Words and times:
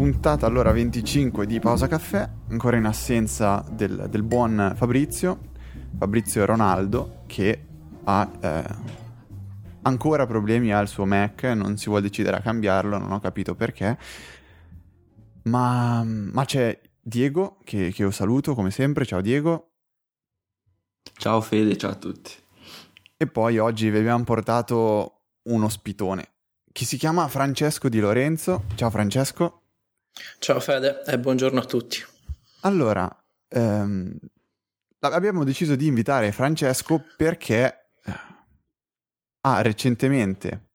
puntata 0.00 0.46
allora 0.46 0.72
25 0.72 1.44
di 1.44 1.60
Pausa 1.60 1.86
Caffè, 1.86 2.26
ancora 2.48 2.78
in 2.78 2.86
assenza 2.86 3.62
del, 3.70 4.06
del 4.08 4.22
buon 4.22 4.72
Fabrizio, 4.74 5.50
Fabrizio 5.98 6.46
Ronaldo, 6.46 7.24
che 7.26 7.66
ha 8.04 8.30
eh, 8.40 8.64
ancora 9.82 10.26
problemi 10.26 10.72
al 10.72 10.88
suo 10.88 11.04
Mac, 11.04 11.42
non 11.42 11.76
si 11.76 11.90
vuole 11.90 12.00
decidere 12.00 12.38
a 12.38 12.40
cambiarlo, 12.40 12.96
non 12.96 13.12
ho 13.12 13.20
capito 13.20 13.54
perché. 13.54 13.98
Ma, 15.42 16.02
ma 16.02 16.44
c'è 16.46 16.80
Diego, 16.98 17.58
che, 17.62 17.92
che 17.92 18.00
io 18.00 18.10
saluto 18.10 18.54
come 18.54 18.70
sempre, 18.70 19.04
ciao 19.04 19.20
Diego. 19.20 19.72
Ciao 21.12 21.42
Fede, 21.42 21.76
ciao 21.76 21.90
a 21.90 21.96
tutti. 21.96 22.32
E 23.18 23.26
poi 23.26 23.58
oggi 23.58 23.90
vi 23.90 23.98
abbiamo 23.98 24.24
portato 24.24 25.24
un 25.42 25.62
ospitone, 25.62 26.26
che 26.72 26.86
si 26.86 26.96
chiama 26.96 27.28
Francesco 27.28 27.90
Di 27.90 28.00
Lorenzo. 28.00 28.64
Ciao 28.76 28.88
Francesco. 28.88 29.59
Ciao 30.38 30.60
Fede 30.60 31.02
e 31.06 31.18
buongiorno 31.18 31.60
a 31.60 31.64
tutti. 31.64 31.98
Allora, 32.62 33.08
ehm, 33.48 34.16
abbiamo 35.00 35.44
deciso 35.44 35.76
di 35.76 35.86
invitare 35.86 36.32
Francesco 36.32 37.04
perché 37.16 37.74
ha 39.42 39.62
recentemente 39.62 40.68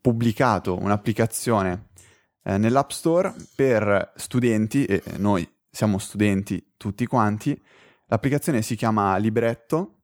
pubblicato 0.00 0.78
un'applicazione 0.78 1.90
eh, 2.42 2.58
nell'App 2.58 2.90
Store 2.90 3.34
per 3.54 4.12
studenti, 4.16 4.84
e 4.84 5.02
noi 5.18 5.48
siamo 5.70 5.98
studenti 5.98 6.74
tutti 6.76 7.06
quanti. 7.06 7.60
L'applicazione 8.06 8.62
si 8.62 8.74
chiama 8.74 9.16
Libretto 9.18 10.02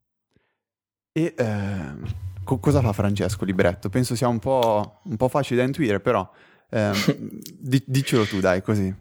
e 1.11 1.35
eh, 1.37 1.95
co- 2.45 2.59
cosa 2.59 2.81
fa 2.81 2.93
Francesco 2.93 3.45
Libretto? 3.45 3.89
Penso 3.89 4.15
sia 4.15 4.29
un 4.29 4.39
po', 4.39 5.01
un 5.05 5.17
po 5.17 5.29
facile 5.29 5.61
da 5.61 5.67
intuire, 5.67 6.01
però 6.01 6.31
eh, 6.71 6.93
di- 7.59 7.85
dicelo 7.87 8.25
tu, 8.25 8.41
dai, 8.41 8.63
così. 8.63 8.95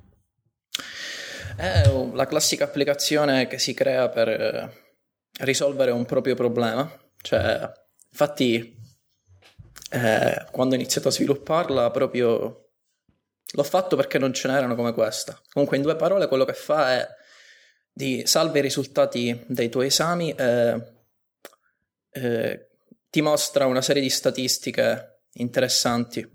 È 1.55 1.89
la 2.13 2.27
classica 2.27 2.65
applicazione 2.65 3.47
che 3.47 3.59
si 3.59 3.73
crea 3.73 4.09
per 4.09 4.27
eh, 4.27 4.73
risolvere 5.39 5.91
un 5.91 6.05
proprio 6.05 6.35
problema. 6.35 6.89
Cioè, 7.21 7.71
infatti, 8.09 8.77
eh, 9.91 10.45
quando 10.51 10.75
ho 10.75 10.77
iniziato 10.77 11.07
a 11.07 11.11
svilupparla, 11.11 11.91
proprio 11.91 12.69
l'ho 13.51 13.63
fatto 13.63 13.95
perché 13.95 14.17
non 14.17 14.33
ce 14.33 14.47
n'erano 14.47 14.75
come 14.75 14.93
questa. 14.93 15.39
Comunque, 15.51 15.77
in 15.77 15.83
due 15.83 15.95
parole, 15.95 16.27
quello 16.27 16.45
che 16.45 16.53
fa 16.53 16.93
è 16.93 17.07
di 17.91 18.23
salva 18.25 18.57
i 18.57 18.61
risultati 18.61 19.45
dei 19.47 19.69
tuoi 19.69 19.87
esami 19.87 20.31
e 20.31 20.93
eh, 22.11 22.67
ti 23.09 23.21
mostra 23.21 23.65
una 23.65 23.81
serie 23.81 24.01
di 24.01 24.09
statistiche 24.09 25.21
interessanti 25.35 26.34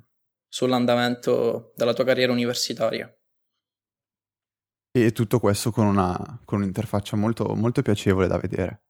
sull'andamento 0.51 1.73
della 1.77 1.95
tua 1.95 2.05
carriera 2.05 2.33
universitaria. 2.33 3.11
E 4.93 5.13
tutto 5.13 5.39
questo 5.39 5.71
con, 5.71 5.87
una, 5.87 6.41
con 6.45 6.61
un'interfaccia 6.61 7.17
molto, 7.17 7.55
molto 7.55 7.81
piacevole 7.81 8.27
da 8.27 8.37
vedere. 8.37 8.89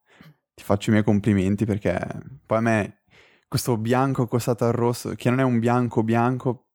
Ti 0.54 0.64
faccio 0.64 0.88
i 0.88 0.92
miei 0.92 1.04
complimenti 1.04 1.66
perché 1.66 1.98
poi 2.46 2.58
a 2.58 2.62
me 2.62 3.02
questo 3.46 3.76
bianco 3.76 4.22
accostato 4.22 4.64
al 4.64 4.72
rosso, 4.72 5.14
che 5.14 5.28
non 5.28 5.40
è 5.40 5.42
un 5.42 5.58
bianco 5.58 6.02
bianco, 6.02 6.68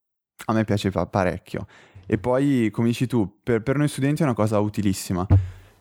a 0.45 0.53
me 0.53 0.63
piace 0.63 0.91
parecchio. 0.91 1.66
E 2.06 2.19
poi, 2.19 2.69
come 2.72 2.89
dici 2.89 3.08
tu, 3.08 3.39
per, 3.41 3.63
per 3.63 3.78
noi 3.78 3.88
studenti 3.88 4.22
è 4.22 4.25
una 4.25 4.36
cosa 4.36 4.59
utilissima. 4.59 5.25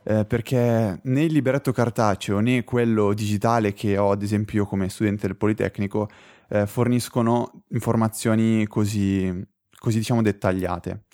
Eh, 0.07 0.25
perché 0.27 1.01
né 1.03 1.23
il 1.23 1.33
libretto 1.33 1.73
cartaceo 1.73 2.39
né 2.41 2.63
quello 2.63 3.15
digitale 3.15 3.73
che 3.73 3.97
ho 3.97 4.11
ad 4.11 4.23
esempio 4.23 4.59
io 4.61 4.67
come 4.67 4.91
studente 4.91 5.27
del 5.27 5.37
Politecnico 5.37 6.11
eh, 6.49 6.67
forniscono 6.67 7.65
informazioni 7.69 8.67
così, 8.67 9.33
così 9.79 9.99
diciamo 9.99 10.23
dettagliate. 10.23 11.05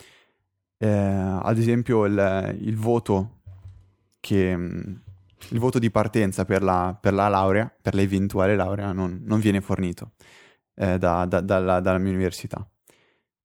Eh, 0.79 0.89
ad 0.89 1.59
esempio 1.59 2.05
il, 2.07 2.59
il 2.61 2.77
voto 2.77 3.43
che, 4.19 4.49
il 5.49 5.59
voto 5.59 5.79
di 5.79 5.91
partenza 5.91 6.45
per 6.45 6.63
la, 6.63 6.97
per 7.01 7.15
la 7.15 7.29
laurea, 7.29 7.73
per 7.81 7.95
l'eventuale 7.95 8.57
laurea, 8.57 8.93
non, 8.93 9.21
non 9.25 9.41
viene 9.41 9.61
fornito 9.61 10.13
eh, 10.75 10.99
da, 10.99 11.27
da, 11.27 11.41
dalla, 11.41 11.81
dalla, 11.81 11.99
mia 11.99 12.13
università. 12.13 12.67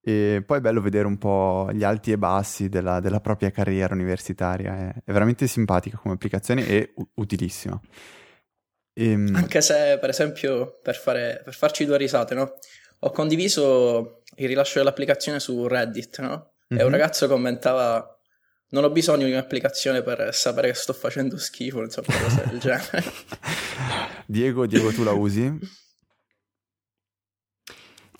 E 0.07 0.43
poi 0.45 0.59
è 0.59 0.61
bello 0.61 0.81
vedere 0.81 1.07
un 1.07 1.17
po' 1.17 1.71
gli 1.73 1.83
alti 1.83 2.11
e 2.11 2.17
bassi 2.19 2.69
della, 2.69 2.99
della 2.99 3.19
propria 3.19 3.49
carriera 3.49 3.95
universitaria, 3.95 4.77
è, 4.77 4.93
è, 5.03 5.11
veramente 5.11 5.47
simpatica 5.47 5.97
come 5.97 6.13
applicazione 6.13 6.67
e 6.67 6.91
u- 6.93 7.09
utilissima. 7.15 7.81
E... 8.93 9.09
Ehm, 9.09 9.33
Anche 9.33 9.61
se, 9.61 9.97
per 9.99 10.09
esempio, 10.09 10.79
per, 10.83 10.95
fare, 10.95 11.41
per 11.43 11.55
farci 11.55 11.85
due 11.85 11.97
risate, 11.97 12.35
no? 12.35 12.53
Ho 12.99 13.09
condiviso 13.09 14.21
il 14.35 14.47
rilascio 14.47 14.77
dell'applicazione 14.77 15.39
su 15.39 15.65
Reddit, 15.65 16.21
no? 16.21 16.27
Mm-hmm. 16.29 16.81
E 16.81 16.85
un 16.85 16.91
mhm. 16.91 16.97
ragazzo 16.99 17.27
commentava 17.27 18.19
non 18.69 18.83
ho 18.83 18.91
bisogno 18.91 19.25
di 19.25 19.31
un'applicazione 19.31 20.03
per 20.03 20.35
sapere 20.35 20.67
che 20.67 20.75
sto 20.75 20.93
facendo 20.93 21.35
schifo, 21.39 21.81
insomma, 21.81 22.15
cose 22.15 22.43
del 22.47 22.59
genere. 22.59 23.03
Diego, 24.27 24.67
Diego, 24.67 24.91
tu 24.91 25.01
la 25.01 25.13
usi? 25.13 25.83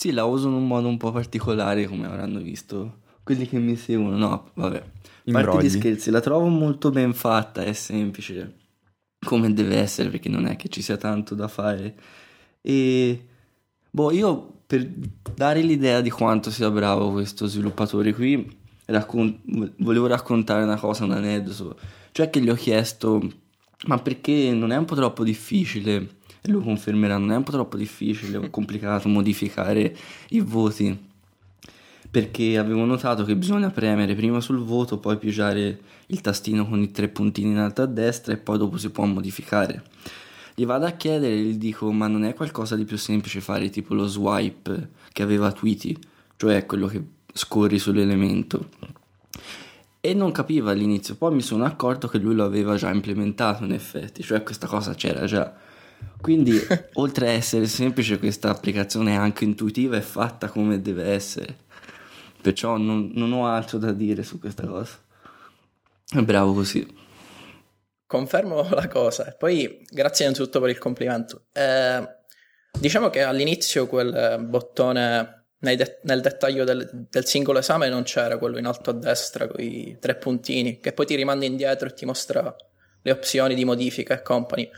Sì, 0.06 0.12
la 0.12 0.26
uso 0.26 0.50
in 0.50 0.54
un 0.54 0.68
modo 0.68 0.88
un 0.88 0.98
po' 0.98 1.12
particolare, 1.12 1.88
come 1.88 2.06
avranno 2.06 2.40
visto 2.40 3.00
quelli 3.24 3.48
che 3.48 3.58
mi 3.58 3.76
seguono. 3.76 4.16
No, 4.16 4.50
vabbè. 4.54 4.78
A 4.78 5.32
parte 5.32 5.66
gli 5.66 5.70
scherzi, 5.70 6.12
la 6.12 6.20
trovo 6.20 6.46
molto 6.46 6.92
ben 6.92 7.12
fatta, 7.14 7.64
è 7.64 7.74
semplice 7.74 8.64
come 9.26 9.52
deve 9.52 9.78
essere 9.78 10.10
perché 10.10 10.30
non 10.30 10.46
è 10.46 10.56
che 10.56 10.70
ci 10.70 10.82
sia 10.82 10.96
tanto 10.96 11.36
da 11.36 11.48
fare 11.48 11.96
e 12.62 13.26
boh 13.90 14.12
io 14.12 14.62
per 14.68 14.88
dare 15.34 15.62
l'idea 15.62 16.00
di 16.02 16.10
quanto 16.10 16.52
sia 16.52 16.70
bravo 16.70 17.12
questo 17.12 17.48
sviluppatore 17.48 18.14
qui 18.14 18.58
raccon- 18.86 19.74
volevo 19.78 20.08
raccontare 20.08 20.64
una 20.64 20.78
cosa 20.78 21.04
un 21.04 21.12
aneddoto 21.12 21.78
cioè 22.12 22.30
che 22.30 22.40
gli 22.40 22.50
ho 22.50 22.56
chiesto 22.56 23.20
ma 23.88 23.98
perché 23.98 24.54
non 24.54 24.72
è 24.72 24.78
un 24.78 24.86
po' 24.86 24.96
troppo 24.96 25.24
difficile 25.24 26.18
lui 26.52 26.64
confermerà 26.64 27.18
non 27.18 27.32
è 27.32 27.36
un 27.36 27.44
po' 27.44 27.52
troppo 27.52 27.78
difficile 27.78 28.38
o 28.38 28.50
complicato 28.50 29.08
modificare 29.08 29.96
i 30.30 30.40
voti 30.42 31.14
perché 32.16 32.58
avevo 32.58 32.86
notato 32.86 33.26
che 33.26 33.36
bisogna 33.36 33.70
premere 33.70 34.16
prima 34.16 34.40
sul 34.40 34.60
voto, 34.60 35.00
poi 35.00 35.18
pigiare 35.18 35.80
il 36.06 36.22
tastino 36.22 36.66
con 36.66 36.82
i 36.82 36.90
tre 36.90 37.10
puntini 37.10 37.50
in 37.50 37.58
alto 37.58 37.82
a 37.82 37.88
destra 37.88 38.32
e 38.32 38.38
poi 38.38 38.58
dopo 38.58 38.78
si 38.78 38.90
può 38.90 39.04
modificare. 39.04 39.84
Gli 40.56 40.66
vado 40.66 40.86
a 40.86 40.92
chiedere 40.92 41.34
e 41.34 41.42
gli 41.42 41.58
dico 41.58 41.92
ma 41.92 42.08
non 42.08 42.24
è 42.24 42.34
qualcosa 42.34 42.78
di 42.78 42.86
più 42.86 42.98
semplice 42.98 43.42
fare 43.42 43.70
tipo 43.70 43.94
lo 43.94 44.08
swipe 44.08 44.92
che 45.12 45.24
aveva 45.24 45.52
Tweety, 45.52 45.94
cioè 46.38 46.66
quello 46.66 46.88
che 46.88 47.04
scorri 47.34 47.78
sull'elemento. 47.78 48.70
E 50.00 50.14
non 50.14 50.32
capiva 50.32 50.72
all'inizio, 50.72 51.16
poi 51.16 51.36
mi 51.36 51.42
sono 51.42 51.66
accorto 51.66 52.08
che 52.08 52.18
lui 52.18 52.34
lo 52.34 52.46
aveva 52.46 52.78
già 52.78 52.94
implementato 52.94 53.66
in 53.66 53.74
effetti, 53.74 54.24
cioè 54.24 54.42
questa 54.42 54.68
cosa 54.68 54.94
c'era 54.94 55.26
già. 55.26 55.54
Quindi, 56.22 56.60
oltre 56.94 57.28
a 57.28 57.32
essere 57.32 57.68
semplice, 57.68 58.18
questa 58.20 58.50
applicazione 58.50 59.14
è 59.14 59.16
anche 59.16 59.44
intuitiva 59.44 59.98
e 59.98 60.02
fatta 60.02 60.50
come 60.50 60.82
deve 60.82 61.12
essere. 61.12 61.64
Perciò 62.42 62.78
non, 62.78 63.12
non 63.14 63.32
ho 63.34 63.48
altro 63.48 63.78
da 63.78 63.92
dire 63.92 64.24
su 64.24 64.40
questa 64.40 64.66
cosa. 64.66 64.98
È 66.08 66.22
bravo 66.22 66.54
così. 66.54 66.86
Confermo 68.06 68.68
la 68.74 68.88
cosa. 68.88 69.36
Poi, 69.38 69.86
grazie 69.90 70.26
innanzitutto 70.26 70.60
per 70.60 70.70
il 70.70 70.78
complimento. 70.78 71.46
Eh, 71.52 72.08
diciamo 72.80 73.10
che 73.10 73.22
all'inizio 73.22 73.88
quel 73.88 74.46
bottone 74.48 75.46
de- 75.58 76.00
nel 76.04 76.22
dettaglio 76.22 76.64
del, 76.64 77.08
del, 77.10 77.26
singolo 77.26 77.60
esame 77.60 77.90
non 77.90 78.04
c'era 78.04 78.38
quello 78.38 78.60
in 78.60 78.68
alto 78.68 78.92
a 78.92 78.94
destra 78.94 79.48
con 79.48 79.60
i 79.64 79.98
tre 80.00 80.16
puntini, 80.16 80.80
che 80.80 80.94
poi 80.94 81.08
ti 81.08 81.16
rimanda 81.16 81.46
indietro 81.46 81.88
e 81.88 81.94
ti 81.94 82.06
mostra 82.06 82.56
le 83.02 83.12
opzioni 83.12 83.56
di 83.56 83.66
modifica 83.66 84.14
e 84.14 84.22
company. 84.22 84.70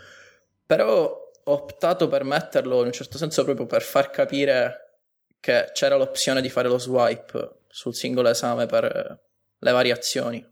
Però 0.67 1.31
ho 1.43 1.53
optato 1.53 2.07
per 2.07 2.23
metterlo 2.23 2.81
in 2.81 2.87
un 2.87 2.91
certo 2.91 3.17
senso 3.17 3.43
proprio 3.43 3.65
per 3.65 3.81
far 3.81 4.11
capire 4.11 4.99
che 5.39 5.71
c'era 5.73 5.95
l'opzione 5.95 6.41
di 6.41 6.49
fare 6.49 6.67
lo 6.67 6.77
swipe 6.77 7.61
sul 7.69 7.95
singolo 7.95 8.27
esame 8.29 8.65
per 8.65 9.19
le 9.59 9.71
variazioni 9.71 10.45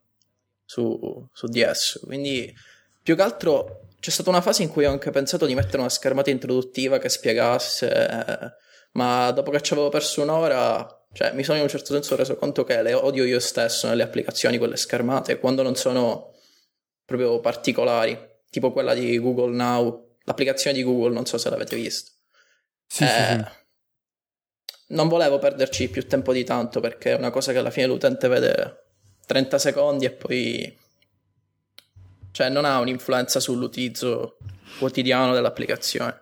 su, 0.64 1.28
su 1.32 1.48
DS. 1.48 2.00
Quindi 2.06 2.54
più 3.04 3.16
che 3.16 3.22
altro 3.22 3.88
c'è 4.00 4.10
stata 4.10 4.30
una 4.30 4.42
fase 4.42 4.64
in 4.64 4.70
cui 4.70 4.86
ho 4.86 4.92
anche 4.92 5.12
pensato 5.12 5.46
di 5.46 5.56
mettere 5.56 5.80
una 5.80 5.90
schermata 5.90 6.30
introduttiva 6.30 6.98
che 6.98 7.10
spiegasse, 7.10 7.92
eh, 7.92 8.54
ma 8.94 9.32
dopo 9.32 9.52
che 9.52 9.62
ci 9.62 9.74
avevo 9.74 9.90
perso 9.90 10.22
un'ora, 10.22 11.06
cioè 11.12 11.34
mi 11.34 11.44
sono 11.44 11.58
in 11.58 11.64
un 11.64 11.70
certo 11.70 11.94
senso 11.94 12.16
reso 12.16 12.36
conto 12.36 12.64
che 12.64 12.82
le 12.82 12.94
odio 12.94 13.26
io 13.26 13.40
stesso 13.40 13.88
nelle 13.88 14.04
applicazioni, 14.04 14.58
quelle 14.58 14.78
schermate, 14.78 15.40
quando 15.40 15.62
non 15.62 15.76
sono 15.76 16.36
proprio 17.04 17.40
particolari, 17.40 18.18
tipo 18.56 18.72
quella 18.72 18.94
di 18.94 19.20
Google 19.20 19.54
Now, 19.54 20.18
l'applicazione 20.24 20.76
di 20.76 20.84
Google, 20.84 21.14
non 21.14 21.26
so 21.26 21.38
se 21.38 21.50
l'avete 21.50 21.76
vista. 21.76 22.12
Sì, 22.88 23.04
eh, 23.04 23.08
sì, 23.08 23.14
sì 23.14 23.64
non 24.88 25.08
volevo 25.08 25.40
perderci 25.40 25.90
più 25.90 26.06
tempo 26.06 26.32
di 26.32 26.44
tanto 26.44 26.80
perché 26.80 27.14
è 27.14 27.18
una 27.18 27.32
cosa 27.32 27.52
che 27.52 27.58
alla 27.58 27.72
fine 27.72 27.88
l'utente 27.88 28.28
vede 28.28 28.84
30 29.26 29.58
secondi 29.58 30.06
e 30.06 30.12
poi 30.12 30.78
cioè 32.32 32.50
non 32.50 32.66
ha 32.66 32.80
un'influenza 32.80 33.40
sull'utilizzo 33.40 34.38
quotidiano 34.78 35.34
dell'applicazione. 35.34 36.22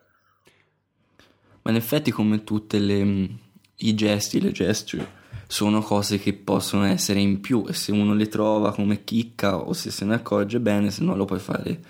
Ma 1.63 1.71
in 1.71 1.77
effetti 1.77 2.11
come 2.11 2.43
tutte 2.43 2.77
le 2.77 3.41
i 3.77 3.95
gesti, 3.95 4.39
le 4.39 4.51
gesture 4.51 5.21
sono 5.47 5.81
cose 5.81 6.19
che 6.19 6.33
possono 6.33 6.85
essere 6.85 7.19
in 7.19 7.41
più 7.41 7.65
e 7.67 7.73
se 7.73 7.91
uno 7.91 8.13
le 8.13 8.27
trova 8.27 8.73
come 8.73 9.03
chicca 9.03 9.57
o 9.57 9.73
se 9.73 9.91
se 9.91 10.05
ne 10.05 10.15
accorge 10.15 10.59
bene, 10.59 10.91
se 10.91 11.03
no 11.03 11.15
lo 11.15 11.25
puoi 11.25 11.39
fare 11.39 11.81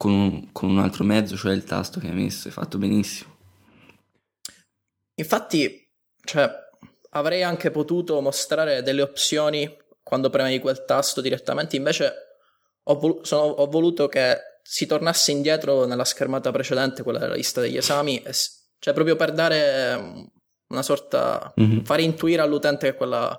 con 0.00 0.12
un, 0.12 0.50
con 0.52 0.70
un 0.70 0.78
altro 0.78 1.04
mezzo, 1.04 1.36
cioè 1.36 1.52
il 1.52 1.64
tasto 1.64 2.00
che 2.00 2.06
hai 2.06 2.14
messo, 2.14 2.48
è 2.48 2.50
fatto 2.50 2.78
benissimo. 2.78 3.36
Infatti, 5.16 5.90
cioè, 6.24 6.50
avrei 7.10 7.42
anche 7.42 7.70
potuto 7.70 8.18
mostrare 8.22 8.82
delle 8.82 9.02
opzioni 9.02 9.76
quando 10.02 10.30
premevi 10.30 10.58
quel 10.58 10.86
tasto 10.86 11.20
direttamente, 11.20 11.76
invece 11.76 12.14
ho, 12.82 12.98
vol- 12.98 13.26
sono, 13.26 13.42
ho 13.42 13.66
voluto 13.66 14.08
che 14.08 14.38
si 14.62 14.86
tornasse 14.86 15.32
indietro 15.32 15.84
nella 15.84 16.06
schermata 16.06 16.50
precedente, 16.50 17.02
quella 17.02 17.18
della 17.18 17.34
lista 17.34 17.60
degli 17.60 17.76
esami, 17.76 18.22
e, 18.22 18.32
cioè 18.78 18.94
proprio 18.94 19.16
per 19.16 19.32
dare 19.32 20.30
una 20.68 20.82
sorta, 20.82 21.52
mm-hmm. 21.60 21.80
fare 21.80 22.00
intuire 22.00 22.40
all'utente 22.40 22.90
che 22.90 22.96
quella 22.96 23.38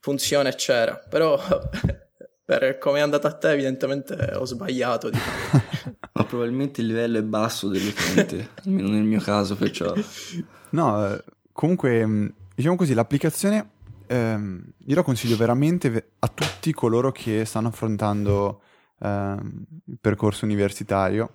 funzione 0.00 0.56
c'era, 0.56 0.96
però 1.08 1.40
per 2.46 2.78
come 2.78 3.00
è 3.00 3.02
andata 3.02 3.28
a 3.28 3.32
te 3.32 3.50
evidentemente 3.50 4.14
ho 4.34 4.46
sbagliato. 4.46 5.10
Ma 6.14 6.24
probabilmente 6.24 6.80
il 6.80 6.86
livello 6.86 7.18
è 7.18 7.22
basso 7.22 7.68
dell'utente, 7.68 8.50
almeno 8.64 8.88
nel 8.88 9.02
mio 9.02 9.20
caso, 9.20 9.56
perciò... 9.56 9.92
No, 10.70 11.12
eh, 11.12 11.22
comunque, 11.52 12.06
mm, 12.06 12.26
diciamo 12.54 12.76
così, 12.76 12.94
l'applicazione 12.94 13.70
ehm, 14.06 14.62
io 14.86 14.94
la 14.94 15.02
consiglio 15.02 15.36
veramente 15.36 16.10
a 16.18 16.28
tutti 16.28 16.72
coloro 16.72 17.12
che 17.12 17.44
stanno 17.44 17.68
affrontando 17.68 18.62
ehm, 19.00 19.64
il 19.86 19.98
percorso 20.00 20.44
universitario. 20.44 21.30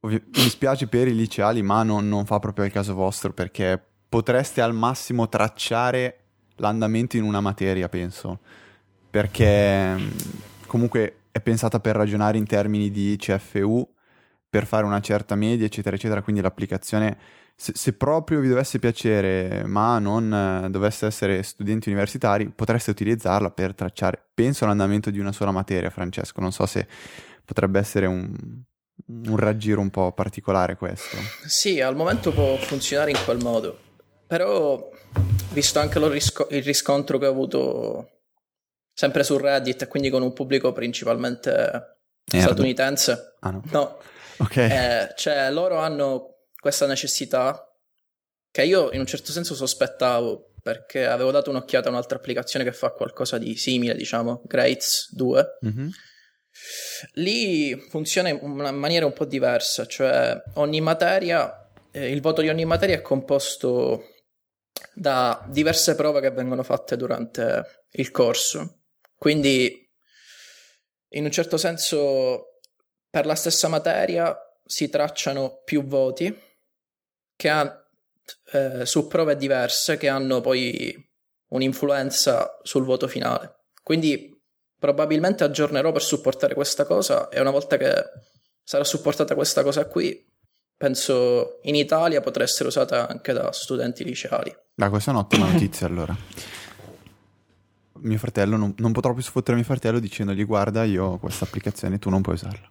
Ovvi- 0.00 0.22
mi 0.24 0.48
spiace 0.48 0.86
per 0.86 1.08
i 1.08 1.14
liceali, 1.14 1.62
ma 1.62 1.82
non, 1.82 2.08
non 2.08 2.24
fa 2.24 2.38
proprio 2.38 2.64
il 2.64 2.72
caso 2.72 2.94
vostro 2.94 3.32
perché 3.32 3.80
potreste 4.08 4.60
al 4.60 4.74
massimo 4.74 5.28
tracciare 5.28 6.20
l'andamento 6.56 7.16
in 7.16 7.24
una 7.24 7.40
materia, 7.40 7.88
penso, 7.88 8.40
perché 9.10 9.96
comunque 10.66 11.14
è 11.30 11.40
pensata 11.40 11.80
per 11.80 11.96
ragionare 11.96 12.38
in 12.38 12.46
termini 12.46 12.90
di 12.90 13.16
CFU, 13.18 13.88
per 14.48 14.66
fare 14.66 14.84
una 14.84 15.00
certa 15.00 15.34
media, 15.34 15.66
eccetera, 15.66 15.96
eccetera, 15.96 16.22
quindi 16.22 16.40
l'applicazione 16.40 17.18
se, 17.60 17.72
se, 17.74 17.92
proprio 17.94 18.38
vi 18.38 18.46
dovesse 18.46 18.78
piacere, 18.78 19.64
ma 19.64 19.98
non 19.98 20.32
eh, 20.32 20.70
dovesse 20.70 21.06
essere 21.06 21.42
studenti 21.42 21.88
universitari, 21.88 22.50
potreste 22.54 22.92
utilizzarla 22.92 23.50
per 23.50 23.74
tracciare, 23.74 24.26
penso, 24.32 24.64
l'andamento 24.64 25.10
di 25.10 25.18
una 25.18 25.32
sola 25.32 25.50
materia, 25.50 25.90
Francesco. 25.90 26.40
Non 26.40 26.52
so 26.52 26.66
se 26.66 26.86
potrebbe 27.44 27.80
essere 27.80 28.06
un, 28.06 28.32
un 29.06 29.36
raggiro 29.36 29.80
un 29.80 29.90
po' 29.90 30.12
particolare 30.12 30.76
questo. 30.76 31.16
Sì, 31.46 31.80
al 31.80 31.96
momento 31.96 32.32
può 32.32 32.56
funzionare 32.58 33.10
in 33.10 33.18
quel 33.24 33.42
modo, 33.42 33.76
però 34.28 34.88
visto 35.50 35.80
anche 35.80 35.98
risco- 36.08 36.46
il 36.52 36.62
riscontro 36.62 37.18
che 37.18 37.26
ho 37.26 37.30
avuto 37.30 38.17
sempre 38.98 39.22
su 39.22 39.38
Reddit 39.38 39.82
e 39.82 39.86
quindi 39.86 40.10
con 40.10 40.22
un 40.22 40.32
pubblico 40.32 40.72
principalmente 40.72 41.50
Nerd. 42.32 42.44
statunitense, 42.44 43.36
ah, 43.38 43.50
no. 43.50 43.62
no. 43.66 43.98
Ok. 44.38 44.56
Eh, 44.56 45.12
cioè 45.14 45.52
loro 45.52 45.78
hanno 45.78 46.46
questa 46.58 46.84
necessità 46.84 47.64
che 48.50 48.64
io 48.64 48.90
in 48.90 48.98
un 48.98 49.06
certo 49.06 49.30
senso 49.30 49.54
sospettavo 49.54 50.54
perché 50.60 51.06
avevo 51.06 51.30
dato 51.30 51.48
un'occhiata 51.50 51.86
a 51.86 51.92
un'altra 51.92 52.18
applicazione 52.18 52.64
che 52.64 52.72
fa 52.72 52.90
qualcosa 52.90 53.38
di 53.38 53.54
simile, 53.56 53.94
diciamo, 53.94 54.42
Grades 54.44 55.14
2. 55.14 55.46
Mm-hmm. 55.64 55.88
Lì 57.12 57.76
funziona 57.90 58.30
in 58.30 58.40
una 58.42 58.72
maniera 58.72 59.06
un 59.06 59.12
po' 59.12 59.26
diversa, 59.26 59.86
cioè 59.86 60.42
ogni 60.54 60.80
materia, 60.80 61.70
eh, 61.92 62.10
il 62.10 62.20
voto 62.20 62.42
di 62.42 62.48
ogni 62.48 62.64
materia 62.64 62.96
è 62.96 63.00
composto 63.00 64.06
da 64.92 65.46
diverse 65.48 65.94
prove 65.94 66.20
che 66.20 66.32
vengono 66.32 66.64
fatte 66.64 66.96
durante 66.96 67.84
il 67.92 68.10
corso. 68.10 68.77
Quindi, 69.18 69.90
in 71.10 71.24
un 71.24 71.30
certo 71.30 71.56
senso, 71.56 72.60
per 73.10 73.26
la 73.26 73.34
stessa 73.34 73.68
materia 73.68 74.36
si 74.64 74.88
tracciano 74.88 75.62
più 75.64 75.84
voti 75.84 76.46
che 77.34 77.48
ha 77.48 77.88
eh, 78.52 78.86
su 78.86 79.06
prove 79.08 79.36
diverse 79.36 79.96
che 79.96 80.08
hanno 80.08 80.40
poi 80.40 80.94
un'influenza 81.48 82.58
sul 82.62 82.84
voto 82.84 83.08
finale. 83.08 83.64
Quindi 83.82 84.36
probabilmente 84.78 85.44
aggiornerò 85.44 85.90
per 85.90 86.02
supportare 86.02 86.54
questa 86.54 86.84
cosa 86.84 87.28
e 87.28 87.40
una 87.40 87.50
volta 87.50 87.76
che 87.76 88.04
sarà 88.62 88.84
supportata 88.84 89.34
questa 89.34 89.62
cosa 89.62 89.86
qui, 89.86 90.24
penso 90.76 91.58
in 91.62 91.74
Italia 91.74 92.20
potrà 92.20 92.44
essere 92.44 92.68
usata 92.68 93.08
anche 93.08 93.32
da 93.32 93.50
studenti 93.50 94.04
liceali. 94.04 94.54
Beh, 94.74 94.88
questa 94.90 95.10
è 95.10 95.14
un'ottima 95.14 95.50
notizia 95.50 95.86
allora. 95.86 96.14
Mio 98.02 98.18
fratello, 98.18 98.56
non, 98.56 98.74
non 98.78 98.92
potrò 98.92 99.12
più 99.12 99.22
sfottere 99.22 99.56
mio 99.56 99.64
fratello 99.64 99.98
dicendogli 99.98 100.44
guarda 100.44 100.84
io 100.84 101.04
ho 101.04 101.18
questa 101.18 101.44
applicazione, 101.44 101.98
tu 101.98 102.10
non 102.10 102.22
puoi 102.22 102.34
usarla. 102.36 102.70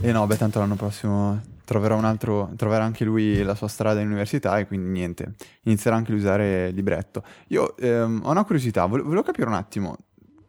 E 0.00 0.12
no, 0.12 0.26
beh, 0.26 0.36
tanto 0.36 0.58
l'anno 0.58 0.76
prossimo 0.76 1.40
troverà 1.64 1.94
un 1.94 2.04
altro, 2.04 2.52
troverà 2.56 2.84
anche 2.84 3.04
lui 3.04 3.42
la 3.42 3.54
sua 3.54 3.68
strada 3.68 4.00
in 4.00 4.06
università 4.06 4.58
e 4.58 4.66
quindi 4.66 4.88
niente, 4.90 5.34
inizierà 5.62 5.96
anche 5.96 6.12
a 6.12 6.14
usare 6.14 6.70
libretto. 6.70 7.24
Io 7.48 7.76
ehm, 7.76 8.20
ho 8.24 8.30
una 8.30 8.44
curiosità, 8.44 8.86
volevo 8.86 9.22
capire 9.22 9.48
un 9.48 9.54
attimo 9.54 9.96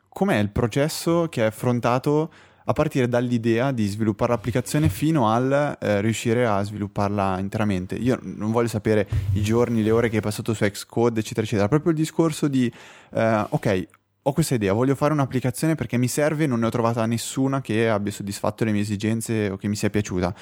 com'è 0.10 0.38
il 0.38 0.50
processo 0.50 1.28
che 1.30 1.44
è 1.44 1.46
affrontato 1.46 2.32
a 2.70 2.74
partire 2.74 3.08
dall'idea 3.08 3.72
di 3.72 3.88
sviluppare 3.88 4.34
l'applicazione 4.34 4.90
fino 4.90 5.30
al 5.30 5.78
eh, 5.80 6.02
riuscire 6.02 6.46
a 6.46 6.62
svilupparla 6.62 7.40
interamente. 7.40 7.96
Io 7.96 8.20
non 8.22 8.52
voglio 8.52 8.68
sapere 8.68 9.08
i 9.34 9.42
giorni, 9.42 9.84
le 9.84 9.92
ore 9.92 10.10
che 10.10 10.18
hai 10.18 10.22
passato 10.22 10.54
su 10.54 10.66
Xcode, 10.66 11.22
eccetera, 11.22 11.46
eccetera, 11.46 11.70
proprio 11.70 11.92
il 11.92 11.98
discorso 11.98 12.50
di, 12.50 12.72
eh, 13.14 13.46
ok, 13.50 13.88
ho 14.24 14.34
questa 14.34 14.56
idea, 14.56 14.74
voglio 14.74 14.96
fare 14.96 15.14
un'applicazione 15.14 15.76
perché 15.76 15.96
mi 15.98 16.10
serve, 16.10 16.46
non 16.46 16.60
ne 16.60 16.66
ho 16.66 16.70
trovata 16.70 17.06
nessuna 17.06 17.62
che 17.62 17.88
abbia 17.88 18.12
soddisfatto 18.12 18.66
le 18.66 18.74
mie 18.74 18.82
esigenze 18.82 19.50
o 19.50 19.56
che 19.56 19.70
mi 19.70 19.76
sia 19.78 19.90
piaciuta. 19.90 20.36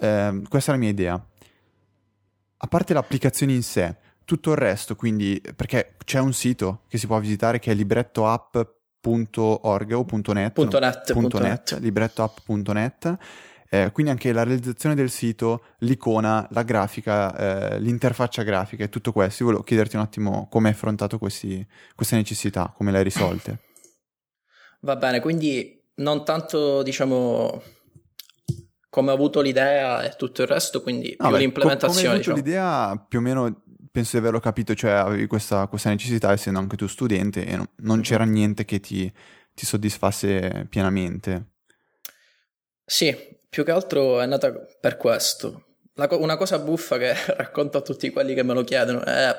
Eh, 0.00 0.42
questa 0.48 0.72
è 0.72 0.74
la 0.74 0.80
mia 0.80 0.90
idea. 0.90 1.26
A 2.60 2.66
parte 2.66 2.92
l'applicazione 2.92 3.52
in 3.52 3.62
sé, 3.62 3.94
tutto 4.24 4.50
il 4.50 4.56
resto, 4.56 4.96
quindi, 4.96 5.40
perché 5.54 5.94
c'è 6.04 6.18
un 6.18 6.32
sito 6.32 6.80
che 6.88 6.98
si 6.98 7.06
può 7.06 7.20
visitare 7.20 7.60
che 7.60 7.70
è 7.70 7.74
librettoapp.org 9.08 9.92
o 9.92 10.32
.net, 10.32 10.52
punto 10.52 10.78
.net, 10.78 11.12
punto 11.12 11.38
.net, 11.38 11.72
net. 11.72 11.80
librettoapp.net. 11.80 13.16
Eh, 13.70 13.90
quindi 13.92 14.10
anche 14.10 14.32
la 14.32 14.44
realizzazione 14.44 14.94
del 14.94 15.10
sito, 15.10 15.62
l'icona, 15.80 16.46
la 16.52 16.62
grafica, 16.62 17.74
eh, 17.74 17.80
l'interfaccia 17.80 18.42
grafica 18.42 18.84
e 18.84 18.88
tutto 18.88 19.12
questo. 19.12 19.42
Io 19.42 19.48
volevo 19.50 19.64
chiederti 19.64 19.96
un 19.96 20.02
attimo 20.02 20.48
come 20.48 20.68
hai 20.68 20.74
affrontato 20.74 21.18
questi, 21.18 21.66
queste 21.94 22.16
necessità, 22.16 22.72
come 22.74 22.92
le 22.92 22.98
hai 22.98 23.04
risolte. 23.04 23.60
Va 24.80 24.96
bene, 24.96 25.20
quindi 25.20 25.82
non 25.96 26.24
tanto 26.24 26.82
diciamo 26.82 27.62
come 28.88 29.10
ho 29.10 29.14
avuto 29.14 29.40
l'idea 29.40 30.02
e 30.02 30.14
tutto 30.16 30.42
il 30.42 30.48
resto, 30.48 30.80
quindi 30.82 31.14
più 31.16 31.28
beh, 31.28 31.38
l'implementazione. 31.38 31.94
come 31.94 32.08
hai 32.08 32.14
avuto 32.14 32.32
diciamo. 32.32 32.36
l'idea, 32.36 33.06
più 33.06 33.18
o 33.18 33.22
meno 33.22 33.62
penso 33.98 34.12
di 34.12 34.18
averlo 34.18 34.38
capito, 34.38 34.74
cioè 34.76 34.92
avevi 34.92 35.26
questa, 35.26 35.66
questa 35.66 35.90
necessità 35.90 36.30
essendo 36.30 36.60
anche 36.60 36.76
tu 36.76 36.86
studente 36.86 37.44
e 37.44 37.56
non, 37.56 37.68
non 37.78 38.00
c'era 38.00 38.22
niente 38.22 38.64
che 38.64 38.78
ti, 38.78 39.12
ti, 39.52 39.66
soddisfasse 39.66 40.66
pienamente. 40.70 41.54
Sì, 42.84 43.16
più 43.48 43.64
che 43.64 43.72
altro 43.72 44.20
è 44.20 44.26
nata 44.26 44.52
per 44.52 44.96
questo. 44.96 45.64
Co- 45.94 46.20
una 46.20 46.36
cosa 46.36 46.60
buffa 46.60 46.96
che 46.96 47.12
racconto 47.34 47.78
a 47.78 47.80
tutti 47.80 48.10
quelli 48.10 48.34
che 48.34 48.44
me 48.44 48.54
lo 48.54 48.62
chiedono 48.62 49.02
è 49.02 49.34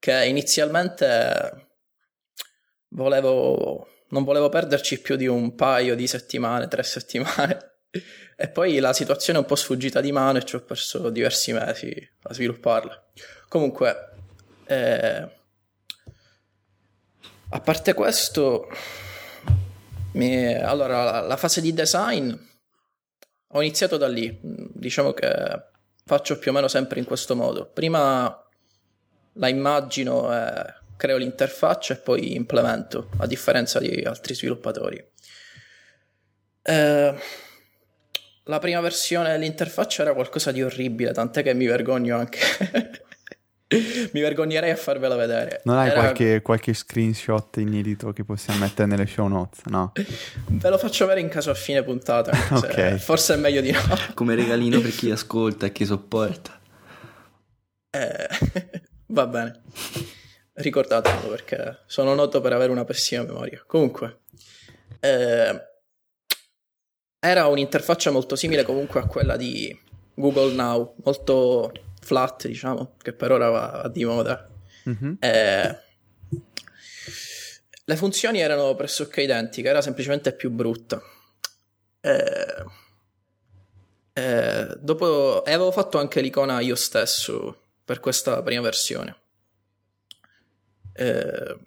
che 0.00 0.26
inizialmente 0.26 1.68
volevo, 2.88 3.86
non 4.08 4.24
volevo 4.24 4.48
perderci 4.48 5.00
più 5.00 5.14
di 5.14 5.28
un 5.28 5.54
paio 5.54 5.94
di 5.94 6.08
settimane, 6.08 6.66
tre 6.66 6.82
settimane 6.82 7.82
e 8.36 8.48
poi 8.48 8.80
la 8.80 8.92
situazione 8.92 9.38
è 9.38 9.42
un 9.42 9.46
po' 9.46 9.54
sfuggita 9.54 10.00
di 10.00 10.10
mano 10.10 10.38
e 10.38 10.44
ci 10.44 10.56
ho 10.56 10.64
perso 10.64 11.10
diversi 11.10 11.52
mesi 11.52 11.94
a 12.22 12.34
svilupparla. 12.34 13.04
Comunque, 13.48 14.10
eh, 14.66 15.28
a 17.50 17.60
parte 17.60 17.94
questo, 17.94 18.68
mi, 20.12 20.54
allora 20.54 21.20
la 21.20 21.36
fase 21.36 21.60
di 21.60 21.72
design 21.72 22.34
ho 23.52 23.62
iniziato 23.62 23.96
da 23.96 24.08
lì. 24.08 24.38
Diciamo 24.42 25.12
che 25.12 25.62
faccio 26.04 26.38
più 26.38 26.50
o 26.50 26.54
meno 26.54 26.68
sempre 26.68 26.98
in 26.98 27.06
questo 27.06 27.34
modo. 27.34 27.70
Prima 27.70 28.44
la 29.34 29.48
immagino 29.48 30.34
e 30.34 30.74
creo 30.96 31.16
l'interfaccia 31.16 31.94
e 31.94 31.98
poi 31.98 32.34
implemento, 32.34 33.10
a 33.18 33.26
differenza 33.26 33.78
di 33.78 34.02
altri 34.02 34.34
sviluppatori. 34.34 35.02
Eh, 36.62 37.14
la 38.44 38.58
prima 38.58 38.80
versione 38.80 39.30
dell'interfaccia 39.30 40.02
era 40.02 40.12
qualcosa 40.12 40.52
di 40.52 40.62
orribile, 40.62 41.12
tant'è 41.12 41.42
che 41.42 41.54
mi 41.54 41.66
vergogno 41.66 42.18
anche. 42.18 42.40
mi 44.12 44.20
vergognerei 44.20 44.70
a 44.70 44.76
farvela 44.76 45.14
vedere. 45.14 45.60
Non 45.64 45.76
hai 45.76 45.90
era... 45.90 46.00
qualche, 46.00 46.40
qualche, 46.40 46.72
screenshot 46.72 47.54
inedito 47.58 48.12
che 48.12 48.24
possiamo 48.24 48.60
mettere 48.60 48.88
nelle 48.88 49.06
show 49.06 49.28
notes, 49.28 49.64
no? 49.66 49.92
Ve 50.48 50.68
lo 50.70 50.78
faccio 50.78 51.04
avere 51.04 51.20
in 51.20 51.28
caso 51.28 51.50
a 51.50 51.54
fine 51.54 51.82
puntata. 51.82 52.32
okay. 52.56 52.98
Forse 52.98 53.34
è 53.34 53.36
meglio 53.36 53.60
di 53.60 53.70
no. 53.70 53.80
Come 54.14 54.34
regalino 54.34 54.80
per 54.80 54.90
chi 54.90 55.10
ascolta 55.10 55.66
e 55.66 55.72
chi 55.72 55.84
sopporta. 55.84 56.58
Eh, 57.90 58.28
va 59.08 59.26
bene. 59.26 59.60
ricordatemelo 60.54 61.28
perché 61.28 61.80
sono 61.86 62.14
noto 62.14 62.40
per 62.40 62.54
avere 62.54 62.72
una 62.72 62.84
pessima 62.84 63.22
memoria. 63.22 63.62
Comunque, 63.66 64.20
eh, 65.00 65.62
era 67.20 67.46
un'interfaccia 67.48 68.10
molto 68.10 68.34
simile 68.34 68.62
comunque 68.62 69.00
a 69.00 69.06
quella 69.06 69.36
di 69.36 69.78
Google 70.14 70.54
Now, 70.54 70.94
molto 71.04 71.72
flat, 72.08 72.46
diciamo, 72.46 72.96
che 73.02 73.12
per 73.12 73.32
ora 73.32 73.50
va 73.50 73.90
di 73.92 74.04
moda. 74.06 74.48
Mm-hmm. 74.88 75.14
Eh, 75.20 75.78
le 77.84 77.96
funzioni 77.96 78.40
erano 78.40 78.74
pressoché 78.74 79.20
identiche, 79.20 79.68
era 79.68 79.82
semplicemente 79.82 80.32
più 80.32 80.50
brutta. 80.50 81.00
Eh, 82.00 82.64
eh, 84.14 84.76
dopo 84.80 85.44
e 85.44 85.52
avevo 85.52 85.70
fatto 85.70 85.98
anche 85.98 86.22
l'icona 86.22 86.60
io 86.60 86.74
stesso 86.74 87.66
per 87.84 88.00
questa 88.00 88.42
prima 88.42 88.62
versione. 88.62 89.16
Eh, 90.94 91.58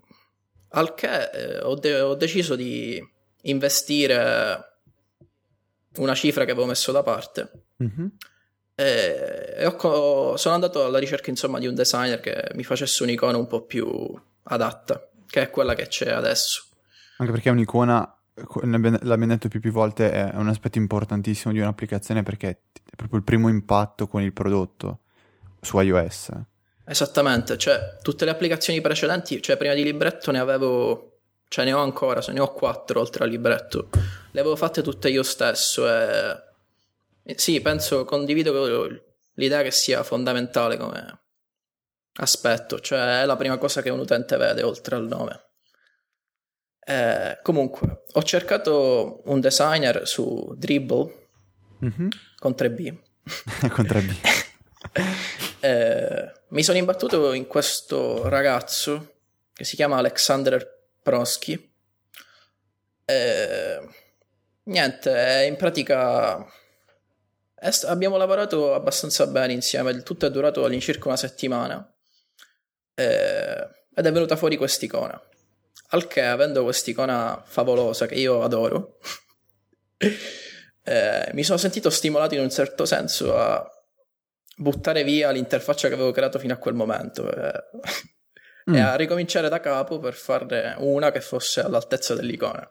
al 0.70 0.94
che 0.96 1.30
eh, 1.30 1.60
ho, 1.60 1.76
de- 1.76 2.02
ho, 2.02 2.16
deciso 2.16 2.56
di 2.56 3.02
investire 3.44 4.80
una 5.98 6.16
cifra 6.16 6.46
che 6.46 6.52
avevo 6.52 6.66
messo 6.66 6.92
da 6.92 7.04
parte. 7.04 7.52
Mm-hmm. 7.84 8.08
E, 8.82 9.66
ho, 9.66 10.36
sono 10.38 10.56
andato 10.56 10.84
alla 10.84 10.98
ricerca 10.98 11.30
insomma 11.30 11.60
di 11.60 11.68
un 11.68 11.76
designer 11.76 12.20
che 12.20 12.50
mi 12.56 12.64
facesse 12.64 13.04
un'icona 13.04 13.38
un 13.38 13.46
po' 13.46 13.62
più 13.62 13.88
adatta, 14.44 15.08
che 15.30 15.42
è 15.42 15.50
quella 15.52 15.76
che 15.76 15.88
c'è 15.88 16.10
adesso. 16.12 16.64
Anche 17.18 17.32
perché 17.32 17.52
un'icona, 17.52 18.18
l'abbiamo 18.64 19.28
detto 19.28 19.50
più 19.50 19.60
più 19.60 19.72
volte, 19.72 20.12
è 20.12 20.32
un 20.34 20.48
aspetto 20.48 20.80
importantissimo 20.80 21.54
di 21.54 21.60
un'applicazione 21.60 22.24
perché 22.24 22.48
è 22.50 22.96
proprio 22.96 23.20
il 23.20 23.24
primo 23.24 23.50
impatto 23.50 24.08
con 24.08 24.24
il 24.24 24.34
prodotto 24.34 25.02
su 25.62 25.80
iOS. 25.80 26.32
Esattamente, 26.84 27.60
cioè 27.60 27.98
tutte 28.02 28.26
le 28.26 28.32
applicazioni 28.32 28.82
precedenti, 28.82 29.42
cioè 29.44 29.58
prima 29.58 29.76
di 29.76 29.84
libretto 29.84 30.32
ne 30.32 30.40
avevo, 30.40 31.20
cioè 31.48 31.66
ne 31.66 31.74
ho 31.74 31.82
ancora, 31.82 32.20
ne 32.30 32.40
ho 32.40 32.52
quattro 32.52 33.00
oltre 33.00 33.26
al 33.26 33.30
libretto, 33.30 33.90
le 34.32 34.40
avevo 34.40 34.56
fatte 34.56 34.82
tutte 34.82 35.10
io 35.10 35.22
stesso 35.22 35.88
e 35.88 36.50
sì, 37.24 37.62
penso, 37.62 38.06
condivido 38.06 38.88
l'idea 39.34 39.62
che 39.62 39.72
sia 39.72 40.04
fondamentale 40.04 40.78
come 40.78 41.20
aspetto, 42.16 42.80
cioè 42.80 43.22
è 43.22 43.26
la 43.26 43.36
prima 43.36 43.58
cosa 43.58 43.82
che 43.82 43.90
un 43.90 44.00
utente 44.00 44.38
vede 44.38 44.64
oltre 44.64 44.96
al 44.96 45.08
nome. 45.08 45.46
Eh, 46.84 47.40
comunque, 47.42 48.04
ho 48.12 48.24
cercato 48.24 49.22
un 49.26 49.40
designer 49.40 50.08
su 50.08 50.54
Dribble 50.58 51.30
mm-hmm. 51.86 52.08
con 52.38 52.52
3B. 52.52 52.96
con 53.70 53.86
3B. 53.86 54.16
eh, 55.62 56.32
mi 56.50 56.64
sono 56.64 56.78
imbattuto 56.78 57.34
in 57.34 57.48
questo 57.48 58.28
ragazzo 58.28 59.14
che 59.54 59.64
si 59.64 59.76
chiama 59.76 59.98
Alexander 59.98 60.90
Prosky. 61.02 61.72
Eh, 63.06 63.88
niente, 64.64 65.46
in 65.48 65.56
pratica 65.56 66.46
abbiamo 67.84 68.18
lavorato 68.18 68.74
abbastanza 68.74 69.28
bene 69.28 69.54
insieme, 69.54 69.92
il 69.92 70.04
tutto 70.04 70.26
è 70.26 70.32
durato 70.32 70.66
all'incirca 70.66 71.08
una 71.08 71.18
settimana 71.18 71.94
eh, 72.96 73.70
ed 73.94 74.06
è 74.06 74.12
venuta 74.12 74.36
fuori 74.36 74.58
quest'icona. 74.58 75.22
Al 75.94 76.08
che, 76.08 76.24
avendo 76.24 76.64
quest'icona 76.64 77.42
favolosa 77.46 78.08
che 78.08 78.16
io 78.16 78.42
adoro, 78.42 78.98
eh, 80.84 81.30
mi 81.34 81.44
sono 81.44 81.58
sentito 81.58 81.90
stimolato 81.90 82.34
in 82.34 82.42
un 82.42 82.50
certo 82.50 82.86
senso 82.86 83.38
a 83.38 83.70
buttare 84.56 85.04
via 85.04 85.32
l'interfaccia 85.32 85.88
che 85.88 85.94
avevo 85.94 86.12
creato 86.12 86.40
fino 86.40 86.54
a 86.54 86.58
quel 86.58 86.74
momento 86.74 87.30
eh, 87.30 87.64
mm. 88.72 88.76
e 88.76 88.80
a 88.80 88.96
ricominciare 88.96 89.50
da 89.50 89.60
capo 89.60 90.00
per 90.00 90.14
farne 90.14 90.76
una 90.80 91.12
che 91.12 91.22
fosse 91.22 91.62
all'altezza 91.62 92.16
dell'icona. 92.16 92.68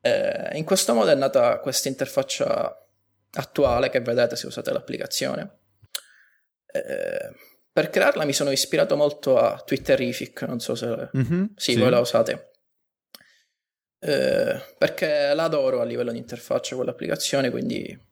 Eh, 0.00 0.50
in 0.52 0.64
questo 0.64 0.94
modo 0.94 1.10
è 1.10 1.14
nata 1.14 1.58
questa 1.58 1.88
interfaccia 1.88 2.85
attuale 3.32 3.90
che 3.90 4.00
vedete 4.00 4.36
se 4.36 4.46
usate 4.46 4.72
l'applicazione. 4.72 5.58
Eh, 6.66 7.30
per 7.72 7.90
crearla 7.90 8.24
mi 8.24 8.32
sono 8.32 8.50
ispirato 8.50 8.96
molto 8.96 9.38
a 9.38 9.60
Twitterific, 9.60 10.42
non 10.42 10.60
so 10.60 10.74
se 10.74 11.10
mm-hmm, 11.16 11.44
sì, 11.56 11.72
sì, 11.72 11.78
voi 11.78 11.90
la 11.90 12.00
usate. 12.00 12.52
Eh, 13.98 14.60
perché 14.78 15.34
l'adoro 15.34 15.80
a 15.80 15.84
livello 15.84 16.12
di 16.12 16.18
interfaccia 16.18 16.74
quell'applicazione, 16.76 17.50
quindi 17.50 18.04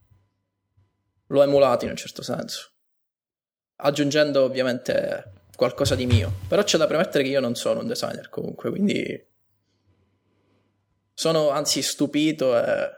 l'ho 1.27 1.43
emulato 1.43 1.85
in 1.85 1.93
un 1.93 1.97
certo 1.97 2.23
senso. 2.23 2.73
Aggiungendo 3.77 4.43
ovviamente 4.45 5.33
qualcosa 5.57 5.95
di 5.95 6.07
mio. 6.07 6.33
Però 6.49 6.63
c'è 6.63 6.79
da 6.79 6.87
premettere 6.87 7.25
che 7.25 7.31
io 7.31 7.41
non 7.41 7.55
sono 7.55 7.81
un 7.81 7.87
designer 7.87 8.29
comunque, 8.29 8.71
quindi 8.71 9.33
sono 11.15 11.51
anzi 11.51 11.81
stupito 11.81 12.57
eh, 12.59 12.91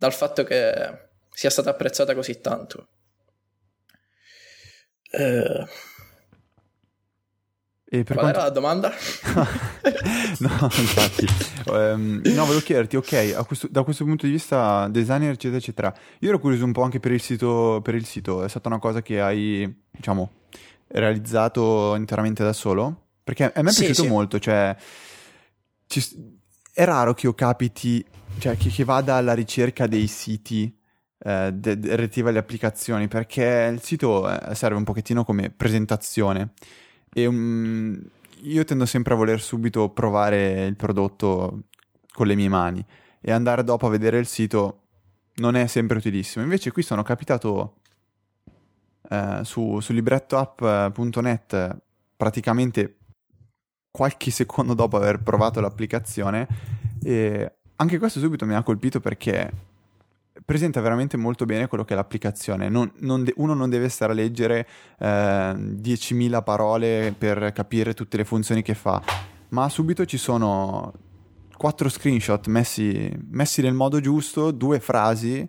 dal 0.00 0.14
fatto 0.14 0.44
che 0.44 1.08
sia 1.30 1.50
stata 1.50 1.68
apprezzata 1.68 2.14
così 2.14 2.40
tanto. 2.40 2.88
Eh... 5.10 5.68
E 7.92 8.04
per 8.04 8.16
Qual 8.16 8.18
quanto... 8.18 8.38
era 8.38 8.44
la 8.44 8.50
domanda? 8.50 8.88
no, 10.38 10.58
infatti. 10.62 11.26
Um, 11.66 12.20
no, 12.24 12.44
volevo 12.44 12.60
chiederti, 12.60 12.96
ok, 12.96 13.44
questo, 13.44 13.68
da 13.68 13.82
questo 13.82 14.04
punto 14.04 14.24
di 14.26 14.32
vista, 14.32 14.86
designer, 14.88 15.32
eccetera, 15.32 15.58
eccetera. 15.58 15.94
Io 16.20 16.28
ero 16.28 16.38
curioso 16.38 16.64
un 16.64 16.72
po' 16.72 16.82
anche 16.82 17.00
per 17.00 17.10
il 17.10 17.20
sito, 17.20 17.80
per 17.82 17.96
il 17.96 18.06
sito. 18.06 18.44
È 18.44 18.48
stata 18.48 18.68
una 18.68 18.78
cosa 18.78 19.02
che 19.02 19.20
hai, 19.20 19.84
diciamo, 19.90 20.30
realizzato 20.86 21.94
interamente 21.96 22.42
da 22.42 22.52
solo? 22.52 23.08
Perché 23.22 23.52
a 23.52 23.60
me 23.60 23.68
è 23.68 23.72
sì, 23.72 23.84
piaciuto 23.84 24.02
sì. 24.02 24.08
molto, 24.08 24.38
cioè... 24.38 24.74
Ci, 25.86 26.38
è 26.72 26.84
raro 26.84 27.12
che 27.12 27.26
io 27.26 27.34
capiti, 27.34 28.02
cioè 28.38 28.56
che, 28.56 28.70
che 28.70 28.84
vada 28.84 29.16
alla 29.16 29.34
ricerca 29.34 29.86
dei 29.86 30.06
siti 30.06 30.74
eh, 31.18 31.50
de- 31.52 31.78
relative 31.82 32.30
alle 32.30 32.38
applicazioni 32.38 33.08
perché 33.08 33.70
il 33.72 33.82
sito 33.82 34.28
eh, 34.28 34.54
serve 34.54 34.76
un 34.76 34.84
pochettino 34.84 35.24
come 35.24 35.50
presentazione 35.50 36.52
e 37.12 37.26
um, 37.26 38.00
io 38.42 38.64
tendo 38.64 38.86
sempre 38.86 39.14
a 39.14 39.16
voler 39.16 39.40
subito 39.40 39.90
provare 39.90 40.64
il 40.64 40.76
prodotto 40.76 41.64
con 42.12 42.26
le 42.26 42.34
mie 42.34 42.48
mani 42.48 42.84
e 43.20 43.32
andare 43.32 43.64
dopo 43.64 43.86
a 43.86 43.90
vedere 43.90 44.18
il 44.18 44.26
sito 44.26 44.76
non 45.36 45.56
è 45.56 45.66
sempre 45.66 45.98
utilissimo. 45.98 46.44
Invece 46.44 46.70
qui 46.70 46.82
sono 46.82 47.02
capitato 47.02 47.76
eh, 49.08 49.40
su, 49.42 49.80
su 49.80 49.92
librettoapp.net 49.92 51.78
praticamente 52.16 52.96
qualche 53.90 54.30
secondo 54.30 54.74
dopo 54.74 54.96
aver 54.96 55.22
provato 55.22 55.60
l'applicazione 55.60 56.46
e 57.02 57.59
anche 57.80 57.98
questo 57.98 58.20
subito 58.20 58.44
mi 58.44 58.54
ha 58.54 58.62
colpito 58.62 59.00
perché 59.00 59.50
presenta 60.44 60.80
veramente 60.80 61.16
molto 61.16 61.44
bene 61.44 61.66
quello 61.66 61.84
che 61.84 61.94
è 61.94 61.96
l'applicazione. 61.96 62.68
Non, 62.68 62.92
non 62.98 63.24
de- 63.24 63.32
uno 63.36 63.54
non 63.54 63.70
deve 63.70 63.88
stare 63.88 64.12
a 64.12 64.14
leggere 64.14 64.66
eh, 64.98 65.06
10.000 65.06 66.42
parole 66.42 67.14
per 67.16 67.52
capire 67.52 67.94
tutte 67.94 68.16
le 68.18 68.24
funzioni 68.24 68.62
che 68.62 68.74
fa, 68.74 69.02
ma 69.48 69.68
subito 69.68 70.04
ci 70.04 70.18
sono 70.18 70.92
quattro 71.56 71.88
screenshot 71.88 72.46
messi, 72.46 73.12
messi 73.30 73.62
nel 73.62 73.74
modo 73.74 74.00
giusto, 74.00 74.50
due 74.50 74.78
frasi 74.80 75.48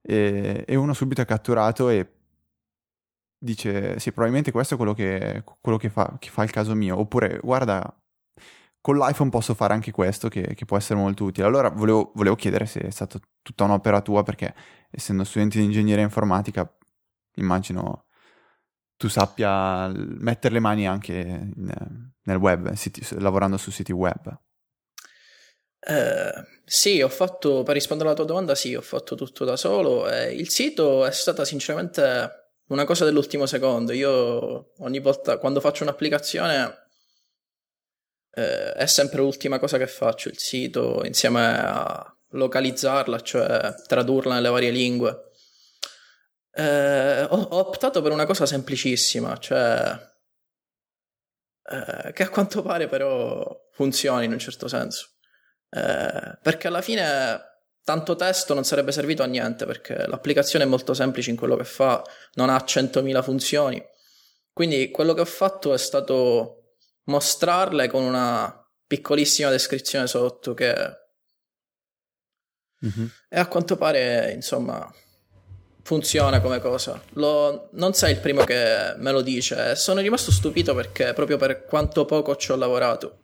e, 0.00 0.64
e, 0.66 0.74
uno 0.74 0.92
subito 0.94 1.20
è 1.20 1.24
catturato 1.24 1.88
e 1.90 2.06
dice 3.38 3.98
sì, 3.98 4.10
probabilmente 4.10 4.52
questo 4.52 4.74
è 4.74 4.76
quello 4.76 4.94
che, 4.94 5.42
quello 5.60 5.78
che, 5.78 5.90
fa, 5.90 6.16
che 6.18 6.30
fa 6.30 6.42
il 6.44 6.50
caso 6.50 6.74
mio. 6.74 6.98
Oppure 6.98 7.40
guarda, 7.42 7.94
con 8.80 8.96
l'iPhone 8.96 9.30
posso 9.30 9.54
fare 9.54 9.74
anche 9.74 9.90
questo 9.90 10.28
che, 10.28 10.54
che 10.54 10.64
può 10.64 10.76
essere 10.76 10.98
molto 10.98 11.24
utile. 11.24 11.46
Allora 11.46 11.68
volevo, 11.68 12.12
volevo, 12.14 12.36
chiedere 12.36 12.66
se 12.66 12.80
è 12.80 12.90
stata 12.90 13.18
tutta 13.42 13.64
un'opera 13.64 14.00
tua 14.00 14.22
perché 14.22 14.54
essendo 14.90 15.24
studente 15.24 15.58
di 15.58 15.64
ingegneria 15.64 16.04
informatica 16.04 16.70
immagino 17.34 18.06
tu 18.96 19.08
sappia 19.08 19.90
mettere 19.94 20.54
le 20.54 20.60
mani 20.60 20.88
anche 20.88 21.14
in, 21.14 22.10
nel 22.22 22.36
web, 22.36 22.72
siti, 22.72 23.06
lavorando 23.20 23.56
su 23.56 23.70
siti 23.70 23.92
web. 23.92 24.38
Uh, 25.80 26.42
sì, 26.64 27.00
ho 27.00 27.08
fatto, 27.08 27.62
per 27.62 27.74
rispondere 27.74 28.08
alla 28.08 28.18
tua 28.18 28.26
domanda, 28.26 28.56
sì, 28.56 28.74
ho 28.74 28.82
fatto 28.82 29.14
tutto 29.14 29.44
da 29.44 29.56
solo. 29.56 30.10
Eh, 30.10 30.34
il 30.34 30.50
sito 30.50 31.06
è 31.06 31.12
stata 31.12 31.44
sinceramente 31.44 32.30
una 32.68 32.84
cosa 32.84 33.04
dell'ultimo 33.04 33.46
secondo. 33.46 33.92
Io 33.92 34.72
ogni 34.78 34.98
volta, 34.98 35.38
quando 35.38 35.60
faccio 35.60 35.84
un'applicazione, 35.84 36.87
eh, 38.32 38.72
è 38.72 38.86
sempre 38.86 39.18
l'ultima 39.18 39.58
cosa 39.58 39.78
che 39.78 39.86
faccio, 39.86 40.28
il 40.28 40.38
sito, 40.38 41.02
insieme 41.04 41.58
a 41.58 42.16
localizzarla, 42.30 43.20
cioè 43.20 43.74
tradurla 43.86 44.34
nelle 44.34 44.48
varie 44.48 44.70
lingue. 44.70 45.30
Eh, 46.52 47.22
ho, 47.22 47.36
ho, 47.36 47.58
optato 47.58 48.02
per 48.02 48.12
una 48.12 48.26
cosa 48.26 48.46
semplicissima, 48.46 49.36
cioè 49.38 49.96
eh, 51.70 52.12
che 52.12 52.22
a 52.22 52.30
quanto 52.30 52.62
pare 52.62 52.88
però 52.88 53.68
funzioni 53.72 54.24
in 54.24 54.32
un 54.32 54.38
certo 54.38 54.68
senso. 54.68 55.10
Eh, 55.70 56.38
perché 56.42 56.66
alla 56.66 56.80
fine 56.80 57.46
tanto 57.84 58.16
testo 58.16 58.54
non 58.54 58.64
sarebbe 58.64 58.92
servito 58.92 59.22
a 59.22 59.26
niente 59.26 59.66
perché 59.66 60.06
l'applicazione 60.06 60.64
è 60.64 60.68
molto 60.68 60.94
semplice 60.94 61.30
in 61.30 61.36
quello 61.36 61.56
che 61.56 61.64
fa, 61.64 62.02
non 62.34 62.50
ha 62.50 62.56
100.000 62.56 63.22
funzioni 63.22 63.82
Quindi 64.52 64.90
quello 64.90 65.14
che 65.14 65.22
ho 65.22 65.26
fatto 65.26 65.72
è 65.72 65.78
stato 65.78 66.57
mostrarle 67.08 67.88
con 67.88 68.02
una 68.02 68.64
piccolissima 68.86 69.50
descrizione 69.50 70.06
sotto 70.06 70.54
che... 70.54 70.74
Mm-hmm. 72.84 73.06
E 73.28 73.38
a 73.38 73.46
quanto 73.48 73.76
pare, 73.76 74.30
insomma, 74.32 74.88
funziona 75.82 76.40
come 76.40 76.60
cosa. 76.60 77.02
Lo, 77.14 77.70
non 77.72 77.92
sei 77.92 78.12
il 78.12 78.20
primo 78.20 78.44
che 78.44 78.94
me 78.96 79.10
lo 79.10 79.20
dice. 79.20 79.74
Sono 79.74 80.00
rimasto 80.00 80.30
stupito 80.30 80.74
perché 80.74 81.12
proprio 81.12 81.36
per 81.36 81.64
quanto 81.64 82.04
poco 82.04 82.36
ci 82.36 82.52
ho 82.52 82.56
lavorato 82.56 83.22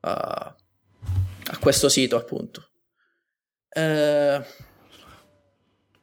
a, 0.00 0.54
a 1.44 1.58
questo 1.58 1.88
sito, 1.88 2.16
appunto. 2.16 2.70
E, 3.68 4.44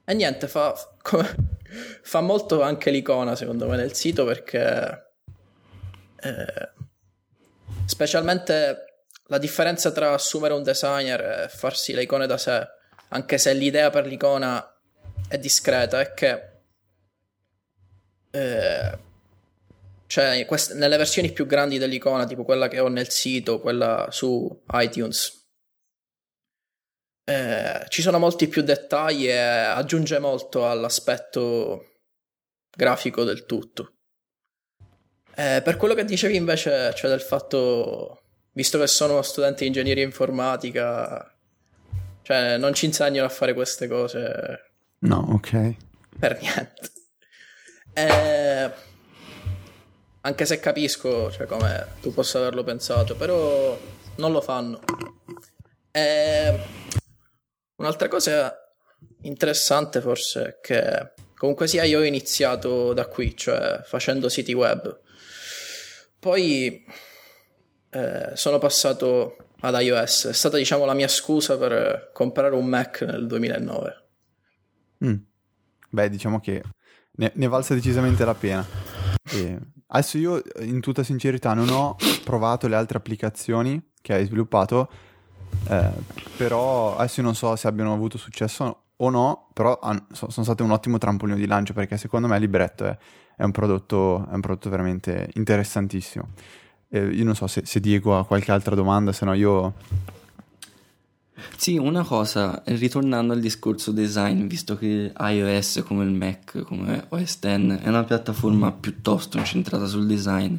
e 0.04 0.14
niente, 0.14 0.48
fa, 0.48 0.74
come, 1.02 1.60
fa 2.02 2.22
molto 2.22 2.64
anche 2.64 2.90
l'icona, 2.90 3.36
secondo 3.36 3.68
me, 3.68 3.76
nel 3.76 3.94
sito 3.94 4.26
perché... 4.26 5.14
Eh, 6.22 6.78
specialmente 7.90 9.06
la 9.30 9.40
differenza 9.40 9.92
tra 9.92 10.14
assumere 10.14 10.54
un 10.54 10.62
designer 10.62 11.22
e 11.22 11.50
farsi 11.50 11.92
le 11.92 12.04
icone 12.04 12.28
da 12.28 12.38
sé, 12.38 12.68
anche 13.10 13.40
se 13.40 13.52
l'idea 13.54 13.90
per 13.90 14.06
l'icona 14.06 14.64
è 15.28 15.40
discreta, 15.40 16.00
è 16.00 16.14
che 16.14 16.50
eh, 18.30 18.98
cioè 20.06 20.46
queste, 20.46 20.76
nelle 20.76 20.98
versioni 20.98 21.32
più 21.32 21.48
grandi 21.48 21.80
dell'icona, 21.80 22.28
tipo 22.28 22.44
quella 22.44 22.68
che 22.68 22.80
ho 22.80 22.90
nel 22.90 23.10
sito, 23.10 23.60
quella 23.60 24.08
su 24.12 24.64
iTunes, 24.74 25.48
eh, 27.24 27.86
ci 27.88 28.04
sono 28.04 28.20
molti 28.20 28.48
più 28.48 28.62
dettagli 28.62 29.28
e 29.28 29.38
aggiunge 29.38 30.20
molto 30.20 30.70
all'aspetto 30.70 32.02
grafico 32.70 33.24
del 33.24 33.46
tutto. 33.48 33.99
Eh, 35.40 35.62
per 35.62 35.78
quello 35.78 35.94
che 35.94 36.04
dicevi 36.04 36.36
invece, 36.36 36.94
cioè 36.96 37.10
del 37.10 37.22
fatto 37.22 38.24
visto 38.52 38.78
che 38.78 38.88
sono 38.88 39.22
studente 39.22 39.62
di 39.62 39.68
ingegneria 39.68 40.04
informatica, 40.04 41.34
cioè 42.24 42.58
non 42.58 42.74
ci 42.74 42.88
insegnano 42.88 43.26
a 43.26 43.30
fare 43.30 43.54
queste 43.54 43.88
cose. 43.88 44.72
No, 45.00 45.30
ok. 45.32 45.76
Per 46.20 46.40
niente. 46.42 46.92
Eh, 47.94 48.70
anche 50.20 50.46
se 50.46 50.60
capisco 50.60 51.32
cioè, 51.32 51.48
come 51.48 51.88
tu 52.02 52.14
possa 52.14 52.40
averlo 52.40 52.66
pensato, 52.66 53.16
però 53.16 53.80
non 54.18 54.34
lo 54.34 54.42
fanno. 54.42 54.82
Eh, 55.92 56.60
un'altra 57.78 58.10
cosa 58.10 58.54
interessante 59.22 60.02
forse 60.02 60.44
è 60.44 60.60
che 60.60 61.14
comunque 61.34 61.70
sia 61.70 61.86
io 61.86 62.00
ho 62.00 62.04
iniziato 62.04 62.92
da 62.92 63.06
qui, 63.06 63.38
cioè 63.38 63.80
facendo 63.86 64.28
siti 64.28 64.52
web. 64.52 65.08
Poi 66.20 66.86
eh, 67.92 68.32
sono 68.34 68.58
passato 68.58 69.38
ad 69.62 69.80
iOS. 69.82 70.28
È 70.28 70.34
stata, 70.34 70.58
diciamo, 70.58 70.86
la 70.86 70.94
mia 70.94 71.08
scusa 71.08 71.58
per 71.58 72.12
comprare 72.14 72.56
un 72.56 72.66
Mac 72.66 73.02
nel 73.02 73.26
2009. 73.28 74.08
Mm. 75.06 75.16
Beh, 75.90 76.10
diciamo 76.10 76.40
che 76.40 76.62
ne, 77.12 77.32
ne 77.34 77.48
valsa 77.48 77.74
decisamente 77.74 78.26
la 78.26 78.36
pena. 78.36 78.66
E 79.32 79.60
adesso 79.88 80.18
io, 80.18 80.42
in 80.60 80.82
tutta 80.82 81.04
sincerità, 81.04 81.54
non 81.54 81.70
ho 81.70 81.96
provato 82.24 82.68
le 82.68 82.76
altre 82.76 82.98
applicazioni 82.98 83.92
che 84.02 84.14
hai 84.14 84.26
sviluppato, 84.26 84.90
eh, 85.70 85.90
però 86.38 86.96
adesso 86.96 87.22
non 87.22 87.36
so 87.36 87.56
se 87.56 87.68
abbiano 87.68 87.94
avuto 87.94 88.18
successo 88.18 88.84
o 88.98 89.10
no, 89.10 89.50
però 89.54 89.80
sono 90.12 90.44
state 90.44 90.62
un 90.62 90.72
ottimo 90.72 90.98
trampolino 90.98 91.38
di 91.38 91.48
lancio 91.48 91.74
perché 91.74 91.98
secondo 91.98 92.28
me 92.28 92.38
Libretto 92.38 92.86
è, 92.86 92.98
è, 93.40 93.44
un, 93.44 93.52
prodotto, 93.52 94.28
è 94.30 94.34
un 94.34 94.42
prodotto 94.42 94.70
veramente 94.70 95.30
interessantissimo. 95.36 96.28
Eh, 96.90 97.06
io 97.06 97.24
non 97.24 97.36
so 97.36 97.48
se, 97.48 97.62
se, 97.66 97.80
Diego 97.80 98.18
ha 98.18 98.26
qualche 98.26 98.52
altra 98.52 98.76
domanda, 98.76 99.14
se 99.14 99.24
no 99.24 99.34
io... 99.34 99.76
Sì, 101.56 101.78
una 101.78 102.04
cosa, 102.04 102.62
ritornando 102.66 103.32
al 103.32 103.40
discorso 103.40 103.92
design, 103.94 104.46
visto 104.48 104.76
che 104.78 105.14
iOS 105.18 105.84
come 105.88 106.04
il 106.04 106.12
Mac, 106.12 106.64
come 106.64 107.06
OS 107.08 107.40
X, 107.40 107.42
è 107.46 107.88
una 107.88 108.04
piattaforma 108.04 108.74
piuttosto 108.74 109.38
incentrata 109.38 109.86
sul 109.86 110.06
design, 110.06 110.58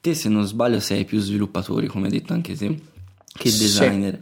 te 0.00 0.14
se 0.14 0.28
non 0.28 0.44
sbaglio 0.44 0.80
sei 0.80 1.04
più 1.04 1.20
sviluppatori, 1.20 1.86
come 1.86 2.06
hai 2.06 2.12
detto 2.12 2.32
anche 2.32 2.56
te, 2.56 2.76
che 3.32 3.50
designer. 3.50 4.18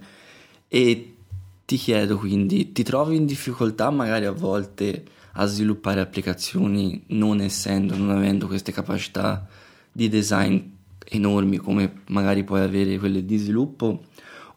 Sì. 0.67 0.77
E 0.77 1.15
ti 1.65 1.77
chiedo 1.77 2.19
quindi, 2.19 2.71
ti 2.71 2.83
trovi 2.83 3.15
in 3.15 3.25
difficoltà 3.25 3.89
magari 3.89 4.25
a 4.25 4.31
volte 4.31 5.05
a 5.37 5.45
sviluppare 5.45 6.01
applicazioni 6.01 7.03
non 7.07 7.41
essendo, 7.41 7.95
non 7.95 8.09
avendo 8.09 8.47
queste 8.47 8.71
capacità 8.71 9.47
di 9.91 10.09
design 10.09 10.59
enormi 11.07 11.57
come 11.57 12.01
magari 12.07 12.43
puoi 12.43 12.61
avere 12.61 12.97
quelle 12.97 13.25
di 13.25 13.37
sviluppo 13.37 14.05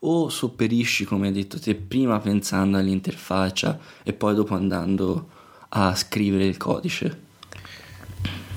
o 0.00 0.28
sopperisci 0.28 1.04
come 1.04 1.28
hai 1.28 1.32
detto 1.32 1.58
te 1.58 1.74
prima 1.74 2.20
pensando 2.20 2.78
all'interfaccia 2.78 3.78
e 4.02 4.12
poi 4.12 4.34
dopo 4.34 4.54
andando 4.54 5.30
a 5.70 5.94
scrivere 5.94 6.46
il 6.46 6.56
codice? 6.56 7.26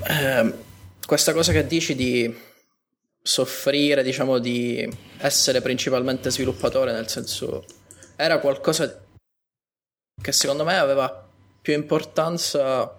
Eh, 0.06 0.54
questa 1.04 1.32
cosa 1.32 1.52
che 1.52 1.66
dici 1.66 1.94
di 1.94 2.34
soffrire 3.20 4.02
diciamo 4.02 4.38
di 4.38 4.88
essere 5.18 5.60
principalmente 5.60 6.30
sviluppatore 6.30 6.92
nel 6.92 7.08
senso 7.08 7.64
era 8.16 8.38
qualcosa 8.38 9.04
che 10.20 10.32
secondo 10.32 10.64
me 10.64 10.76
aveva 10.76 11.30
più 11.62 11.72
importanza 11.72 12.98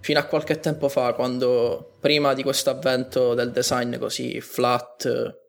fino 0.00 0.18
a 0.18 0.24
qualche 0.24 0.58
tempo 0.58 0.88
fa, 0.88 1.12
quando 1.12 1.96
prima 2.00 2.32
di 2.32 2.42
questo 2.42 2.70
avvento 2.70 3.34
del 3.34 3.52
design 3.52 3.98
così 3.98 4.40
flat, 4.40 5.44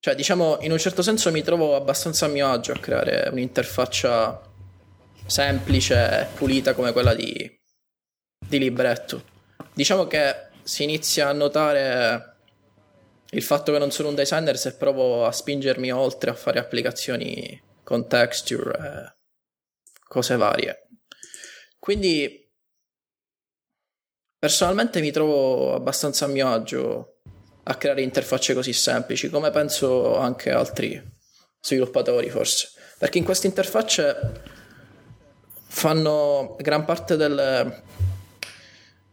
cioè 0.00 0.16
diciamo 0.16 0.58
in 0.62 0.72
un 0.72 0.78
certo 0.78 1.00
senso 1.00 1.30
mi 1.30 1.42
trovo 1.42 1.76
abbastanza 1.76 2.26
a 2.26 2.28
mio 2.28 2.50
agio 2.50 2.72
a 2.72 2.78
creare 2.78 3.28
un'interfaccia 3.30 4.40
semplice 5.26 6.22
e 6.22 6.26
pulita 6.34 6.74
come 6.74 6.90
quella 6.90 7.14
di, 7.14 7.48
di 8.38 8.58
libretto. 8.58 9.22
Diciamo 9.72 10.08
che 10.08 10.48
si 10.64 10.82
inizia 10.82 11.28
a 11.28 11.32
notare 11.32 12.36
il 13.30 13.42
fatto 13.42 13.70
che 13.70 13.78
non 13.78 13.92
sono 13.92 14.08
un 14.08 14.16
designer 14.16 14.58
se 14.58 14.74
provo 14.74 15.24
a 15.24 15.30
spingermi 15.30 15.92
oltre 15.92 16.30
a 16.30 16.34
fare 16.34 16.58
applicazioni 16.58 17.62
con 17.84 18.08
texture 18.08 18.72
e 18.72 19.14
cose 20.08 20.36
varie. 20.36 20.81
Quindi 21.82 22.42
Personalmente 24.42 25.00
mi 25.00 25.12
trovo 25.12 25.72
abbastanza 25.72 26.24
a 26.24 26.28
mio 26.28 26.50
agio 26.50 27.18
a 27.62 27.76
creare 27.76 28.02
interfacce 28.02 28.54
così 28.54 28.72
semplici, 28.72 29.30
come 29.30 29.52
penso 29.52 30.18
anche 30.18 30.50
altri 30.50 31.00
sviluppatori 31.60 32.28
forse. 32.28 32.70
Perché 32.98 33.18
in 33.18 33.24
queste 33.24 33.46
interfacce 33.46 34.42
fanno 35.68 36.56
gran 36.58 36.84
parte 36.84 37.14
del, 37.14 37.82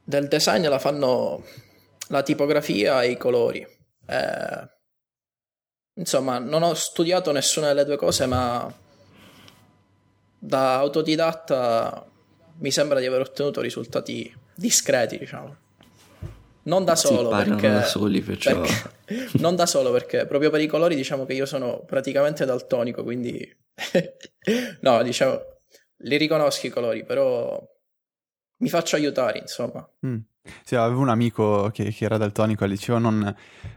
del 0.03 0.27
design 0.27 0.67
la 0.67 0.79
fanno 0.79 1.45
la 2.08 2.23
tipografia 2.23 3.03
e 3.03 3.12
i 3.12 3.17
colori. 3.17 3.60
Eh, 4.08 4.69
insomma, 5.93 6.39
non 6.39 6.63
ho 6.63 6.73
studiato 6.73 7.32
nessuna 7.32 7.67
delle 7.67 7.86
due 7.86 7.97
cose, 7.97 8.25
ma 8.25 8.75
da 10.39 10.77
autodidatta 10.77 12.09
mi 12.60 12.72
sembra 12.72 13.00
di 13.00 13.06
aver 13.06 13.22
ottenuto 13.22 13.62
risultati 13.62 14.34
discreti, 14.56 15.17
diciamo. 15.17 15.56
Non 16.63 16.84
da 16.84 16.95
solo, 16.95 17.30
perché, 17.30 17.69
da 17.69 17.84
soli, 17.84 18.22
perciò... 18.22 18.62
perché, 18.62 19.30
non 19.39 19.56
da 19.56 19.65
solo 19.65 19.91
perché 19.91 20.26
proprio 20.26 20.50
per 20.50 20.62
i 20.62 20.67
colori 20.67 20.95
diciamo 20.95 21.26
che 21.26 21.34
io 21.34 21.45
sono 21.45 21.84
praticamente 21.86 22.45
daltonico, 22.45 23.04
quindi 23.04 23.58
no, 24.82 25.02
diciamo 25.02 25.41
li 26.04 26.17
riconosco 26.17 26.67
i 26.67 26.69
colori, 26.69 27.04
però 27.04 27.62
mi 28.58 28.69
faccio 28.69 28.95
aiutare, 28.95 29.39
insomma. 29.39 29.88
Mm. 30.06 30.17
Sì, 30.63 30.76
avevo 30.76 31.02
un 31.02 31.10
amico 31.10 31.69
che, 31.72 31.91
che 31.91 32.06
era 32.06 32.17
daltonico 32.17 32.63
al 32.63 32.69
liceo, 32.69 32.98
non, 32.98 33.36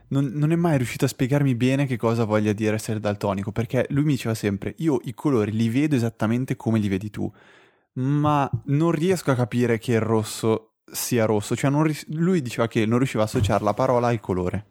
non, 0.09 0.27
non, 0.33 0.53
è 0.53 0.57
mai 0.57 0.77
riuscito 0.77 1.05
a 1.05 1.09
spiegarmi 1.09 1.55
bene 1.55 1.87
che 1.87 1.97
cosa 1.97 2.25
voglia 2.25 2.53
dire 2.53 2.77
essere 2.77 3.01
daltonico, 3.01 3.53
perché 3.53 3.87
lui 3.91 4.05
mi 4.05 4.13
diceva 4.13 4.35
sempre, 4.35 4.75
io 4.79 5.01
i 5.05 5.15
colori 5.15 5.53
li 5.53 5.69
vedo 5.69 5.97
esattamente 5.97 6.57
come 6.57 6.79
li 6.79 6.89
vedi 6.89 7.11
tu, 7.11 7.31
ma 7.95 8.49
non 8.67 8.91
riesco 8.91 9.31
a 9.31 9.35
capire 9.35 9.79
che 9.79 9.93
il 9.93 10.01
rosso 10.01 10.73
sia 10.91 11.25
rosso, 11.25 11.57
cioè 11.57 11.71
ris- 11.83 12.07
lui 12.09 12.43
diceva 12.43 12.69
che 12.69 12.87
non 12.87 12.99
riusciva 12.99 13.23
a 13.23 13.27
associare 13.27 13.65
la 13.65 13.75
parola 13.75 14.09
al 14.09 14.21
colore. 14.21 14.67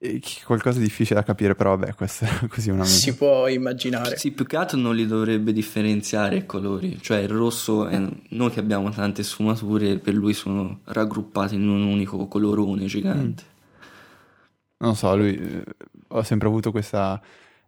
E 0.00 0.22
qualcosa 0.44 0.78
di 0.78 0.84
difficile 0.84 1.18
da 1.18 1.26
capire, 1.26 1.56
però 1.56 1.76
vabbè, 1.76 1.94
questo 1.94 2.24
è 2.24 2.28
così 2.46 2.70
una 2.70 2.84
Si 2.84 3.16
può 3.16 3.48
immaginare. 3.48 4.16
Sì, 4.16 4.30
più 4.30 4.46
che 4.46 4.56
altro 4.56 4.78
non 4.78 4.94
li 4.94 5.06
dovrebbe 5.06 5.52
differenziare 5.52 6.36
i 6.36 6.46
colori, 6.46 7.00
cioè 7.00 7.18
il 7.18 7.28
rosso, 7.28 7.86
è... 7.88 8.00
noi 8.28 8.50
che 8.50 8.60
abbiamo 8.60 8.90
tante 8.90 9.24
sfumature, 9.24 9.98
per 9.98 10.14
lui 10.14 10.34
sono 10.34 10.80
raggruppati 10.84 11.56
in 11.56 11.68
un 11.68 11.82
unico 11.82 12.28
colorone 12.28 12.86
gigante. 12.86 13.42
Mm. 13.42 13.56
Non 14.80 14.94
so, 14.94 15.16
lui 15.16 15.34
eh, 15.36 15.64
ho 16.06 16.22
sempre 16.22 16.46
avuto 16.46 16.70
questa 16.70 17.20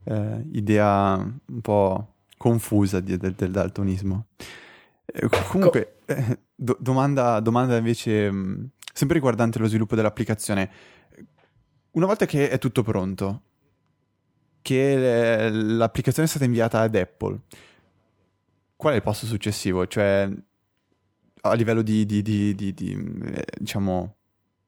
eh, 0.04 0.44
idea 0.52 1.16
un 1.16 1.60
po' 1.60 2.14
confusa 2.40 3.00
di, 3.00 3.18
del, 3.18 3.34
del 3.34 3.50
daltonismo. 3.50 4.28
Eh, 5.04 5.28
comunque, 5.50 5.98
eh, 6.06 6.38
do- 6.54 6.78
domanda, 6.80 7.38
domanda, 7.40 7.76
invece, 7.76 8.30
mh, 8.30 8.36
mm, 8.36 8.64
sempre 8.94 9.16
riguardante 9.16 9.58
lo 9.58 9.66
sviluppo 9.66 9.94
dell'applicazione. 9.94 10.70
Una 11.90 12.06
volta 12.06 12.24
che 12.24 12.48
è 12.48 12.56
tutto 12.56 12.82
pronto, 12.82 13.42
che 14.62 15.50
l'applicazione 15.50 16.26
è 16.26 16.30
stata 16.30 16.46
inviata 16.46 16.80
ad 16.80 16.94
Apple, 16.94 17.40
qual 18.74 18.94
è 18.94 18.96
il 18.96 19.02
passo 19.02 19.26
successivo? 19.26 19.86
Cioè, 19.86 20.30
a 21.42 21.52
livello 21.52 21.82
di, 21.82 22.06
di, 22.06 22.22
di, 22.22 22.54
di 22.54 23.18
eh, 23.22 23.44
diciamo, 23.58 24.16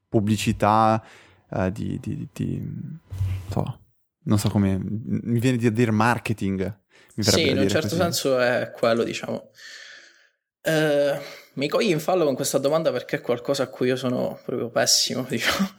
pubblicità, 0.09 1.03
uh, 1.49 1.69
di, 1.71 1.99
so, 3.49 3.79
non 4.25 4.37
so 4.37 4.49
come, 4.49 4.77
mi 4.77 5.39
viene 5.39 5.57
di 5.57 5.71
dire 5.71 5.89
marketing. 5.89 6.81
Sì, 7.19 7.49
in 7.49 7.57
un 7.57 7.69
certo 7.69 7.89
così. 7.89 8.01
senso 8.01 8.39
è 8.39 8.71
quello, 8.75 9.03
diciamo. 9.03 9.51
Eh, 10.61 11.19
mi 11.53 11.67
cogli 11.67 11.89
in 11.89 11.99
fallo 11.99 12.23
con 12.23 12.35
questa 12.35 12.57
domanda 12.57 12.91
perché 12.91 13.17
è 13.17 13.21
qualcosa 13.21 13.63
a 13.63 13.67
cui 13.67 13.87
io 13.87 13.95
sono 13.95 14.39
proprio 14.45 14.69
pessimo, 14.69 15.23
diciamo. 15.29 15.75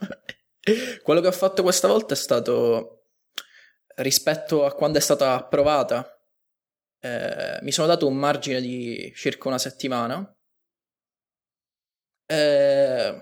Quello 1.03 1.21
che 1.21 1.27
ho 1.27 1.31
fatto 1.31 1.61
questa 1.63 1.87
volta 1.87 2.13
è 2.13 2.17
stato 2.17 3.07
rispetto 3.97 4.65
a 4.65 4.73
quando 4.73 4.97
è 4.97 5.01
stata 5.01 5.33
approvata. 5.33 6.09
Eh, 6.99 7.59
mi 7.61 7.71
sono 7.71 7.87
dato 7.87 8.07
un 8.07 8.15
margine 8.15 8.61
di 8.61 9.11
circa 9.15 9.47
una 9.47 9.57
settimana. 9.57 10.27
Eh, 12.27 13.21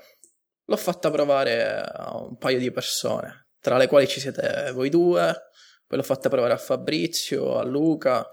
l'ho 0.65 0.78
fatta 0.78 1.12
provare 1.12 1.82
a 1.82 2.15
un 2.17 2.38
paio 2.38 2.60
di 2.60 2.71
persone, 2.71 3.49
tra 3.60 3.78
le 3.78 3.88
quali 3.88 4.08
ci 4.08 4.19
siete 4.19 4.71
voi 4.71 4.89
due. 4.89 5.49
Poi 5.88 5.98
l'ho 5.98 6.04
fatta 6.04 6.30
provare 6.30 6.54
a 6.54 6.58
Fabrizio, 6.58 7.58
a 7.58 7.63
Luca. 7.63 8.28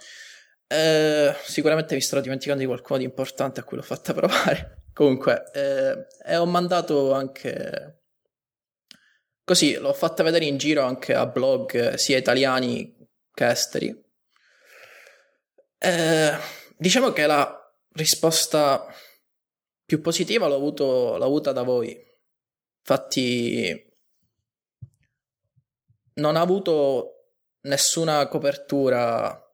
Eh, 0.67 1.35
sicuramente 1.45 1.95
mi 1.95 2.01
sto 2.01 2.21
dimenticando 2.21 2.63
di 2.63 2.69
qualcuno 2.69 2.99
di 2.99 3.05
importante 3.05 3.61
a 3.61 3.65
cui 3.65 3.77
l'ho 3.77 3.83
fatta 3.83 4.13
provare. 4.15 4.85
Comunque, 4.93 5.51
eh, 5.53 6.07
e 6.25 6.37
ho 6.37 6.47
mandato 6.47 7.13
anche. 7.13 8.03
Così 9.45 9.75
l'ho 9.75 9.93
fatta 9.93 10.23
vedere 10.23 10.45
in 10.45 10.59
giro 10.59 10.83
anche 10.83 11.15
a 11.15 11.27
blog 11.27 11.95
sia 11.95 12.17
italiani 12.17 12.97
che 13.33 13.49
esteri. 13.49 14.09
Eh, 15.79 16.37
diciamo 16.77 17.13
che 17.13 17.27
la 17.27 17.73
risposta 17.95 18.87
più 19.85 20.01
positiva 20.01 20.47
l'ho, 20.47 20.55
avuto, 20.55 21.17
l'ho 21.17 21.25
avuta 21.25 21.53
da 21.53 21.63
voi. 21.63 21.99
Infatti, 22.79 23.89
non 26.15 26.37
ha 26.37 26.41
avuto 26.41 27.20
nessuna 27.63 28.27
copertura 28.29 29.45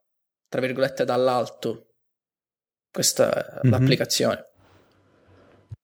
tra 0.48 0.60
virgolette, 0.60 1.04
dall'alto 1.04 1.94
questa 2.90 3.60
mm-hmm. 3.62 3.72
l'applicazione. 3.72 4.46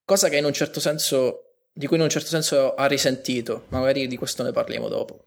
Cosa 0.04 0.28
che 0.28 0.36
in 0.36 0.44
un 0.44 0.52
certo 0.52 0.80
senso, 0.80 1.56
di 1.72 1.86
cui 1.86 1.96
in 1.96 2.02
un 2.02 2.08
certo 2.08 2.28
senso 2.28 2.74
ha 2.74 2.86
risentito, 2.86 3.66
magari 3.68 4.06
di 4.06 4.16
questo 4.16 4.42
ne 4.42 4.52
parliamo 4.52 4.88
dopo. 4.88 5.26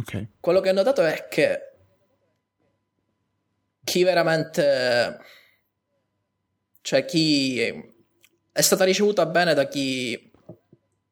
Okay. 0.00 0.28
Quello 0.40 0.60
che 0.60 0.70
ho 0.70 0.72
notato 0.72 1.02
è 1.02 1.26
che 1.28 1.72
chi 3.84 4.02
veramente, 4.02 5.18
cioè 6.80 7.04
chi 7.04 7.60
è 8.52 8.60
stata 8.60 8.84
ricevuta 8.84 9.26
bene 9.26 9.54
da 9.54 9.66
chi 9.68 10.32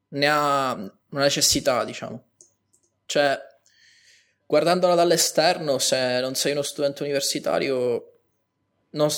ne 0.09 0.27
ha 0.27 0.73
una 0.73 1.21
necessità, 1.21 1.83
diciamo. 1.83 2.29
Cioè, 3.05 3.39
guardandola 4.45 4.95
dall'esterno, 4.95 5.79
se 5.79 6.19
non 6.19 6.35
sei 6.35 6.51
uno 6.51 6.61
studente 6.61 7.03
universitario, 7.03 8.19
non, 8.91 9.09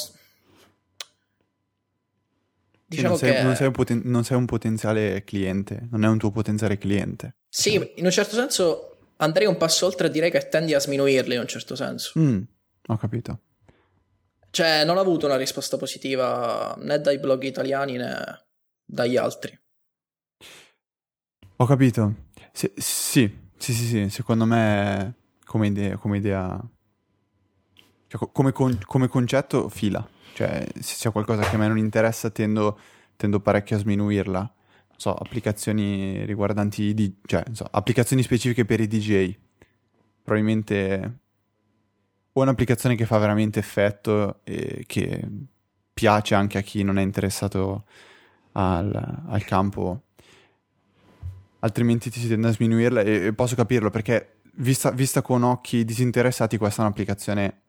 diciamo 2.85 3.09
non 3.09 3.17
sei, 3.17 3.33
che... 3.33 3.41
non, 3.41 3.55
sei 3.55 3.71
poten- 3.71 4.01
non 4.05 4.23
sei, 4.23 4.37
un 4.37 4.45
potenziale 4.45 5.23
cliente, 5.23 5.87
non 5.91 6.03
è 6.03 6.07
un 6.07 6.17
tuo 6.17 6.31
potenziale 6.31 6.77
cliente. 6.77 7.35
Sì, 7.49 7.75
in 7.95 8.05
un 8.05 8.11
certo 8.11 8.35
senso 8.35 8.97
andrei 9.17 9.47
un 9.47 9.57
passo 9.57 9.85
oltre 9.85 10.07
e 10.07 10.11
direi 10.11 10.31
che 10.31 10.47
tendi 10.47 10.73
a 10.73 10.79
sminuirli 10.79 11.33
in 11.33 11.41
un 11.41 11.47
certo 11.47 11.75
senso. 11.75 12.19
Mm, 12.19 12.41
ho 12.87 12.97
capito. 12.97 13.41
Cioè, 14.49 14.85
non 14.85 14.97
ho 14.97 15.01
avuto 15.01 15.25
una 15.25 15.35
risposta 15.35 15.77
positiva 15.77 16.75
né 16.79 16.99
dai 16.99 17.19
blog 17.19 17.43
italiani 17.43 17.97
né 17.97 18.45
dagli 18.83 19.17
altri. 19.17 19.59
Ho 21.57 21.65
capito. 21.65 22.13
sì, 22.51 22.71
sì, 22.75 23.46
sì, 23.57 23.73
sì, 23.73 23.85
sì, 23.85 24.09
secondo 24.09 24.45
me 24.45 25.15
come 25.45 25.67
idea, 25.67 25.97
come, 25.97 26.17
idea 26.17 26.61
cioè, 28.07 28.29
come, 28.31 28.51
con, 28.51 28.79
come 28.85 29.07
concetto 29.07 29.69
fila. 29.69 30.07
Cioè, 30.33 30.67
se 30.79 30.95
c'è 30.95 31.11
qualcosa 31.11 31.41
che 31.47 31.55
a 31.55 31.57
me 31.57 31.67
non 31.67 31.77
interessa 31.77 32.29
tendo, 32.29 32.79
tendo 33.15 33.39
parecchio 33.39 33.75
a 33.75 33.79
sminuirla. 33.79 34.39
Non 34.39 34.99
so, 34.99 35.13
applicazioni 35.13 36.25
riguardanti 36.25 36.83
i 36.83 36.93
DJ, 36.93 37.13
cioè, 37.25 37.43
so, 37.51 37.67
applicazioni 37.69 38.23
specifiche 38.23 38.65
per 38.65 38.79
i 38.79 38.87
DJ. 38.87 39.35
Probabilmente 40.23 41.19
o 42.33 42.41
un'applicazione 42.41 42.95
che 42.95 43.05
fa 43.05 43.17
veramente 43.17 43.59
effetto 43.59 44.41
e 44.43 44.83
che 44.85 45.27
piace 45.91 46.35
anche 46.35 46.59
a 46.59 46.61
chi 46.61 46.83
non 46.83 46.99
è 46.99 47.01
interessato 47.01 47.85
al, 48.51 49.23
al 49.27 49.43
campo 49.43 50.03
altrimenti 51.59 52.09
ti 52.09 52.19
si 52.19 52.27
tende 52.27 52.47
a 52.47 52.51
sminuirla 52.51 53.01
e, 53.01 53.25
e 53.27 53.33
posso 53.33 53.55
capirlo 53.55 53.89
perché 53.89 54.39
vista, 54.55 54.91
vista, 54.91 55.21
con 55.21 55.43
occhi 55.43 55.83
disinteressati 55.83 56.57
questa 56.57 56.81
è 56.81 56.85
un'applicazione 56.85 57.61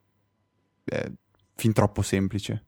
eh, 0.85 1.12
fin 1.55 1.72
troppo 1.72 2.03
semplice. 2.03 2.64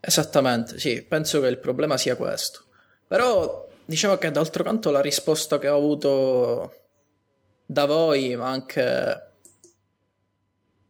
Esattamente, 0.00 0.78
sì, 0.78 1.02
penso 1.02 1.40
che 1.40 1.48
il 1.48 1.58
problema 1.58 1.96
sia 1.96 2.16
questo. 2.16 2.64
Però 3.06 3.68
diciamo 3.84 4.16
che 4.16 4.30
d'altro 4.30 4.62
canto 4.62 4.90
la 4.90 5.00
risposta 5.00 5.58
che 5.58 5.68
ho 5.68 5.76
avuto 5.76 6.74
da 7.66 7.84
voi, 7.86 8.34
ma 8.36 8.50
anche 8.50 9.32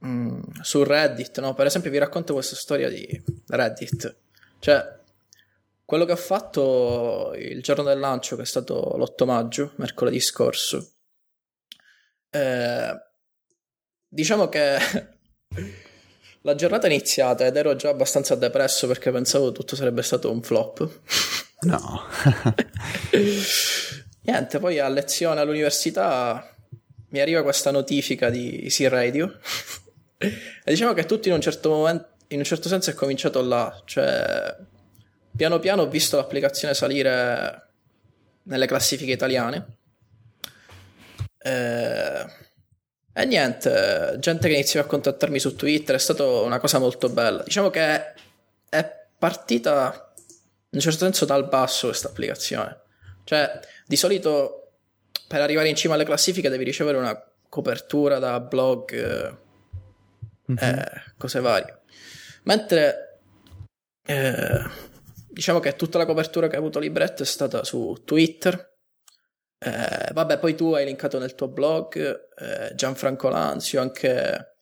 mm, 0.05 0.41
su 0.61 0.83
Reddit, 0.85 1.41
no? 1.41 1.55
Per 1.55 1.67
esempio 1.67 1.91
vi 1.91 1.99
racconto 1.99 2.35
questa 2.35 2.57
storia 2.57 2.89
di 2.89 3.23
Reddit. 3.49 4.17
Cioè, 4.59 5.00
quello 5.91 6.05
che 6.05 6.13
ho 6.13 6.17
fatto 6.17 7.35
il 7.37 7.61
giorno 7.65 7.83
del 7.83 7.99
lancio, 7.99 8.37
che 8.37 8.43
è 8.43 8.47
stato 8.47 8.95
l'8 8.97 9.25
maggio, 9.25 9.73
mercoledì 9.79 10.21
scorso, 10.21 10.93
eh, 12.31 12.95
diciamo 14.07 14.49
che 14.49 14.79
la 16.43 16.55
giornata 16.55 16.87
è 16.87 16.91
iniziata 16.91 17.45
ed 17.45 17.57
ero 17.57 17.75
già 17.75 17.89
abbastanza 17.89 18.37
depresso 18.37 18.87
perché 18.87 19.11
pensavo 19.11 19.51
tutto 19.51 19.75
sarebbe 19.75 20.03
stato 20.03 20.31
un 20.31 20.41
flop. 20.43 21.01
No. 21.63 22.03
Niente, 24.23 24.61
poi 24.61 24.79
a 24.79 24.89
lezione 24.89 25.41
all'università 25.41 26.55
mi 27.09 27.19
arriva 27.19 27.43
questa 27.43 27.73
notifica 27.73 28.31
di 28.31 28.63
Easy 28.63 28.87
Radio 28.87 29.41
e 30.19 30.31
diciamo 30.67 30.93
che 30.93 31.05
tutto 31.05 31.27
in 31.27 31.35
un 31.35 31.41
certo 31.41 31.71
momento, 31.71 32.11
in 32.29 32.39
un 32.39 32.45
certo 32.45 32.69
senso 32.69 32.91
è 32.91 32.95
cominciato 32.95 33.43
là, 33.43 33.83
cioè 33.87 34.57
Piano 35.41 35.59
piano 35.59 35.81
ho 35.81 35.89
visto 35.89 36.19
l'applicazione 36.19 36.75
salire 36.75 37.69
nelle 38.43 38.67
classifiche 38.67 39.13
italiane. 39.13 39.79
Eh, 41.39 42.27
e 43.15 43.25
niente, 43.25 44.17
gente 44.19 44.49
che 44.49 44.53
iniziava 44.53 44.87
a 44.87 44.91
contattarmi 44.91 45.39
su 45.39 45.57
Twitter, 45.57 45.97
è 45.97 45.99
stata 45.99 46.25
una 46.25 46.59
cosa 46.59 46.79
molto 46.79 47.09
bella. 47.09 47.43
Diciamo 47.43 47.71
che 47.71 48.13
è 48.69 49.07
partita 49.17 50.13
in 50.15 50.69
un 50.73 50.81
certo 50.81 51.07
senso 51.07 51.25
dal 51.25 51.49
basso 51.49 51.87
questa 51.87 52.09
applicazione. 52.09 52.79
Cioè, 53.25 53.61
di 53.87 53.97
solito 53.97 54.73
per 55.27 55.41
arrivare 55.41 55.71
in 55.71 55.75
cima 55.75 55.95
alle 55.95 56.05
classifiche 56.05 56.51
devi 56.51 56.65
ricevere 56.65 56.99
una 56.99 57.19
copertura 57.49 58.19
da 58.19 58.41
blog 58.41 58.93
e 58.93 59.35
mm-hmm. 60.53 60.59
eh, 60.59 61.15
cose 61.17 61.41
varie. 61.41 61.79
Mentre 62.43 63.21
eh, 64.05 64.89
diciamo 65.31 65.61
che 65.61 65.77
tutta 65.77 65.99
la 65.99 66.07
copertura 66.07 66.49
che 66.49 66.57
ha 66.57 66.59
avuto 66.59 66.79
Libretto 66.79 67.23
è 67.23 67.27
stata 67.27 67.65
su 67.65 68.03
Twitter. 68.05 68.69
Eh, 69.59 70.11
vabbè, 70.13 70.39
poi 70.39 70.55
tu 70.55 70.73
hai 70.73 70.85
linkato 70.85 71.19
nel 71.19 71.35
tuo 71.35 71.49
blog 71.49 72.29
eh, 72.39 72.75
Gianfranco 72.75 73.29
Lanzio, 73.29 73.81
anche 73.81 74.57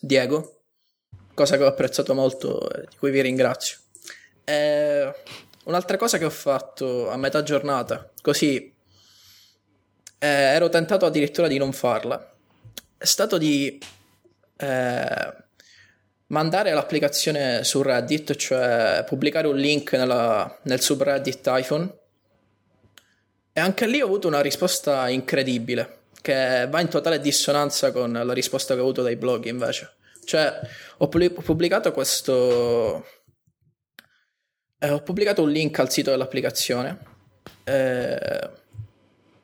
Diego, 0.00 0.62
cosa 1.34 1.56
che 1.56 1.64
ho 1.64 1.68
apprezzato 1.68 2.14
molto 2.14 2.70
e 2.70 2.86
di 2.88 2.96
cui 2.96 3.10
vi 3.10 3.20
ringrazio. 3.20 3.78
Eh, 4.44 5.14
un'altra 5.64 5.96
cosa 5.96 6.18
che 6.18 6.24
ho 6.24 6.30
fatto 6.30 7.10
a 7.10 7.16
metà 7.16 7.42
giornata, 7.42 8.10
così 8.22 8.74
eh, 10.18 10.26
ero 10.26 10.68
tentato 10.68 11.06
addirittura 11.06 11.48
di 11.48 11.58
non 11.58 11.72
farla, 11.72 12.34
è 12.96 13.04
stato 13.04 13.36
di 13.36 13.78
eh, 14.56 15.43
mandare 16.28 16.72
l'applicazione 16.72 17.64
su 17.64 17.82
Reddit, 17.82 18.34
cioè 18.36 19.04
pubblicare 19.06 19.46
un 19.46 19.56
link 19.56 19.92
nella, 19.92 20.58
nel 20.62 20.80
subreddit 20.80 21.46
iPhone. 21.52 21.98
E 23.52 23.60
anche 23.60 23.86
lì 23.86 24.00
ho 24.00 24.06
avuto 24.06 24.28
una 24.28 24.40
risposta 24.40 25.08
incredibile, 25.08 26.06
che 26.20 26.66
va 26.68 26.80
in 26.80 26.88
totale 26.88 27.20
dissonanza 27.20 27.92
con 27.92 28.12
la 28.12 28.32
risposta 28.32 28.74
che 28.74 28.80
ho 28.80 28.84
avuto 28.84 29.02
dai 29.02 29.16
blog 29.16 29.44
invece. 29.44 29.96
Cioè, 30.24 30.58
ho 30.98 31.08
pubblicato 31.08 31.92
questo, 31.92 33.04
Eh, 34.84 34.90
ho 34.90 35.00
pubblicato 35.02 35.42
un 35.42 35.50
link 35.50 35.78
al 35.78 35.90
sito 35.90 36.10
dell'applicazione. 36.10 36.98
Eh, 37.64 38.50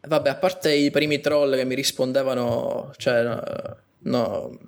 vabbè, 0.02 0.28
a 0.28 0.36
parte 0.36 0.72
i 0.74 0.90
primi 0.90 1.20
troll 1.20 1.54
che 1.54 1.64
mi 1.64 1.74
rispondevano, 1.74 2.92
cioè, 2.96 3.22
no, 4.00 4.58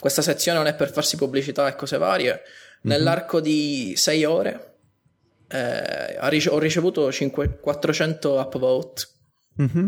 questa 0.00 0.22
sezione 0.22 0.58
non 0.58 0.66
è 0.66 0.74
per 0.74 0.90
farsi 0.90 1.16
pubblicità 1.16 1.68
e 1.68 1.76
cose 1.76 1.98
varie. 1.98 2.32
Mm-hmm. 2.32 2.40
Nell'arco 2.80 3.40
di 3.40 3.92
sei 3.96 4.24
ore 4.24 4.78
eh, 5.48 6.16
ho 6.48 6.58
ricevuto 6.58 7.12
5, 7.12 7.60
400 7.60 8.38
upvote. 8.38 9.08
Mm-hmm. 9.60 9.86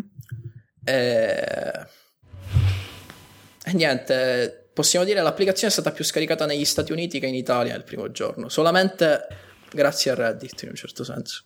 E... 0.84 1.86
e 3.64 3.72
niente, 3.72 4.70
possiamo 4.74 5.04
dire 5.04 5.18
che 5.18 5.24
l'applicazione 5.24 5.68
è 5.68 5.72
stata 5.72 5.92
più 5.92 6.04
scaricata 6.04 6.44
negli 6.46 6.64
Stati 6.64 6.92
Uniti 6.92 7.18
che 7.18 7.26
in 7.26 7.34
Italia 7.34 7.74
il 7.74 7.84
primo 7.84 8.10
giorno, 8.10 8.48
solamente 8.48 9.26
grazie 9.72 10.10
a 10.10 10.14
Reddit 10.14 10.62
in 10.62 10.70
un 10.70 10.74
certo 10.74 11.04
senso. 11.04 11.44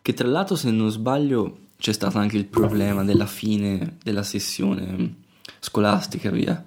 Che 0.00 0.12
tra 0.12 0.28
l'altro, 0.28 0.56
se 0.56 0.70
non 0.70 0.90
sbaglio, 0.90 1.68
c'è 1.76 1.92
stato 1.92 2.18
anche 2.18 2.36
il 2.36 2.46
problema 2.46 3.04
della 3.04 3.26
fine 3.26 3.98
della 4.02 4.22
sessione 4.22 5.22
scolastica, 5.60 6.30
via, 6.30 6.62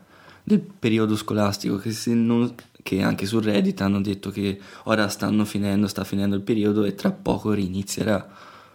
del 0.47 0.61
periodo 0.61 1.17
scolastico, 1.17 1.75
che, 1.75 1.93
non, 2.13 2.55
che 2.81 3.01
anche 3.01 3.25
su 3.25 3.41
Reddit 3.41 3.81
hanno 3.81 3.99
detto 3.99 4.29
che 4.29 4.57
ora 4.83 5.09
stanno 5.09 5.43
finendo, 5.43 5.87
sta 5.87 6.05
finendo 6.05 6.37
il 6.37 6.41
periodo 6.41 6.85
e 6.85 6.95
tra 6.95 7.11
poco 7.11 7.51
rinizierà, 7.51 8.25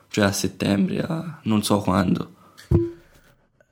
cioè 0.09 0.27
a 0.27 0.33
settembre, 0.33 1.01
a 1.01 1.41
non 1.45 1.63
so 1.63 1.81
quando. 1.81 2.35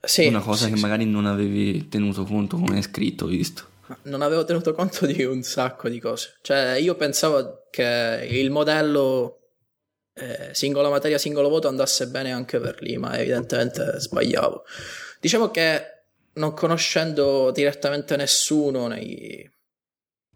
Sì, 0.00 0.28
Una 0.28 0.40
cosa 0.40 0.64
sì, 0.64 0.70
che 0.70 0.76
sì. 0.76 0.82
magari 0.82 1.04
non 1.04 1.26
avevi 1.26 1.88
tenuto 1.88 2.24
conto 2.24 2.56
come 2.56 2.78
è 2.78 2.80
scritto, 2.80 3.26
visto. 3.26 3.64
Non 4.04 4.22
avevo 4.22 4.46
tenuto 4.46 4.72
conto 4.72 5.04
di 5.04 5.22
un 5.24 5.42
sacco 5.42 5.90
di 5.90 6.00
cose. 6.00 6.38
Cioè, 6.40 6.78
io 6.80 6.94
pensavo 6.94 7.66
che 7.70 8.26
il 8.30 8.50
modello 8.50 9.40
eh, 10.14 10.48
singola 10.52 10.88
materia, 10.88 11.18
singolo 11.18 11.50
voto 11.50 11.68
andasse 11.68 12.08
bene 12.08 12.32
anche 12.32 12.58
per 12.60 12.80
lì, 12.80 12.96
ma 12.96 13.18
evidentemente 13.18 14.00
sbagliavo. 14.00 14.64
Diciamo 15.20 15.50
che 15.50 15.99
non 16.34 16.54
conoscendo 16.54 17.50
direttamente 17.50 18.16
nessuno 18.16 18.86
nei, 18.86 19.50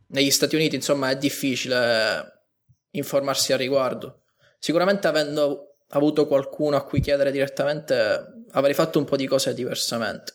negli 0.08 0.30
Stati 0.30 0.56
Uniti, 0.56 0.76
insomma, 0.76 1.10
è 1.10 1.16
difficile 1.16 2.46
informarsi 2.90 3.52
al 3.52 3.58
riguardo. 3.58 4.22
Sicuramente 4.58 5.06
avendo 5.06 5.76
avuto 5.88 6.26
qualcuno 6.26 6.76
a 6.76 6.84
cui 6.84 7.00
chiedere 7.00 7.30
direttamente, 7.30 8.44
avrei 8.50 8.74
fatto 8.74 8.98
un 8.98 9.04
po' 9.04 9.16
di 9.16 9.26
cose 9.26 9.54
diversamente. 9.54 10.34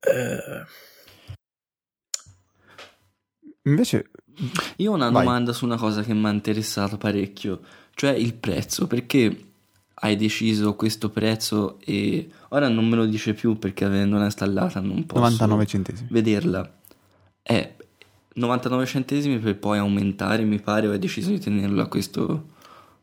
Eh... 0.00 0.64
Invece, 3.64 4.10
io 4.76 4.90
ho 4.90 4.94
una 4.94 5.10
Vai. 5.10 5.24
domanda 5.24 5.52
su 5.52 5.64
una 5.64 5.76
cosa 5.76 6.02
che 6.02 6.14
mi 6.14 6.26
ha 6.26 6.30
interessato 6.30 6.96
parecchio, 6.96 7.60
cioè 7.94 8.10
il 8.10 8.34
prezzo, 8.34 8.86
perché 8.86 9.51
hai 10.04 10.16
deciso 10.16 10.74
questo 10.74 11.10
prezzo 11.10 11.78
e 11.84 12.28
ora 12.48 12.68
non 12.68 12.88
me 12.88 12.96
lo 12.96 13.06
dice 13.06 13.34
più 13.34 13.58
perché 13.58 13.84
avendola 13.84 14.24
installata 14.24 14.80
non 14.80 15.06
posso 15.06 15.20
99 15.20 15.66
centesimi. 15.66 16.08
vederla. 16.10 16.72
È 17.40 17.72
99 18.34 18.86
centesimi 18.86 19.38
per 19.38 19.56
poi 19.56 19.78
aumentare, 19.78 20.42
mi 20.42 20.60
pare, 20.60 20.88
o 20.88 20.90
hai 20.90 20.98
deciso 20.98 21.30
di 21.30 21.38
tenerlo 21.38 21.82
a 21.82 21.86
questo, 21.86 22.48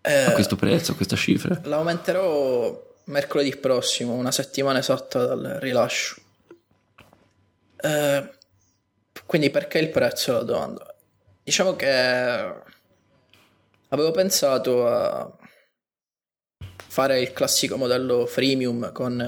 eh, 0.02 0.24
a 0.24 0.32
questo 0.34 0.58
prezzo, 0.58 0.92
a 0.92 0.96
questa 0.96 1.16
cifra? 1.16 1.62
L'aumenterò 1.64 2.88
mercoledì 3.06 3.56
prossimo, 3.56 4.14
una 4.14 4.32
settimana 4.32 4.80
esatta 4.80 5.26
dal 5.26 5.58
rilascio. 5.62 6.22
Eh, 7.78 8.30
quindi 9.26 9.50
perché 9.50 9.80
il 9.80 9.90
prezzo 9.90 10.34
la 10.34 10.44
domanda? 10.44 10.96
Diciamo 11.44 11.78
che 11.78 11.88
avevo 13.88 14.12
pensato 14.12 14.86
a 14.86 15.32
fare 16.90 17.22
il 17.22 17.34
classico 17.34 17.78
modello 17.78 18.26
freemium 18.26 18.92
con 18.92 19.22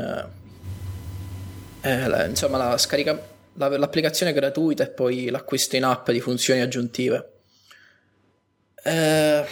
eh, 1.81 2.07
la, 2.07 2.25
insomma 2.25 2.57
la 2.57 2.75
scarica 2.75 3.29
la, 3.53 3.77
l'applicazione 3.77 4.33
gratuita 4.33 4.83
e 4.83 4.89
poi 4.89 5.29
l'acquisto 5.29 5.75
in 5.75 5.83
app 5.83 6.09
di 6.09 6.19
funzioni 6.19 6.61
aggiuntive. 6.61 7.31
Eh, 8.83 9.45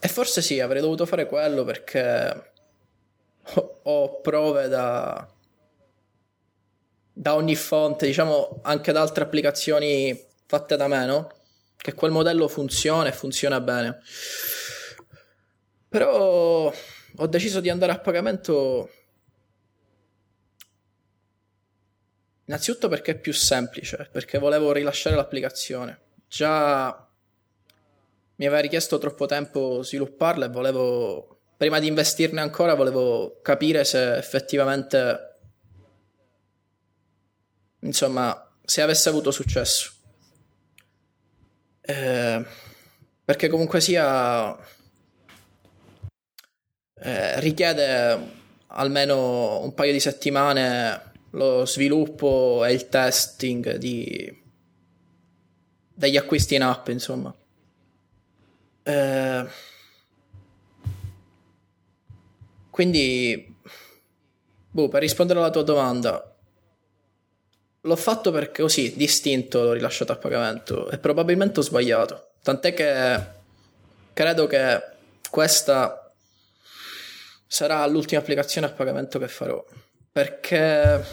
e 0.00 0.08
forse 0.08 0.42
sì, 0.42 0.60
avrei 0.60 0.80
dovuto 0.80 1.06
fare 1.06 1.26
quello 1.26 1.64
perché 1.64 2.52
ho, 3.54 3.80
ho 3.82 4.20
prove 4.20 4.68
da, 4.68 5.28
da 7.12 7.34
ogni 7.34 7.56
fonte, 7.56 8.06
diciamo 8.06 8.60
anche 8.62 8.92
da 8.92 9.00
altre 9.00 9.24
applicazioni 9.24 10.18
fatte 10.46 10.76
da 10.76 10.86
me, 10.86 11.04
no? 11.04 11.32
Che 11.76 11.94
quel 11.94 12.12
modello 12.12 12.46
funziona 12.46 13.08
e 13.08 13.12
funziona 13.12 13.60
bene. 13.60 14.00
Però 15.88 16.72
ho 17.16 17.26
deciso 17.26 17.60
di 17.60 17.70
andare 17.70 17.92
a 17.92 17.98
pagamento 17.98 18.90
innanzitutto 22.44 22.88
perché 22.88 23.12
è 23.12 23.18
più 23.18 23.32
semplice, 23.32 24.08
perché 24.10 24.38
volevo 24.38 24.72
rilasciare 24.72 25.16
l'applicazione. 25.16 26.00
Già 26.26 27.08
mi 28.36 28.46
aveva 28.46 28.60
richiesto 28.60 28.98
troppo 28.98 29.26
tempo 29.26 29.82
svilupparla 29.82 30.46
e 30.46 30.48
volevo, 30.48 31.40
prima 31.56 31.78
di 31.78 31.86
investirne 31.86 32.40
ancora, 32.40 32.74
volevo 32.74 33.40
capire 33.42 33.84
se 33.84 34.16
effettivamente 34.16 35.30
insomma, 37.80 38.52
se 38.64 38.82
avesse 38.82 39.08
avuto 39.08 39.30
successo. 39.30 39.92
Eh, 41.80 42.44
perché 43.24 43.48
comunque 43.48 43.80
sia 43.80 44.56
eh, 47.00 47.40
richiede 47.40 48.38
almeno 48.68 49.60
un 49.62 49.74
paio 49.74 49.92
di 49.92 50.00
settimane 50.00 51.12
lo 51.30 51.64
sviluppo 51.64 52.64
e 52.64 52.72
il 52.72 52.88
testing 52.88 53.76
di, 53.76 54.42
degli 55.94 56.16
acquisti 56.16 56.54
in 56.54 56.62
app, 56.62 56.88
insomma. 56.88 57.34
Eh, 58.82 59.46
quindi, 62.70 63.56
boh, 64.70 64.88
per 64.88 65.00
rispondere 65.00 65.38
alla 65.38 65.50
tua 65.50 65.62
domanda, 65.62 66.30
L'ho 67.84 67.96
fatto 67.96 68.30
perché 68.30 68.60
così, 68.60 68.94
distinto, 68.94 69.62
l'ho 69.62 69.72
rilasciato 69.72 70.12
a 70.12 70.16
pagamento 70.16 70.90
e 70.90 70.98
probabilmente 70.98 71.60
ho 71.60 71.62
sbagliato. 71.62 72.32
Tant'è 72.42 72.74
che 72.74 73.24
credo 74.12 74.46
che 74.46 74.82
questa 75.30 75.99
sarà 77.52 77.84
l'ultima 77.86 78.20
applicazione 78.20 78.68
a 78.68 78.70
pagamento 78.70 79.18
che 79.18 79.26
farò. 79.26 79.62
Perché 80.12 81.04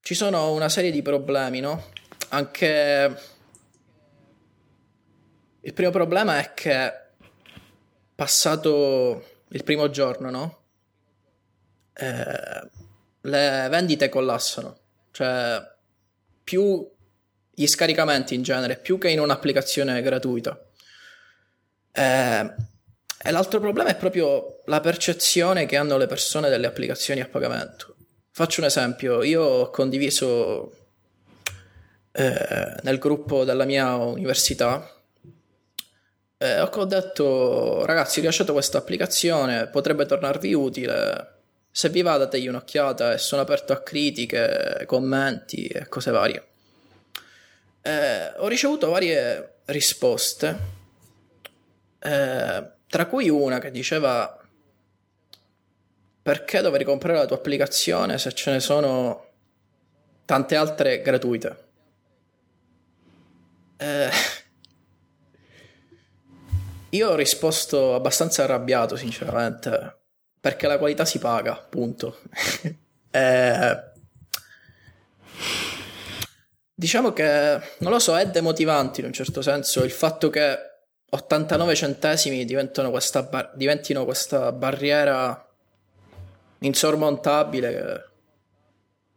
ci 0.00 0.14
sono 0.14 0.52
una 0.52 0.70
serie 0.70 0.90
di 0.90 1.02
problemi, 1.02 1.60
no? 1.60 1.90
Anche 2.30 3.20
il 5.60 5.72
primo 5.74 5.90
problema 5.90 6.38
è 6.38 6.54
che 6.54 6.92
passato 8.14 9.42
il 9.48 9.64
primo 9.64 9.90
giorno, 9.90 10.30
no? 10.30 10.62
Eh, 11.92 12.70
le 13.20 13.68
vendite 13.68 14.08
collassano. 14.08 14.78
Cioè, 15.10 15.62
più 16.42 16.90
gli 17.50 17.66
scaricamenti 17.66 18.34
in 18.34 18.42
genere, 18.42 18.78
più 18.78 18.96
che 18.96 19.10
in 19.10 19.20
un'applicazione 19.20 20.00
gratuita. 20.00 20.58
Eh, 21.92 22.54
e 23.20 23.30
l'altro 23.30 23.60
problema 23.60 23.90
è 23.90 23.96
proprio 23.96 24.60
la 24.66 24.80
percezione 24.80 25.66
che 25.66 25.76
hanno 25.76 25.96
le 25.96 26.06
persone 26.06 26.48
delle 26.48 26.66
applicazioni 26.66 27.20
a 27.20 27.28
pagamento. 27.28 27.96
Faccio 28.30 28.60
un 28.60 28.66
esempio, 28.66 29.22
io 29.22 29.42
ho 29.42 29.70
condiviso 29.70 30.72
eh, 32.12 32.76
nel 32.82 32.98
gruppo 32.98 33.44
della 33.44 33.64
mia 33.64 33.96
università, 33.96 34.88
eh, 36.40 36.60
ho 36.60 36.84
detto 36.84 37.84
ragazzi 37.84 38.20
rilasciate 38.20 38.52
questa 38.52 38.78
applicazione, 38.78 39.66
potrebbe 39.66 40.06
tornarvi 40.06 40.54
utile, 40.54 41.34
se 41.70 41.88
vi 41.88 42.02
va 42.02 42.16
dategli 42.16 42.46
un'occhiata 42.46 43.12
e 43.12 43.18
sono 43.18 43.42
aperto 43.42 43.72
a 43.72 43.82
critiche, 43.82 44.84
commenti 44.86 45.66
e 45.66 45.88
cose 45.88 46.12
varie. 46.12 46.46
Eh, 47.82 48.32
ho 48.36 48.46
ricevuto 48.46 48.90
varie 48.90 49.54
risposte, 49.64 50.56
eh, 51.98 52.76
tra 52.88 53.06
cui 53.06 53.28
una 53.28 53.58
che 53.58 53.70
diceva 53.70 54.36
perché 56.22 56.60
dovrei 56.60 56.84
comprare 56.84 57.18
la 57.18 57.26
tua 57.26 57.36
applicazione 57.36 58.18
se 58.18 58.32
ce 58.32 58.50
ne 58.50 58.60
sono 58.60 59.26
tante 60.24 60.56
altre 60.56 61.00
gratuite? 61.00 61.66
Eh, 63.76 64.10
io 66.90 67.10
ho 67.10 67.14
risposto 67.14 67.94
abbastanza 67.94 68.42
arrabbiato, 68.42 68.96
sinceramente, 68.96 69.98
perché 70.40 70.66
la 70.66 70.78
qualità 70.78 71.04
si 71.04 71.18
paga, 71.18 71.54
punto. 71.54 72.18
eh, 73.10 73.88
Diciamo 76.78 77.12
che, 77.12 77.60
non 77.78 77.90
lo 77.90 77.98
so, 77.98 78.16
è 78.16 78.28
demotivante 78.28 79.00
in 79.00 79.06
un 79.06 79.12
certo 79.12 79.42
senso 79.42 79.82
il 79.82 79.90
fatto 79.90 80.30
che 80.30 80.56
89 81.10 81.74
centesimi 81.74 82.44
questa 82.90 83.22
bar- 83.22 83.52
diventino 83.54 84.04
questa 84.04 84.52
barriera 84.52 85.46
insormontabile, 86.58 88.10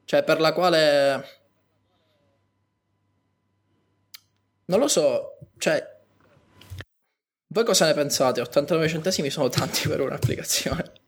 cioè 0.06 0.24
per 0.24 0.40
la 0.40 0.54
quale... 0.54 1.40
Non 4.66 4.80
lo 4.80 4.88
so, 4.88 5.38
cioè... 5.58 6.00
Voi 7.48 7.66
cosa 7.66 7.86
ne 7.88 7.94
pensate? 7.94 8.40
89 8.40 8.88
centesimi 8.88 9.30
sono 9.30 9.50
tanti 9.50 9.90
per 9.90 10.00
un'applicazione. 10.00 11.01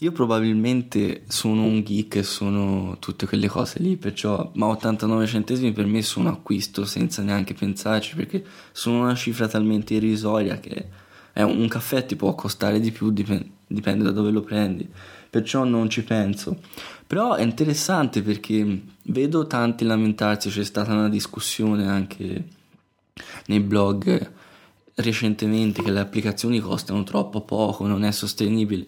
Io 0.00 0.12
probabilmente 0.12 1.22
sono 1.26 1.62
un 1.62 1.82
geek 1.82 2.16
e 2.16 2.22
sono 2.22 2.98
tutte 2.98 3.26
quelle 3.26 3.48
cose 3.48 3.78
lì, 3.78 3.96
perciò, 3.96 4.50
ma 4.54 4.66
89 4.66 5.26
centesimi 5.26 5.72
per 5.72 5.86
me 5.86 6.02
sono 6.02 6.28
acquisto 6.28 6.84
senza 6.84 7.22
neanche 7.22 7.54
pensarci, 7.54 8.14
perché 8.14 8.44
sono 8.72 9.00
una 9.00 9.14
cifra 9.14 9.48
talmente 9.48 9.94
irrisoria 9.94 10.60
che 10.60 10.88
un, 11.32 11.60
un 11.60 11.68
caffè 11.68 12.04
ti 12.04 12.14
può 12.14 12.34
costare 12.34 12.78
di 12.78 12.92
più, 12.92 13.10
dipende, 13.10 13.48
dipende 13.66 14.04
da 14.04 14.10
dove 14.10 14.30
lo 14.30 14.42
prendi, 14.42 14.86
perciò 15.30 15.64
non 15.64 15.88
ci 15.88 16.04
penso. 16.04 16.60
Però 17.06 17.32
è 17.34 17.42
interessante 17.42 18.20
perché 18.20 18.82
vedo 19.04 19.46
tanti 19.46 19.86
lamentarsi, 19.86 20.50
c'è 20.50 20.64
stata 20.64 20.92
una 20.92 21.08
discussione 21.08 21.88
anche 21.88 22.44
nei 23.46 23.60
blog 23.60 24.32
recentemente 24.96 25.82
che 25.82 25.90
le 25.90 26.00
applicazioni 26.00 26.58
costano 26.58 27.02
troppo 27.02 27.40
poco, 27.40 27.86
non 27.86 28.04
è 28.04 28.10
sostenibile 28.10 28.86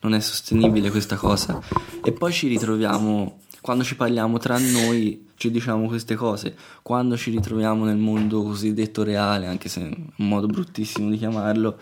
non 0.00 0.14
è 0.14 0.20
sostenibile 0.20 0.90
questa 0.90 1.16
cosa. 1.16 1.60
E 2.04 2.12
poi 2.12 2.32
ci 2.32 2.48
ritroviamo, 2.48 3.40
quando 3.60 3.84
ci 3.84 3.96
parliamo 3.96 4.38
tra 4.38 4.58
noi, 4.58 5.26
ci 5.36 5.50
diciamo 5.50 5.86
queste 5.86 6.14
cose. 6.14 6.54
Quando 6.82 7.16
ci 7.16 7.30
ritroviamo 7.30 7.84
nel 7.84 7.96
mondo 7.96 8.42
cosiddetto 8.42 9.02
reale, 9.02 9.46
anche 9.46 9.68
se 9.68 9.80
è 9.80 9.84
un 9.84 10.28
modo 10.28 10.46
bruttissimo 10.46 11.10
di 11.10 11.16
chiamarlo, 11.16 11.78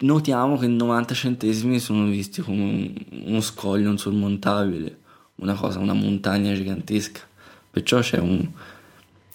notiamo 0.00 0.56
che 0.58 0.66
90 0.66 1.14
centesimi 1.14 1.78
sono 1.78 2.06
visti 2.06 2.42
come 2.42 2.92
uno 3.24 3.40
scoglio 3.40 3.90
insormontabile, 3.90 4.98
una 5.36 5.54
cosa, 5.54 5.78
una 5.78 5.94
montagna 5.94 6.52
gigantesca. 6.52 7.20
Perciò 7.70 8.00
c'è, 8.00 8.18
un, 8.18 8.48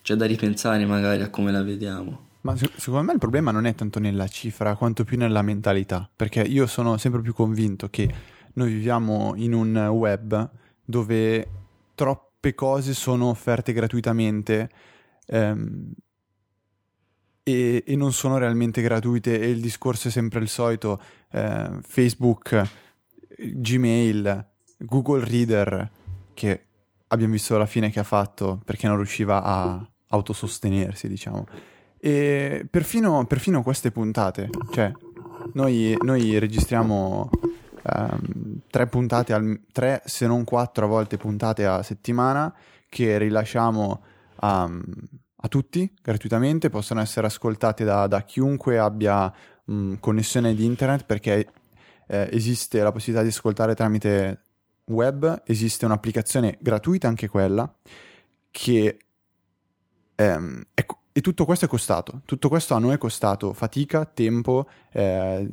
c'è 0.01 0.15
da 0.15 0.25
ripensare 0.25 0.85
magari 0.85 1.21
a 1.21 1.29
come 1.29 1.51
la 1.51 1.63
vediamo. 1.63 2.31
Ma 2.43 2.57
secondo 2.57 3.03
me 3.03 3.13
il 3.13 3.19
problema 3.19 3.51
non 3.51 3.65
è 3.65 3.73
tanto 3.73 3.99
nella 3.99 4.27
cifra 4.27 4.75
quanto 4.75 5.05
più 5.05 5.17
nella 5.17 5.41
mentalità, 5.41 6.09
perché 6.13 6.41
io 6.41 6.67
sono 6.67 6.97
sempre 6.97 7.21
più 7.21 7.33
convinto 7.33 7.89
che 7.89 8.13
noi 8.53 8.71
viviamo 8.71 9.33
in 9.37 9.53
un 9.53 9.77
web 9.87 10.49
dove 10.83 11.49
troppe 11.95 12.53
cose 12.53 12.93
sono 12.93 13.29
offerte 13.29 13.71
gratuitamente 13.71 14.69
ehm, 15.27 15.93
e, 17.43 17.83
e, 17.85 17.95
non 17.95 18.11
sono 18.11 18.37
realmente 18.37 18.81
gratuite. 18.81 19.39
E 19.39 19.49
il 19.49 19.61
discorso 19.61 20.09
è 20.09 20.11
sempre 20.11 20.41
il 20.41 20.49
solito, 20.49 21.01
eh, 21.31 21.69
Facebook, 21.81 22.61
Gmail, 23.37 24.47
Google 24.79 25.23
Reader, 25.23 25.89
che 26.33 26.65
abbiamo 27.07 27.31
visto 27.31 27.55
alla 27.55 27.65
fine 27.65 27.89
che 27.89 28.01
ha 28.01 28.03
fatto 28.03 28.59
perché 28.65 28.87
non 28.87 28.97
riusciva 28.97 29.41
a 29.43 29.89
autosostenersi, 30.07 31.07
diciamo 31.07 31.71
e 32.05 32.67
perfino, 32.69 33.23
perfino 33.25 33.63
queste 33.63 33.89
puntate, 33.89 34.49
cioè 34.73 34.91
noi, 35.53 35.95
noi 36.01 36.37
registriamo 36.37 37.29
um, 37.81 38.59
tre 38.69 38.87
puntate, 38.87 39.31
al, 39.31 39.61
tre 39.71 40.01
se 40.03 40.27
non 40.27 40.43
quattro 40.43 40.83
a 40.83 40.89
volte 40.89 41.15
puntate 41.15 41.65
a 41.65 41.81
settimana 41.81 42.53
che 42.89 43.17
rilasciamo 43.17 44.03
a, 44.35 44.69
a 45.33 45.47
tutti 45.47 45.89
gratuitamente, 46.01 46.69
possono 46.69 46.99
essere 46.99 47.27
ascoltate 47.27 47.85
da, 47.85 48.05
da 48.07 48.23
chiunque 48.23 48.79
abbia 48.79 49.33
um, 49.67 49.97
connessione 49.97 50.53
di 50.53 50.65
internet 50.65 51.05
perché 51.05 51.53
eh, 52.07 52.29
esiste 52.33 52.83
la 52.83 52.91
possibilità 52.91 53.23
di 53.23 53.31
ascoltare 53.31 53.75
tramite 53.75 54.41
web, 54.87 55.43
esiste 55.45 55.85
un'applicazione 55.85 56.57
gratuita 56.59 57.07
anche 57.07 57.29
quella 57.29 57.73
che 58.51 58.97
ehm, 60.15 60.63
è, 60.73 60.85
e 61.15 61.21
tutto 61.21 61.45
questo 61.45 61.65
è 61.65 61.67
costato, 61.67 62.21
tutto 62.25 62.49
questo 62.49 62.73
a 62.73 62.79
noi 62.79 62.95
è 62.95 62.97
costato 62.97 63.53
fatica, 63.53 64.03
tempo, 64.03 64.67
eh, 64.91 65.47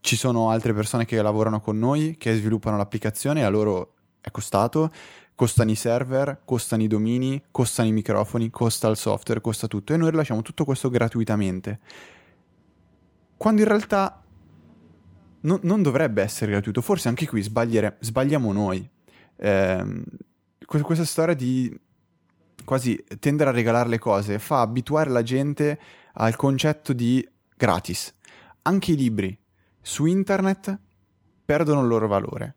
ci 0.00 0.16
sono 0.16 0.48
altre 0.48 0.72
persone 0.72 1.04
che 1.04 1.20
lavorano 1.20 1.60
con 1.60 1.78
noi, 1.78 2.16
che 2.16 2.34
sviluppano 2.34 2.78
l'applicazione, 2.78 3.44
a 3.44 3.50
loro 3.50 3.92
è 4.22 4.30
costato, 4.30 4.90
costano 5.34 5.70
i 5.70 5.74
server, 5.74 6.40
costano 6.42 6.82
i 6.82 6.86
domini, 6.86 7.42
costano 7.50 7.90
i 7.90 7.92
microfoni, 7.92 8.48
costa 8.48 8.88
il 8.88 8.96
software, 8.96 9.42
costa 9.42 9.66
tutto 9.66 9.92
e 9.92 9.98
noi 9.98 10.10
rilasciamo 10.10 10.40
tutto 10.40 10.64
questo 10.64 10.88
gratuitamente. 10.88 11.80
Quando 13.36 13.60
in 13.60 13.68
realtà 13.68 14.22
no, 15.40 15.60
non 15.64 15.82
dovrebbe 15.82 16.22
essere 16.22 16.52
gratuito, 16.52 16.80
forse 16.80 17.08
anche 17.08 17.26
qui 17.26 17.42
sbagliamo 17.42 18.52
noi. 18.52 18.88
Eh, 19.36 20.02
questa 20.64 21.04
storia 21.04 21.34
di 21.34 21.78
quasi 22.68 23.02
tendere 23.18 23.48
a 23.48 23.54
regalare 23.54 23.88
le 23.88 23.98
cose 23.98 24.38
fa 24.38 24.60
abituare 24.60 25.08
la 25.08 25.22
gente 25.22 25.80
al 26.12 26.36
concetto 26.36 26.92
di 26.92 27.26
gratis. 27.56 28.14
Anche 28.60 28.92
i 28.92 28.96
libri 28.96 29.34
su 29.80 30.04
internet 30.04 30.78
perdono 31.46 31.80
il 31.80 31.86
loro 31.86 32.06
valore. 32.06 32.56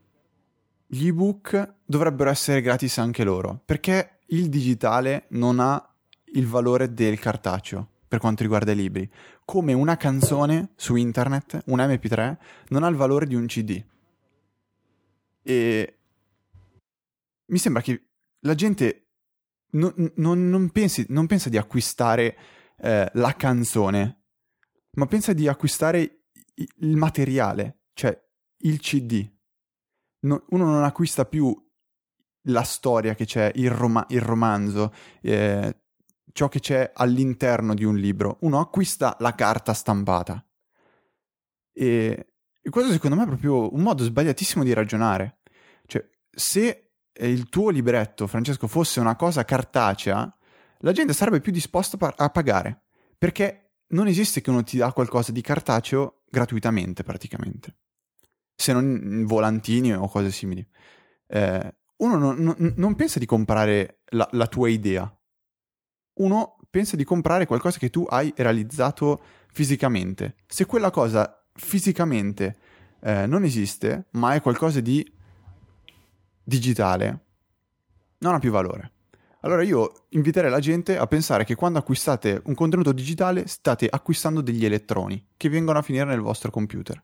Gli 0.86 1.08
ebook 1.08 1.76
dovrebbero 1.86 2.30
essere 2.30 2.60
gratis 2.60 2.98
anche 2.98 3.24
loro, 3.24 3.62
perché 3.64 4.20
il 4.28 4.50
digitale 4.50 5.28
non 5.30 5.62
ha 5.62 5.82
il 6.34 6.46
valore 6.46 6.94
del 6.94 7.18
cartaceo 7.18 7.88
per 8.06 8.20
quanto 8.20 8.44
riguarda 8.44 8.74
i 8.74 8.76
libri, 8.76 9.10
come 9.46 9.72
una 9.72 9.96
canzone 9.96 10.72
su 10.76 10.96
internet, 10.96 11.64
un 11.68 11.80
MP3, 11.80 12.38
non 12.68 12.84
ha 12.84 12.90
il 12.90 12.98
valore 12.98 13.28
di 13.28 13.36
un 13.36 13.46
CD. 13.46 13.82
E 15.42 15.98
mi 17.46 17.58
sembra 17.58 17.82
che 17.82 18.08
la 18.40 18.56
gente 18.56 19.06
non, 19.72 19.94
non, 20.16 20.50
non, 20.50 20.70
pensi, 20.70 21.06
non 21.10 21.28
pensa 21.28 21.50
di 21.50 21.58
acquistare 21.58 22.38
eh, 22.78 23.10
la 23.14 23.36
canzone, 23.36 24.24
ma 24.92 25.06
pensa 25.06 25.34
di 25.34 25.48
acquistare 25.48 26.26
il 26.56 26.98
materiale, 26.98 27.84
cioè 27.94 28.18
il 28.60 28.80
CD. 28.80 29.30
No, 30.22 30.44
uno 30.50 30.66
non 30.66 30.84
acquista 30.84 31.26
più 31.26 31.56
la 32.46 32.64
storia 32.64 33.16
che 33.16 33.26
c'è, 33.26 33.52
il, 33.56 33.72
rom- 33.72 34.06
il 34.10 34.22
romanzo, 34.22 34.94
eh, 35.22 35.84
ciò 36.32 36.48
che 36.48 36.60
c'è 36.60 36.92
all'interno 36.94 37.74
di 37.74 37.84
un 37.84 37.98
libro. 37.98 38.38
Uno 38.42 38.60
acquista 38.60 39.16
la 39.20 39.36
carta 39.36 39.74
stampata. 39.74 40.44
E, 41.74 42.34
e 42.62 42.70
questo 42.70 42.92
secondo 42.92 43.16
me 43.16 43.24
è 43.24 43.28
proprio 43.28 43.74
un 43.74 43.82
modo 43.82 44.04
sbagliatissimo 44.04 44.64
di 44.64 44.74
ragionare. 44.74 45.40
Cioè, 45.86 46.08
se 46.30 46.91
il 47.14 47.50
tuo 47.50 47.70
libretto, 47.70 48.28
Francesco, 48.28 48.68
fosse 48.68 49.00
una 49.00 49.16
cosa 49.16 49.46
cartacea, 49.46 50.36
la 50.80 50.92
gente 50.92 51.14
sarebbe 51.14 51.42
più 51.42 51.52
disposta 51.52 51.98
a 52.16 52.30
pagare, 52.30 52.84
perché 53.18 53.74
non 53.90 54.08
esiste 54.08 54.42
che 54.42 54.50
uno 54.50 54.64
ti 54.64 54.78
dà 54.78 54.92
qualcosa 54.94 55.32
di 55.32 55.42
cartaceo 55.42 56.24
gratuitamente 56.30 57.04
praticamente, 57.04 57.76
se 58.56 58.74
non 58.74 59.26
volantini 59.26 59.94
o 59.94 60.08
cose 60.08 60.32
simili. 60.32 60.66
Eh, 61.28 61.76
uno 61.98 62.18
non, 62.18 62.38
non, 62.38 62.74
non, 62.78 62.96
pensa 62.96 63.20
di 63.20 63.26
comprare 63.26 64.02
la, 64.10 64.28
la 64.32 64.48
tua 64.48 64.70
idea, 64.70 65.14
uno 66.16 66.58
pensa 66.70 66.96
di 66.96 67.04
comprare 67.04 67.46
qualcosa 67.46 67.78
che 67.78 67.90
tu 67.90 68.06
hai 68.10 68.34
realizzato 68.38 69.22
fisicamente. 69.52 70.38
Se 70.48 70.66
quella 70.66 70.90
cosa 70.90 71.46
fisicamente 71.54 72.58
eh, 73.02 73.28
non 73.28 73.44
esiste, 73.44 74.08
ma 74.12 74.34
è 74.34 74.42
qualcosa 74.42 74.80
di 74.80 75.06
digitale 76.52 77.20
non 78.20 78.34
ha 78.34 78.40
più 78.40 78.52
valore. 78.52 78.92
Allora 79.44 79.64
io 79.64 80.06
inviterei 80.10 80.52
la 80.52 80.60
gente 80.60 80.98
a 80.98 81.08
pensare 81.08 81.46
che 81.46 81.56
quando 81.56 81.80
acquistate 81.80 82.42
un 82.46 82.54
contenuto 82.54 82.92
digitale 82.92 83.48
state 83.48 83.88
acquistando 83.90 84.42
degli 84.42 84.66
elettroni 84.66 85.26
che 85.36 85.50
vengono 85.50 85.80
a 85.80 85.82
finire 85.82 86.06
nel 86.06 86.20
vostro 86.20 86.52
computer. 86.52 87.02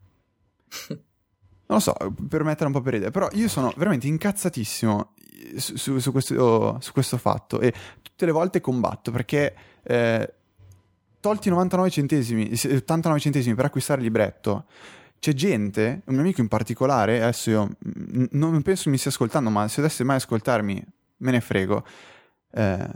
Non 1.69 1.79
lo 1.79 1.79
so, 1.79 1.95
per 2.29 2.43
mettere 2.43 2.67
un 2.67 2.71
po' 2.71 2.81
per 2.81 2.93
idea, 2.93 3.11
però 3.11 3.27
io 3.33 3.49
sono 3.49 3.73
veramente 3.75 4.07
incazzatissimo 4.07 5.15
su, 5.57 5.97
su, 5.97 6.11
questo, 6.11 6.77
su 6.79 6.91
questo, 6.93 7.17
fatto 7.17 7.59
e 7.59 7.73
tutte 8.01 8.25
le 8.25 8.31
volte 8.31 8.61
combatto 8.61 9.11
perché 9.11 9.55
eh, 9.83 10.33
tolti 11.19 11.49
99 11.49 11.89
centesimi, 11.89 12.51
89 12.51 13.19
centesimi 13.19 13.55
per 13.55 13.65
acquistare 13.65 13.99
il 13.99 14.05
libretto, 14.05 14.65
c'è 15.19 15.33
gente, 15.33 16.01
un 16.05 16.13
mio 16.13 16.23
amico 16.23 16.41
in 16.41 16.47
particolare, 16.47 17.21
adesso 17.21 17.49
io 17.49 17.69
non 18.31 18.61
penso 18.61 18.89
mi 18.89 18.97
stia 18.97 19.11
ascoltando, 19.11 19.49
ma 19.49 19.67
se 19.67 19.81
dovesse 19.81 20.03
mai 20.03 20.17
ascoltarmi, 20.17 20.85
me 21.17 21.31
ne 21.31 21.41
frego, 21.41 21.85
eh, 22.51 22.89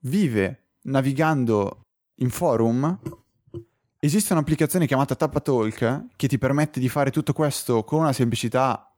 vive 0.00 0.64
navigando 0.82 1.82
in 2.16 2.30
forum. 2.30 2.98
Esiste 3.98 4.32
un'applicazione 4.32 4.86
chiamata 4.86 5.14
TappaTalk 5.14 6.06
che 6.16 6.28
ti 6.28 6.38
permette 6.38 6.80
di 6.80 6.88
fare 6.88 7.10
tutto 7.10 7.32
questo 7.32 7.84
con 7.84 8.00
una 8.00 8.12
semplicità 8.12 8.90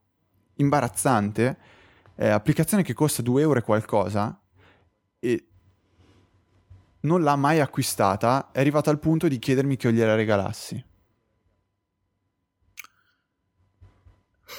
imbarazzante, 0.56 1.58
eh, 2.16 2.28
applicazione 2.28 2.82
che 2.82 2.94
costa 2.94 3.22
2 3.22 3.40
euro 3.42 3.58
e 3.58 3.62
qualcosa, 3.62 4.40
e 5.18 5.46
non 7.00 7.22
l'ha 7.22 7.36
mai 7.36 7.60
acquistata, 7.60 8.50
è 8.52 8.60
arrivata 8.60 8.90
al 8.90 8.98
punto 8.98 9.28
di 9.28 9.38
chiedermi 9.38 9.76
che 9.76 9.88
io 9.88 9.92
gliela 9.92 10.14
regalassi. 10.14 10.84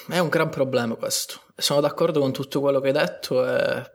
È 0.08 0.20
un 0.20 0.30
gran 0.30 0.50
problema 0.50 0.96
questo. 0.96 1.42
Sono 1.56 1.82
d'accordo 1.82 2.20
con 2.20 2.32
tutto 2.32 2.60
quello 2.60 2.80
che 2.80 2.88
hai 2.88 2.94
detto, 2.94 3.48
e... 3.48 3.92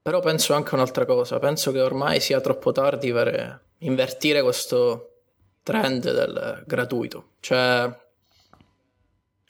però 0.00 0.20
penso 0.20 0.54
anche 0.54 0.74
un'altra 0.74 1.04
cosa. 1.04 1.38
Penso 1.38 1.72
che 1.72 1.80
ormai 1.80 2.20
sia 2.20 2.40
troppo 2.40 2.72
tardi 2.72 3.12
per 3.12 3.64
invertire 3.78 4.42
questo 4.42 5.10
trend 5.62 6.10
del 6.10 6.62
gratuito. 6.66 7.32
Cioè, 7.40 8.04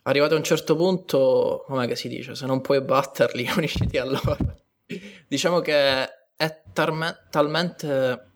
arrivato 0.03 0.34
a 0.34 0.39
un 0.39 0.45
certo 0.45 0.76
punto, 0.76 1.64
come 1.66 1.95
si 1.95 2.09
dice, 2.09 2.34
se 2.34 2.47
non 2.47 2.61
puoi 2.61 2.80
batterli, 2.80 3.49
unisciti 3.57 3.99
a 3.99 4.05
loro. 4.05 4.37
diciamo 5.28 5.61
che 5.61 6.09
è 6.37 6.62
talme- 6.72 7.26
talmente 7.30 8.30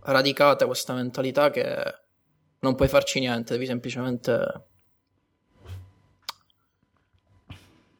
radicata 0.00 0.66
questa 0.66 0.92
mentalità 0.94 1.50
che 1.50 2.02
non 2.60 2.74
puoi 2.74 2.88
farci 2.88 3.20
niente, 3.20 3.54
devi 3.54 3.66
semplicemente 3.66 4.72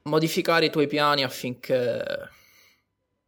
modificare 0.09 0.67
i 0.67 0.71
tuoi 0.71 0.87
piani 0.87 1.23
affinché... 1.23 2.03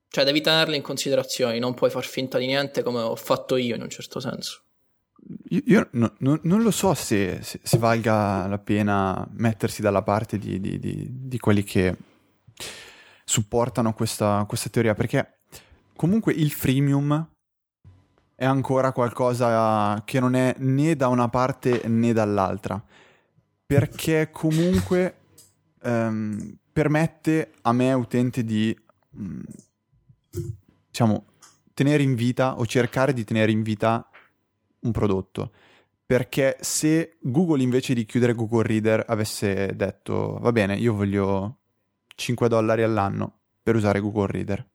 Cioè, 0.08 0.24
devi 0.24 0.40
tenerli 0.40 0.76
in 0.76 0.82
considerazione, 0.82 1.58
non 1.58 1.74
puoi 1.74 1.90
far 1.90 2.04
finta 2.04 2.38
di 2.38 2.46
niente 2.46 2.82
come 2.82 3.00
ho 3.00 3.16
fatto 3.16 3.56
io 3.56 3.74
in 3.74 3.82
un 3.82 3.90
certo 3.90 4.20
senso. 4.20 4.62
Io, 5.48 5.62
io 5.66 5.88
no, 5.92 6.14
no, 6.18 6.38
non 6.44 6.62
lo 6.62 6.70
so 6.70 6.94
se, 6.94 7.40
se, 7.42 7.60
se, 7.62 7.78
valga 7.78 8.46
la 8.46 8.58
pena 8.58 9.26
mettersi 9.32 9.82
dalla 9.82 10.02
parte 10.02 10.38
di, 10.38 10.60
di, 10.60 10.78
di, 10.78 11.06
di 11.10 11.38
quelli 11.38 11.64
che 11.64 11.96
supportano 13.24 13.92
questa, 13.92 14.44
questa, 14.46 14.70
teoria, 14.70 14.94
perché 14.94 15.40
comunque 15.96 16.32
il 16.32 16.52
freemium 16.52 17.28
è 18.36 18.44
ancora 18.44 18.92
qualcosa 18.92 20.00
che 20.04 20.20
non 20.20 20.34
è 20.34 20.54
né 20.58 20.94
da 20.94 21.08
una 21.08 21.28
parte 21.28 21.82
né 21.86 22.12
dall'altra, 22.12 22.82
perché 23.66 24.30
comunque 24.30 25.16
ehm, 25.82 26.58
permette 26.76 27.52
a 27.62 27.72
me 27.72 27.94
utente 27.94 28.44
di, 28.44 28.78
mm, 29.18 29.40
diciamo, 30.88 31.24
tenere 31.72 32.02
in 32.02 32.14
vita 32.14 32.58
o 32.58 32.66
cercare 32.66 33.14
di 33.14 33.24
tenere 33.24 33.50
in 33.50 33.62
vita 33.62 34.06
un 34.80 34.92
prodotto. 34.92 35.52
Perché 36.04 36.58
se 36.60 37.16
Google 37.20 37.62
invece 37.62 37.94
di 37.94 38.04
chiudere 38.04 38.34
Google 38.34 38.64
Reader 38.64 39.06
avesse 39.08 39.74
detto 39.74 40.36
va 40.38 40.52
bene, 40.52 40.76
io 40.76 40.92
voglio 40.92 41.60
5 42.14 42.46
dollari 42.46 42.82
all'anno 42.82 43.38
per 43.62 43.74
usare 43.74 44.00
Google 44.00 44.26
Reader, 44.26 44.68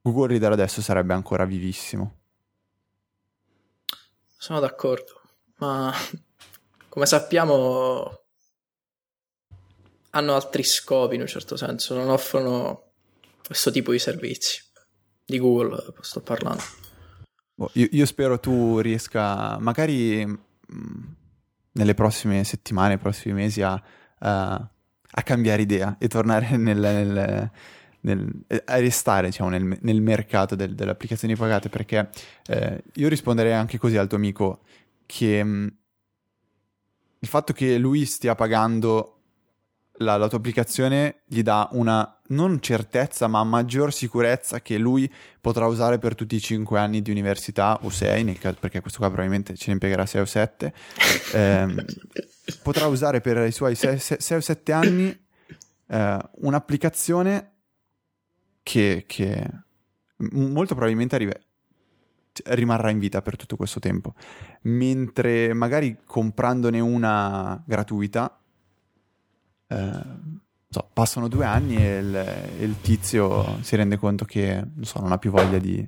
Google 0.00 0.28
Reader 0.28 0.52
adesso 0.52 0.80
sarebbe 0.80 1.12
ancora 1.12 1.44
vivissimo. 1.44 2.14
Sono 4.38 4.58
d'accordo, 4.58 5.20
ma 5.58 5.92
come 6.88 7.04
sappiamo 7.04 8.22
hanno 10.10 10.34
altri 10.34 10.62
scopi 10.62 11.14
in 11.14 11.22
un 11.22 11.26
certo 11.26 11.56
senso, 11.56 11.94
non 11.94 12.08
offrono 12.08 12.84
questo 13.44 13.70
tipo 13.70 13.92
di 13.92 13.98
servizi. 13.98 14.62
Di 15.24 15.38
Google 15.38 15.94
sto 16.00 16.20
parlando. 16.20 16.62
Boh, 17.54 17.70
io, 17.74 17.88
io, 17.90 18.06
spero 18.06 18.38
tu 18.38 18.78
riesca, 18.78 19.58
magari 19.58 20.24
mm, 20.24 21.04
nelle 21.72 21.94
prossime 21.94 22.44
settimane, 22.44 22.88
nei 22.88 22.98
prossimi 22.98 23.34
mesi, 23.34 23.60
a, 23.62 23.82
a, 24.20 24.70
a 25.10 25.22
cambiare 25.22 25.62
idea 25.62 25.96
e 25.98 26.08
tornare 26.08 26.54
nel, 26.56 26.78
nel, 26.78 27.50
nel, 28.00 28.44
a 28.64 28.76
restare 28.78 29.26
diciamo, 29.26 29.50
nel, 29.50 29.78
nel 29.80 30.00
mercato 30.00 30.54
del, 30.54 30.74
delle 30.74 30.92
applicazioni 30.92 31.36
pagate 31.36 31.68
perché 31.68 32.08
eh, 32.46 32.82
io 32.94 33.08
risponderei 33.08 33.52
anche 33.52 33.76
così 33.76 33.96
al 33.96 34.06
tuo 34.06 34.16
amico 34.16 34.60
che 35.04 35.42
mh, 35.42 35.48
mm, 35.48 35.66
il 37.20 37.28
fatto 37.28 37.52
che 37.52 37.76
lui 37.78 38.04
stia 38.04 38.34
pagando 38.34 39.17
la, 39.98 40.16
la, 40.16 40.28
tua 40.28 40.38
applicazione 40.38 41.22
gli 41.26 41.42
dà 41.42 41.68
una 41.72 42.20
non 42.28 42.60
certezza 42.60 43.26
ma 43.26 43.42
maggior 43.44 43.92
sicurezza 43.92 44.60
che 44.60 44.78
lui 44.78 45.10
potrà 45.40 45.66
usare 45.66 45.98
per 45.98 46.14
tutti 46.14 46.36
i 46.36 46.40
5 46.40 46.78
anni 46.78 47.02
di 47.02 47.10
università 47.10 47.78
o 47.82 47.90
6 47.90 48.34
caso, 48.34 48.56
perché 48.60 48.80
questo 48.80 48.98
qua 48.98 49.08
probabilmente 49.08 49.56
ce 49.56 49.66
ne 49.68 49.72
impiegherà 49.74 50.06
6 50.06 50.20
o 50.20 50.24
7 50.24 50.74
ehm, 51.34 51.84
potrà 52.62 52.86
usare 52.86 53.20
per 53.20 53.46
i 53.46 53.52
suoi 53.52 53.74
6, 53.74 53.98
6 53.98 54.36
o 54.36 54.40
7 54.40 54.72
anni 54.72 55.26
eh, 55.88 56.18
un'applicazione 56.32 57.52
che, 58.62 59.04
che 59.06 59.50
molto 60.16 60.74
probabilmente 60.74 61.14
arriva, 61.14 61.32
rimarrà 62.44 62.90
in 62.90 62.98
vita 62.98 63.22
per 63.22 63.36
tutto 63.36 63.56
questo 63.56 63.80
tempo. 63.80 64.14
Mentre 64.62 65.52
magari 65.54 65.98
comprandone 66.04 66.80
una 66.80 67.62
gratuita 67.66 68.37
eh, 69.68 70.02
so, 70.68 70.90
passano 70.92 71.28
due 71.28 71.44
anni 71.44 71.76
e 71.76 71.98
il, 71.98 72.42
il, 72.60 72.80
tizio 72.80 73.58
si 73.62 73.76
rende 73.76 73.96
conto 73.96 74.24
che 74.24 74.62
so, 74.80 75.00
non 75.00 75.12
ha 75.12 75.18
più 75.18 75.30
voglia 75.30 75.58
di... 75.58 75.86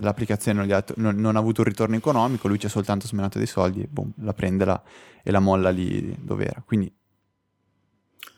L'applicazione 0.00 0.58
non, 0.58 0.70
ha, 0.70 0.84
non, 0.96 1.16
non, 1.16 1.36
ha 1.36 1.38
avuto 1.38 1.62
un 1.62 1.68
ritorno 1.68 1.96
economico, 1.96 2.46
lui 2.46 2.58
ci 2.58 2.66
ha 2.66 2.68
soltanto 2.68 3.06
smenato 3.06 3.38
dei 3.38 3.46
soldi 3.46 3.82
e 3.82 3.86
boom, 3.88 4.12
la 4.16 4.34
prende 4.34 4.66
la, 4.66 4.82
e 5.22 5.30
la 5.30 5.40
molla 5.40 5.70
lì 5.70 6.14
dove 6.20 6.46
era. 6.46 6.62
Quindi 6.64 6.94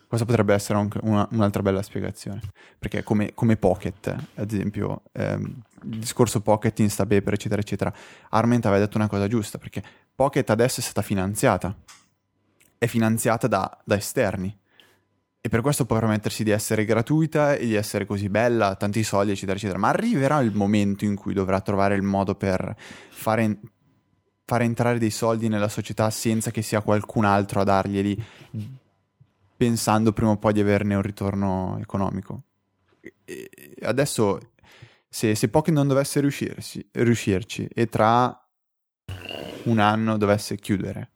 questa 0.07 0.27
potrebbe 0.27 0.55
essere 0.55 0.79
anche 0.79 1.01
una, 1.03 1.27
un'altra 1.33 1.61
bella 1.61 1.83
spiegazione. 1.83 2.41
Perché 2.79 3.03
come, 3.03 3.35
come 3.35 3.57
Pocket, 3.57 4.15
ad 4.37 4.53
esempio, 4.53 5.03
ehm, 5.11 5.63
il 5.91 5.99
discorso 5.99 6.41
Pocket, 6.41 6.79
Instapaper, 6.79 7.33
eccetera, 7.33 7.61
eccetera, 7.61 7.93
Arment 8.31 8.65
aveva 8.67 8.85
detto 8.85 8.97
una 8.97 9.09
cosa 9.09 9.27
giusta, 9.27 9.59
perché 9.59 9.83
Pocket 10.15 10.49
adesso 10.51 10.79
è 10.79 10.85
stata 10.85 11.03
finanziata 11.03 11.75
è 12.79 12.87
finanziata 12.87 13.47
da, 13.47 13.81
da 13.85 13.97
esterni 13.97 14.57
e 15.47 15.51
per 15.51 15.61
questo 15.61 15.85
può 15.85 15.99
permettersi 15.99 16.43
di 16.43 16.49
essere 16.49 16.87
gratuita 16.87 17.55
e 17.55 17.67
di 17.67 17.75
essere 17.75 18.07
così 18.07 18.31
bella, 18.31 18.77
tanti 18.77 19.03
soldi, 19.03 19.33
eccetera, 19.33 19.59
eccetera. 19.59 19.79
Ma 19.79 19.91
arriverà 19.91 20.41
il 20.41 20.55
momento 20.55 21.05
in 21.05 21.17
cui 21.17 21.35
dovrà 21.35 21.61
trovare 21.61 21.95
il 21.97 22.03
modo 22.03 22.35
per 22.35 22.75
fare, 23.11 23.59
fare 24.43 24.65
entrare 24.65 24.99
dei 24.99 25.11
soldi 25.11 25.49
nella 25.49 25.69
società 25.69 26.09
senza 26.09 26.51
che 26.51 26.63
sia 26.63 26.81
qualcun 26.81 27.27
altro 27.27 27.61
a 27.61 27.65
darglieli, 27.65 28.25
pensando 29.55 30.15
prima 30.15 30.31
o 30.31 30.39
poi 30.39 30.55
di 30.55 30.61
averne 30.61 30.95
un 30.95 31.03
ritorno 31.03 31.77
economico. 31.79 32.45
E 33.27 33.51
adesso, 33.83 34.53
se, 35.11 35.35
se 35.35 35.49
Pokémon 35.51 35.87
dovesse 35.87 36.21
riuscirci, 36.21 36.89
riuscirci 36.93 37.69
e 37.71 37.87
tra 37.91 38.35
un 39.65 39.79
anno 39.79 40.17
dovesse 40.17 40.57
chiudere, 40.57 41.11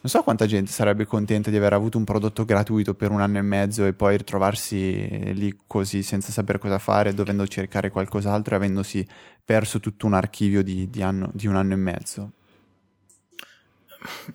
non 0.00 0.12
so 0.12 0.22
quanta 0.22 0.46
gente 0.46 0.70
sarebbe 0.70 1.06
contenta 1.06 1.50
di 1.50 1.56
aver 1.56 1.72
avuto 1.72 1.98
un 1.98 2.04
prodotto 2.04 2.44
gratuito 2.44 2.94
per 2.94 3.10
un 3.10 3.20
anno 3.20 3.38
e 3.38 3.42
mezzo 3.42 3.84
e 3.84 3.92
poi 3.92 4.16
ritrovarsi 4.16 5.34
lì 5.34 5.58
così 5.66 6.04
senza 6.04 6.30
sapere 6.30 6.60
cosa 6.60 6.78
fare, 6.78 7.14
dovendo 7.14 7.44
cercare 7.48 7.90
qualcos'altro 7.90 8.54
e 8.54 8.56
avendosi 8.58 9.06
perso 9.44 9.80
tutto 9.80 10.06
un 10.06 10.14
archivio 10.14 10.62
di, 10.62 10.88
di, 10.88 11.02
anno, 11.02 11.30
di 11.34 11.48
un 11.48 11.56
anno 11.56 11.72
e 11.72 11.76
mezzo. 11.76 12.32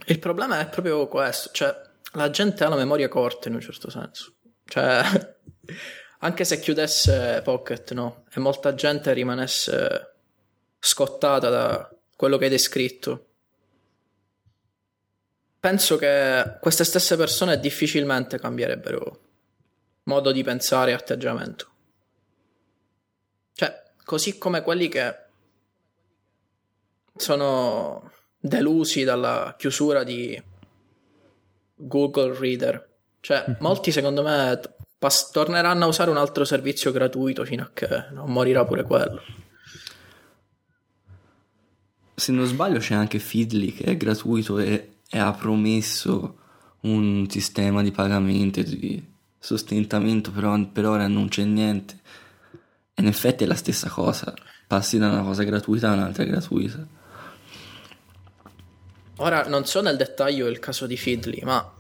Il 0.07 0.19
problema 0.19 0.59
è 0.59 0.67
proprio 0.67 1.07
questo, 1.07 1.49
cioè 1.53 1.73
la 2.13 2.29
gente 2.29 2.65
ha 2.65 2.69
la 2.69 2.75
memoria 2.75 3.07
corta 3.07 3.47
in 3.47 3.55
un 3.55 3.61
certo 3.61 3.89
senso. 3.89 4.33
Cioè, 4.65 5.01
anche 6.19 6.43
se 6.43 6.59
chiudesse 6.59 7.39
Pocket, 7.41 7.93
no? 7.93 8.25
E 8.33 8.41
molta 8.41 8.73
gente 8.73 9.13
rimanesse 9.13 10.15
scottata 10.77 11.47
da 11.47 11.89
quello 12.17 12.37
che 12.37 12.43
hai 12.45 12.49
descritto 12.49 13.27
penso 15.63 15.95
che 15.95 16.57
queste 16.59 16.83
stesse 16.83 17.15
persone 17.15 17.57
difficilmente 17.57 18.37
cambierebbero 18.37 19.19
modo 20.03 20.33
di 20.33 20.43
pensare 20.43 20.91
e 20.91 20.93
atteggiamento. 20.93 21.67
Cioè, 23.53 23.81
così 24.03 24.37
come 24.37 24.61
quelli 24.61 24.89
che 24.89 25.15
sono 27.15 28.11
delusi 28.37 29.05
dalla 29.05 29.55
chiusura 29.57 30.03
di 30.03 30.41
Google 31.75 32.37
Reader. 32.37 32.89
Cioè, 33.21 33.45
mm-hmm. 33.47 33.57
molti 33.61 33.93
secondo 33.93 34.21
me 34.21 34.59
pas- 34.97 35.31
torneranno 35.31 35.85
a 35.85 35.87
usare 35.87 36.09
un 36.09 36.17
altro 36.17 36.43
servizio 36.43 36.91
gratuito 36.91 37.45
fino 37.45 37.63
a 37.63 37.71
che 37.73 38.07
non 38.11 38.29
morirà 38.29 38.65
pure 38.65 38.83
quello. 38.83 39.21
Se 42.15 42.33
non 42.33 42.45
sbaglio 42.47 42.79
c'è 42.79 42.95
anche 42.95 43.17
Feedly 43.17 43.71
che 43.71 43.85
è 43.85 43.95
gratuito 43.95 44.59
e 44.59 44.89
e 45.13 45.19
ha 45.19 45.31
promesso 45.31 46.37
un 46.81 47.29
sistema 47.29 47.83
di 47.83 47.91
pagamento 47.91 48.61
e 48.61 48.63
di 48.63 49.05
sostentamento, 49.37 50.31
però 50.31 50.59
per 50.65 50.87
ora 50.87 51.07
non 51.07 51.27
c'è 51.27 51.43
niente. 51.43 51.99
E 52.95 53.01
in 53.03 53.07
effetti 53.07 53.43
è 53.43 53.47
la 53.47 53.53
stessa 53.53 53.89
cosa, 53.89 54.33
passi 54.65 54.97
da 54.97 55.09
una 55.09 55.21
cosa 55.21 55.43
gratuita 55.43 55.91
a 55.91 55.93
un'altra 55.93 56.23
gratuita. 56.23 56.83
Ora 59.17 59.43
non 59.43 59.67
so 59.67 59.81
nel 59.81 59.97
dettaglio 59.97 60.47
il 60.47 60.57
caso 60.57 60.87
di 60.87 60.97
Feedly, 60.97 61.41
ma 61.43 61.71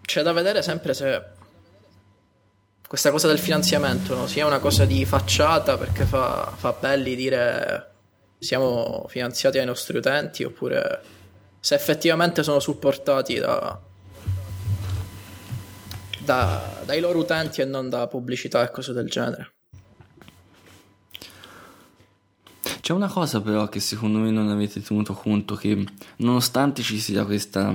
c'è 0.00 0.22
da 0.22 0.32
vedere 0.32 0.60
sempre 0.60 0.92
se 0.92 1.22
questa 2.88 3.12
cosa 3.12 3.28
del 3.28 3.38
finanziamento 3.38 4.16
no? 4.16 4.26
sia 4.26 4.44
una 4.44 4.58
cosa 4.58 4.84
di 4.84 5.04
facciata 5.06 5.78
perché 5.78 6.04
fa, 6.04 6.52
fa 6.54 6.76
belli 6.78 7.14
dire 7.14 7.90
siamo 8.40 9.06
finanziati 9.08 9.58
ai 9.58 9.64
nostri 9.64 9.96
utenti 9.96 10.42
oppure 10.42 11.20
se 11.64 11.76
effettivamente 11.76 12.42
sono 12.42 12.58
supportati 12.58 13.38
da, 13.38 13.80
da, 16.18 16.82
dai 16.84 16.98
loro 16.98 17.20
utenti 17.20 17.60
e 17.60 17.64
non 17.64 17.88
da 17.88 18.08
pubblicità 18.08 18.64
e 18.64 18.72
cose 18.72 18.92
del 18.92 19.08
genere. 19.08 19.52
C'è 22.80 22.92
una 22.92 23.06
cosa 23.06 23.40
però 23.40 23.68
che 23.68 23.78
secondo 23.78 24.18
me 24.18 24.32
non 24.32 24.50
avete 24.50 24.82
tenuto 24.82 25.14
conto 25.14 25.54
che 25.54 25.86
nonostante 26.16 26.82
ci 26.82 26.98
sia 26.98 27.24
questa 27.24 27.72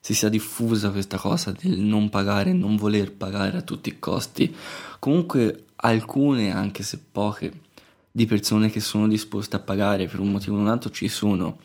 si 0.00 0.14
sia 0.14 0.30
diffusa 0.30 0.90
questa 0.90 1.18
cosa 1.18 1.52
del 1.52 1.78
non 1.78 2.08
pagare, 2.08 2.54
non 2.54 2.76
voler 2.76 3.12
pagare 3.12 3.58
a 3.58 3.62
tutti 3.62 3.90
i 3.90 3.98
costi, 3.98 4.54
comunque 4.98 5.64
alcune, 5.76 6.50
anche 6.50 6.82
se 6.82 6.98
poche, 7.12 7.52
di 8.10 8.24
persone 8.24 8.70
che 8.70 8.80
sono 8.80 9.06
disposte 9.06 9.56
a 9.56 9.58
pagare 9.58 10.06
per 10.06 10.20
un 10.20 10.30
motivo 10.30 10.56
o 10.56 10.60
un 10.60 10.68
altro 10.68 10.90
ci 10.90 11.08
sono 11.08 11.58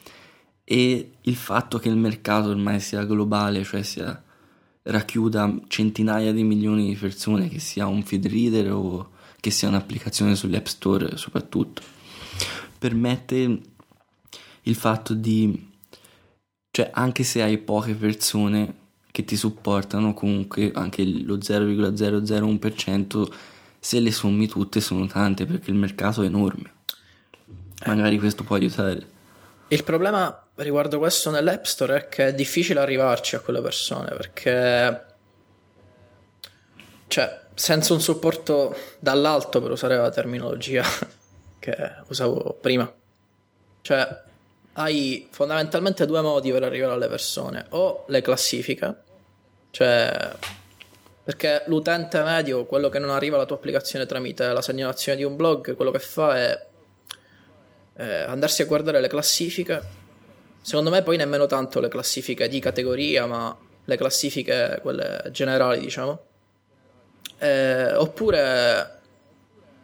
e 0.72 1.12
il 1.20 1.36
fatto 1.36 1.80
che 1.80 1.90
il 1.90 1.98
mercato 1.98 2.48
ormai 2.48 2.80
sia 2.80 3.04
globale, 3.04 3.62
cioè 3.66 3.84
sia 3.84 4.24
racchiuda 4.84 5.54
centinaia 5.68 6.32
di 6.32 6.44
milioni 6.44 6.88
di 6.88 6.96
persone, 6.96 7.50
che 7.50 7.60
sia 7.60 7.88
un 7.88 8.04
feed 8.04 8.26
reader 8.28 8.72
o 8.72 9.10
che 9.42 9.52
sia 9.52 9.68
un'applicazione 9.68 10.34
sugli 10.34 10.56
app 10.56 10.68
store 10.68 11.18
soprattutto, 11.18 11.82
permette 12.80 13.62
il 14.62 14.76
fatto 14.76 15.14
di 15.14 15.72
cioè, 16.72 16.90
anche 16.94 17.24
se 17.24 17.42
hai 17.42 17.58
poche 17.58 17.94
persone 17.96 18.76
che 19.12 19.26
ti 19.26 19.36
supportano, 19.36 20.14
comunque 20.14 20.72
anche 20.74 21.04
lo 21.04 21.36
0,001%, 21.36 23.32
se 23.78 24.00
le 24.00 24.12
sommi 24.14 24.48
tutte 24.48 24.80
sono 24.80 25.06
tante 25.06 25.46
perché 25.46 25.70
il 25.70 25.76
mercato 25.76 26.22
è 26.22 26.28
enorme. 26.28 26.72
Magari 27.86 28.18
questo 28.20 28.46
può 28.46 28.56
aiutare. 28.56 29.06
Il 29.68 29.84
problema 29.84 30.46
riguardo 30.64 30.97
questo 30.97 31.30
nell'App 31.30 31.64
Store 31.64 31.97
è 31.97 32.07
che 32.07 32.28
è 32.28 32.34
difficile 32.34 32.80
arrivarci 32.80 33.36
a 33.36 33.39
quelle 33.39 33.62
persone 33.62 34.16
perché 34.16 35.05
cioè 37.07 37.39
senza 37.53 37.93
un 37.93 38.01
supporto 38.01 38.76
dall'alto 38.99 39.62
per 39.62 39.72
usare 39.72 39.97
la 39.97 40.09
terminologia 40.09 40.84
che 41.59 41.76
usavo 42.07 42.57
prima 42.59 42.91
cioè 43.82 44.30
hai 44.74 45.28
fondamentalmente 45.32 46.05
due 46.05 46.22
modi 46.22 46.51
per 46.51 46.64
arrivare 46.64 46.93
alle 46.93 47.07
persone, 47.07 47.66
o 47.70 48.05
le 48.07 48.22
classifiche, 48.22 48.95
cioè 49.72 50.32
perché 51.24 51.64
l'utente 51.68 52.22
medio, 52.24 52.66
quello 52.66 52.89
che 52.89 52.99
non 52.99 53.09
arriva 53.09 53.36
alla 53.36 53.45
tua 53.45 53.57
applicazione 53.57 54.05
tramite 54.05 54.51
la 54.51 54.62
segnalazione 54.62 55.18
di 55.18 55.24
un 55.24 55.36
blog, 55.36 55.76
quello 55.76 55.91
che 55.91 55.99
fa 55.99 56.38
è 56.38 56.66
eh, 57.97 58.22
andarsi 58.24 58.62
a 58.62 58.66
guardare 58.66 58.99
le 59.01 59.07
classifiche. 59.07 59.99
Secondo 60.62 60.89
me 60.89 61.01
poi 61.01 61.18
nemmeno 61.18 61.47
tanto 61.47 61.80
le 61.80 61.88
classifiche 61.89 62.47
di 62.47 62.59
categoria, 62.59 63.26
ma 63.26 63.57
le 63.84 63.97
classifiche 63.97 64.80
quelle 64.82 65.30
generali, 65.32 65.80
diciamo. 65.80 66.24
Eh, 67.39 67.93
oppure 67.95 68.99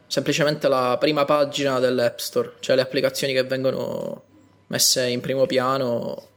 semplicemente 0.05 0.67
la 0.67 0.97
prima 0.99 1.25
pagina 1.25 1.79
dell'App 1.79 2.17
Store, 2.19 2.53
cioè 2.59 2.75
le 2.75 2.83
applicazioni 2.83 3.33
che 3.33 3.43
vengono 3.43 4.23
messe 4.67 5.07
in 5.07 5.19
primo 5.19 5.45
piano, 5.45 6.27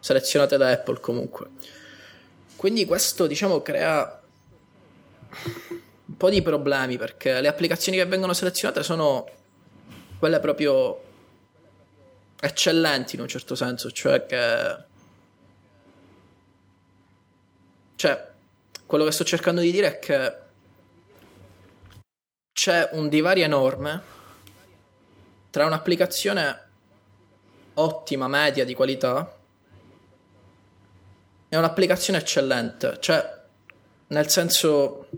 selezionate 0.00 0.56
da 0.56 0.70
Apple 0.70 1.00
comunque. 1.00 1.48
Quindi 2.56 2.84
questo 2.86 3.26
diciamo 3.26 3.60
crea 3.60 4.20
un 6.06 6.16
po' 6.16 6.30
di 6.30 6.40
problemi 6.42 6.96
perché 6.96 7.40
le 7.40 7.48
applicazioni 7.48 7.98
che 7.98 8.06
vengono 8.06 8.32
selezionate 8.32 8.82
sono 8.82 9.28
quelle 10.18 10.40
proprio 10.40 11.02
eccellenti 12.38 13.16
in 13.16 13.22
un 13.22 13.28
certo 13.28 13.54
senso, 13.54 13.90
cioè 13.90 14.26
che 14.26 14.84
cioè 17.96 18.30
quello 18.86 19.04
che 19.04 19.10
sto 19.10 19.24
cercando 19.24 19.60
di 19.60 19.72
dire 19.72 19.86
è 19.86 19.98
che 19.98 20.36
c'è 22.52 22.90
un 22.92 23.08
divario 23.08 23.44
enorme 23.44 24.14
tra 25.50 25.66
un'applicazione 25.66 26.64
ottima, 27.74 28.28
media 28.28 28.64
di 28.64 28.74
qualità, 28.74 29.34
è 31.48 31.56
un'applicazione 31.56 32.18
eccellente. 32.18 32.96
Cioè, 33.00 33.40
nel 34.08 34.28
senso... 34.28 35.08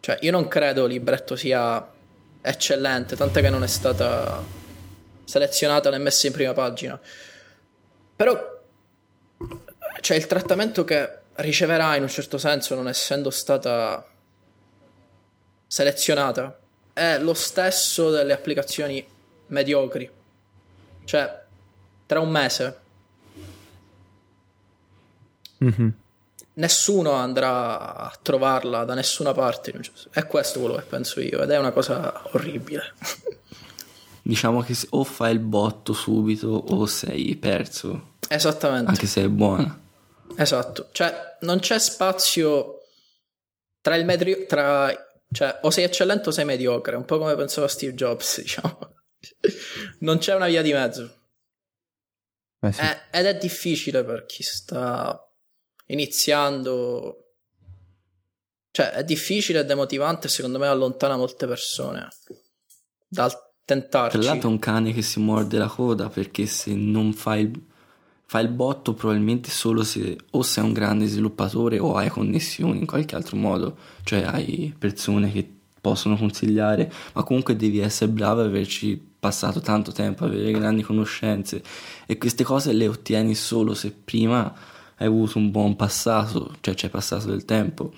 Cioè, 0.00 0.18
io 0.22 0.30
non 0.30 0.48
credo 0.48 0.86
libretto 0.86 1.36
sia 1.36 1.92
eccellente, 2.40 3.16
tant'è 3.16 3.40
che 3.40 3.50
non 3.50 3.62
è 3.62 3.66
stata 3.66 4.42
selezionata 5.26 5.90
né 5.90 5.98
messa 5.98 6.28
in 6.28 6.32
prima 6.32 6.52
pagina. 6.54 6.98
Però 8.16 8.62
c'è 10.00 10.14
il 10.14 10.26
trattamento 10.26 10.84
che 10.84 11.18
riceverà 11.34 11.96
in 11.96 12.02
un 12.02 12.08
certo 12.08 12.38
senso, 12.38 12.74
non 12.74 12.88
essendo 12.88 13.30
stata 13.30 14.06
selezionata, 15.66 16.58
è 16.92 17.18
lo 17.18 17.34
stesso 17.34 18.10
delle 18.10 18.32
applicazioni 18.32 19.06
mediocri. 19.48 20.10
Cioè, 21.04 21.44
tra 22.06 22.20
un 22.20 22.30
mese 22.30 22.80
mm-hmm. 25.62 25.88
nessuno 26.54 27.10
andrà 27.12 27.96
a 27.96 28.18
trovarla 28.22 28.84
da 28.84 28.94
nessuna 28.94 29.32
parte. 29.32 29.74
È 30.10 30.26
questo 30.26 30.60
quello 30.60 30.76
che 30.76 30.82
penso 30.82 31.20
io 31.20 31.42
ed 31.42 31.50
è 31.50 31.58
una 31.58 31.72
cosa 31.72 32.22
orribile. 32.32 32.94
diciamo 34.26 34.60
che 34.62 34.76
o 34.90 35.04
fai 35.04 35.32
il 35.32 35.38
botto 35.38 35.92
subito 35.92 36.48
o 36.48 36.86
sei 36.86 37.36
perso. 37.36 38.14
Esattamente. 38.28 38.90
Anche 38.90 39.06
se 39.06 39.22
è 39.22 39.28
buona. 39.28 39.80
Esatto. 40.36 40.88
Cioè, 40.92 41.38
non 41.40 41.60
c'è 41.60 41.78
spazio 41.78 42.80
tra 43.80 43.96
il 43.96 44.04
medio... 44.04 44.46
Tra... 44.46 44.92
Cioè, 45.30 45.60
o 45.62 45.70
sei 45.70 45.84
eccellente 45.84 46.28
o 46.28 46.32
sei 46.32 46.44
mediocre, 46.44 46.96
un 46.96 47.04
po' 47.04 47.18
come 47.18 47.34
pensava 47.34 47.68
Steve 47.68 47.94
Jobs, 47.94 48.40
diciamo 48.42 48.94
non 50.00 50.18
c'è 50.18 50.34
una 50.34 50.46
via 50.46 50.62
di 50.62 50.72
mezzo. 50.72 51.20
Eh 52.60 52.72
sì. 52.72 52.80
è, 52.80 53.08
ed 53.12 53.26
è 53.26 53.36
difficile 53.36 54.04
per 54.04 54.26
chi 54.26 54.42
sta 54.42 55.20
iniziando. 55.86 57.22
Cioè, 58.70 58.90
è 58.90 59.04
difficile 59.04 59.60
e 59.60 59.64
demotivante, 59.64 60.28
secondo 60.28 60.58
me 60.58 60.66
allontana 60.66 61.16
molte 61.16 61.46
persone 61.46 62.08
dal 63.08 63.32
tentarci. 63.66 64.16
Tra 64.16 64.26
l'altro 64.26 64.48
è 64.48 64.52
un 64.52 64.58
cane 64.58 64.92
che 64.92 65.02
si 65.02 65.20
morde 65.20 65.58
la 65.58 65.66
coda 65.66 66.08
perché 66.08 66.46
se 66.46 66.72
non 66.74 67.12
fai 67.12 67.42
il, 67.42 67.60
fai 68.24 68.44
il 68.44 68.50
botto 68.50 68.94
probabilmente 68.94 69.50
solo 69.50 69.82
se 69.82 70.16
o 70.30 70.42
sei 70.42 70.64
un 70.64 70.72
grande 70.72 71.06
sviluppatore 71.06 71.78
o 71.78 71.96
hai 71.96 72.08
connessioni 72.08 72.78
in 72.78 72.86
qualche 72.86 73.16
altro 73.16 73.36
modo, 73.36 73.76
cioè 74.04 74.22
hai 74.22 74.72
persone 74.78 75.30
che 75.30 75.50
possono 75.80 76.16
consigliare, 76.16 76.90
ma 77.12 77.22
comunque 77.24 77.56
devi 77.56 77.78
essere 77.78 78.10
bravo 78.10 78.42
e 78.42 78.46
averci 78.46 79.00
passato 79.18 79.60
tanto 79.60 79.90
tempo, 79.92 80.24
avere 80.24 80.52
grandi 80.52 80.82
conoscenze 80.82 81.62
e 82.06 82.18
queste 82.18 82.44
cose 82.44 82.72
le 82.72 82.86
ottieni 82.86 83.34
solo 83.34 83.74
se 83.74 83.92
prima 83.92 84.54
hai 84.98 85.06
avuto 85.06 85.38
un 85.38 85.50
buon 85.50 85.74
passato, 85.74 86.54
cioè 86.60 86.74
c'è 86.74 86.88
passato 86.88 87.26
del 87.26 87.44
tempo. 87.44 87.92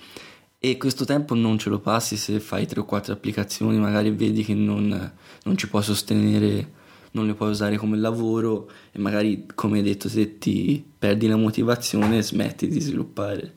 E 0.61 0.75
questo 0.75 1.05
tempo 1.05 1.35
non 1.35 1.57
ce 1.57 1.69
lo 1.69 1.79
passi 1.79 2.17
se 2.17 2.41
fai 2.41 2.67
3 2.67 2.81
o 2.81 2.85
4 2.85 3.13
applicazioni, 3.13 3.77
magari 3.77 4.11
vedi 4.11 4.43
che 4.43 4.53
non, 4.53 5.13
non 5.43 5.57
ci 5.57 5.69
puoi 5.69 5.81
sostenere, 5.81 6.73
non 7.11 7.25
le 7.27 7.33
puoi 7.33 7.51
usare 7.51 7.77
come 7.77 7.95
lavoro 7.95 8.69
e 8.91 8.99
magari, 8.99 9.45
come 9.55 9.77
hai 9.77 9.83
detto, 9.83 10.09
se 10.09 10.37
ti 10.37 10.85
perdi 10.99 11.27
la 11.27 11.37
motivazione 11.37 12.21
smetti 12.21 12.67
di 12.67 12.81
sviluppare. 12.81 13.55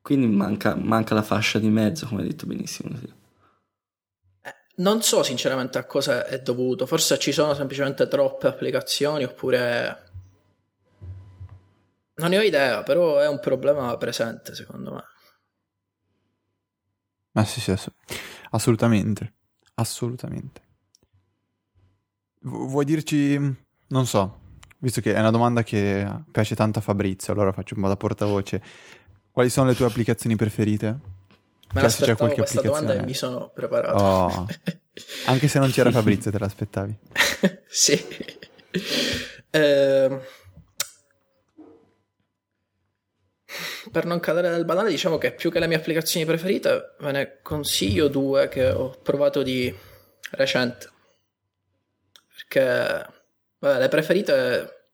Quindi 0.00 0.28
manca, 0.28 0.74
manca 0.74 1.14
la 1.14 1.22
fascia 1.22 1.58
di 1.58 1.68
mezzo, 1.68 2.06
come 2.06 2.22
hai 2.22 2.28
detto 2.28 2.46
benissimo. 2.46 2.96
Sì. 2.96 3.12
Non 4.76 5.02
so 5.02 5.22
sinceramente 5.22 5.76
a 5.76 5.84
cosa 5.84 6.24
è 6.24 6.40
dovuto, 6.40 6.86
forse 6.86 7.18
ci 7.18 7.32
sono 7.32 7.52
semplicemente 7.52 8.08
troppe 8.08 8.46
applicazioni 8.46 9.24
oppure... 9.24 10.06
Non 12.14 12.30
ne 12.30 12.38
ho 12.38 12.42
idea, 12.42 12.82
però 12.82 13.18
è 13.18 13.28
un 13.28 13.40
problema 13.40 13.94
presente 13.98 14.54
secondo 14.54 14.94
me. 14.94 15.04
Ma 17.38 17.44
sì, 17.44 17.60
sì, 17.60 17.72
assolutamente, 18.50 19.34
assolutamente. 19.74 20.60
Vuoi 22.40 22.84
dirci, 22.84 23.38
non 23.86 24.06
so, 24.06 24.40
visto 24.78 25.00
che 25.00 25.14
è 25.14 25.20
una 25.20 25.30
domanda 25.30 25.62
che 25.62 26.24
piace 26.32 26.56
tanto 26.56 26.80
a 26.80 26.82
Fabrizio, 26.82 27.32
allora 27.32 27.52
faccio 27.52 27.76
un 27.76 27.82
po' 27.82 27.86
da 27.86 27.96
portavoce. 27.96 28.60
Quali 29.30 29.50
sono 29.50 29.68
le 29.68 29.76
tue 29.76 29.86
applicazioni 29.86 30.34
preferite? 30.34 30.98
Me 31.74 31.80
l'aspettavo 31.80 32.18
qualche 32.18 32.38
questa 32.38 32.60
domanda 32.60 32.94
e 32.94 33.04
mi 33.04 33.14
sono 33.14 33.52
preparato. 33.54 34.02
Oh. 34.02 34.46
Anche 35.26 35.46
se 35.46 35.60
non 35.60 35.70
c'era 35.70 35.92
Fabrizio, 35.94 36.32
te 36.32 36.40
l'aspettavi? 36.40 36.98
sì. 37.68 38.04
Eh, 39.50 40.20
per 43.90 44.04
non 44.04 44.20
cadere 44.20 44.50
nel 44.50 44.64
banale, 44.64 44.90
diciamo 44.90 45.18
che 45.18 45.32
più 45.32 45.50
che 45.50 45.58
le 45.58 45.66
mie 45.66 45.76
applicazioni 45.76 46.26
preferite, 46.26 46.94
ve 46.98 47.12
ne 47.12 47.38
consiglio 47.42 48.08
due 48.08 48.48
che 48.48 48.68
ho 48.68 48.90
provato 49.02 49.42
di 49.42 49.74
recente. 50.32 50.90
Perché 52.34 53.06
vabbè, 53.58 53.78
le 53.78 53.88
preferite 53.88 54.90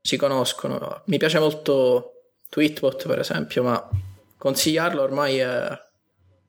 si 0.00 0.16
conoscono. 0.16 1.02
Mi 1.06 1.18
piace 1.18 1.38
molto 1.38 2.34
Tweetbot, 2.48 3.06
per 3.06 3.18
esempio, 3.18 3.62
ma 3.62 3.88
consigliarlo 4.38 5.02
ormai 5.02 5.38
è 5.38 5.80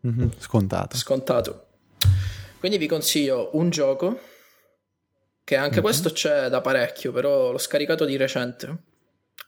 mm-hmm, 0.06 0.30
scontato. 0.38 0.98
scontato. 0.98 1.68
Quindi 2.60 2.78
vi 2.78 2.88
consiglio 2.88 3.50
un 3.54 3.70
gioco 3.70 4.20
che 5.44 5.56
anche 5.56 5.76
mm-hmm. 5.76 5.84
questo 5.84 6.12
c'è 6.12 6.48
da 6.48 6.62
parecchio, 6.62 7.12
però 7.12 7.52
l'ho 7.52 7.58
scaricato 7.58 8.06
di 8.06 8.18
recente. 8.18 8.78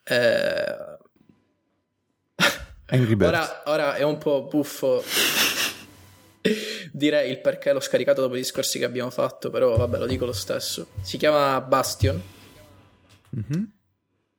Eh... 0.04 0.95
ora, 3.28 3.64
ora 3.66 3.96
è 3.96 4.04
un 4.04 4.18
po' 4.18 4.44
buffo 4.44 5.04
direi 6.92 7.32
il 7.32 7.42
perché 7.42 7.74
l'ho 7.74 7.80
scaricato 7.80 8.22
dopo 8.22 8.36
i 8.36 8.40
discorsi 8.40 8.80
che 8.80 8.86
abbiamo 8.86 9.10
fatto, 9.10 9.50
però 9.50 9.76
vabbè, 9.76 9.98
lo 9.98 10.06
dico 10.06 10.26
lo 10.26 10.34
stesso. 10.34 10.88
Si 11.02 11.18
chiama 11.18 11.60
Bastion. 11.62 12.22
Mm-hmm. 13.36 13.64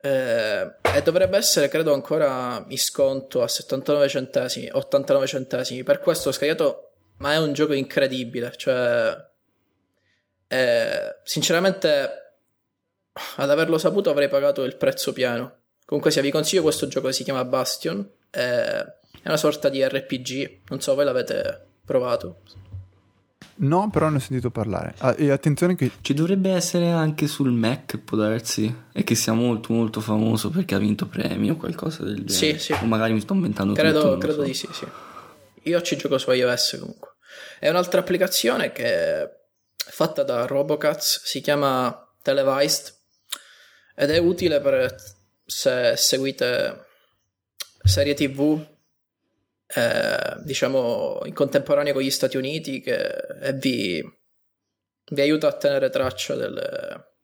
Eh, 0.00 0.76
e 0.96 1.02
dovrebbe 1.02 1.36
essere, 1.36 1.68
credo, 1.68 1.92
ancora 1.92 2.64
in 2.68 2.78
sconto 2.78 3.42
a 3.42 3.48
79 3.48 4.08
centesimi, 4.08 4.68
89 4.70 5.26
centesimi. 5.26 5.82
Per 5.82 6.00
questo 6.00 6.28
l'ho 6.28 6.34
scaricato, 6.34 6.92
ma 7.18 7.32
è 7.32 7.38
un 7.38 7.52
gioco 7.52 7.72
incredibile. 7.72 8.52
Cioè, 8.56 9.16
eh, 10.48 11.16
sinceramente, 11.24 12.10
ad 13.36 13.50
averlo 13.50 13.78
saputo 13.78 14.10
avrei 14.10 14.28
pagato 14.28 14.62
il 14.62 14.76
prezzo 14.76 15.12
pieno. 15.12 15.62
Comunque, 15.84 16.10
se 16.10 16.22
vi 16.22 16.30
consiglio 16.30 16.62
questo 16.62 16.86
gioco 16.86 17.08
che 17.08 17.12
si 17.12 17.24
chiama 17.24 17.44
Bastion. 17.44 18.08
Eh, 18.30 18.80
è 18.80 19.28
una 19.28 19.36
sorta 19.36 19.68
di 19.68 19.86
RPG. 19.86 20.60
Non 20.68 20.80
so, 20.80 20.94
voi 20.94 21.04
l'avete 21.04 21.66
provato? 21.84 22.42
No, 23.58 23.88
però 23.90 24.08
ne 24.08 24.16
ho 24.16 24.20
sentito 24.20 24.50
parlare. 24.50 24.94
Ah, 24.98 25.14
e 25.16 25.30
attenzione 25.30 25.76
che... 25.76 25.90
Ci 26.00 26.12
dovrebbe 26.12 26.50
essere 26.50 26.90
anche 26.90 27.26
sul 27.26 27.52
Mac, 27.52 27.96
può 27.98 28.16
darsi. 28.18 28.74
E 28.92 29.02
che 29.04 29.14
sia 29.14 29.32
molto 29.32 29.72
molto 29.72 30.00
famoso 30.00 30.50
perché 30.50 30.74
ha 30.74 30.78
vinto 30.78 31.06
premi 31.06 31.50
o 31.50 31.56
qualcosa 31.56 32.02
del 32.02 32.24
genere. 32.24 32.58
Sì, 32.58 32.72
sì. 32.74 32.78
O 32.80 32.84
magari 32.86 33.14
mi 33.14 33.20
sto 33.20 33.32
inventando 33.32 33.72
credo, 33.72 34.00
tutto. 34.00 34.18
Credo 34.18 34.40
so. 34.40 34.42
di 34.42 34.54
sì, 34.54 34.68
sì. 34.72 34.86
Io 35.62 35.80
ci 35.80 35.96
gioco 35.96 36.18
su 36.18 36.30
iOS 36.30 36.78
comunque. 36.80 37.14
È 37.58 37.68
un'altra 37.68 38.00
applicazione 38.00 38.72
che 38.72 38.84
è 38.84 39.30
fatta 39.76 40.22
da 40.22 40.46
Robocats, 40.46 41.22
si 41.24 41.40
chiama 41.40 42.06
Televised 42.22 42.94
ed 43.94 44.10
è 44.10 44.18
utile 44.18 44.60
per 44.60 44.94
se 45.44 45.94
seguite 45.96 46.85
serie 47.86 48.14
tv 48.14 48.74
eh, 49.66 50.36
diciamo 50.44 51.20
in 51.24 51.34
contemporanea 51.34 51.92
con 51.92 52.02
gli 52.02 52.10
Stati 52.10 52.36
Uniti 52.36 52.80
che, 52.80 53.06
e 53.40 53.52
vi, 53.54 54.02
vi 55.10 55.20
aiuta 55.20 55.48
a 55.48 55.56
tenere 55.56 55.90
traccia 55.90 56.34
delle, 56.34 57.14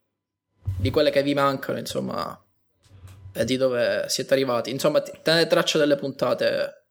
di 0.78 0.90
quelle 0.90 1.10
che 1.10 1.22
vi 1.22 1.34
mancano 1.34 1.78
insomma 1.78 2.36
e 3.32 3.44
di 3.44 3.56
dove 3.56 4.06
siete 4.08 4.34
arrivati. 4.34 4.70
Insomma 4.70 5.00
tenere 5.00 5.46
traccia 5.46 5.78
delle 5.78 5.96
puntate 5.96 6.86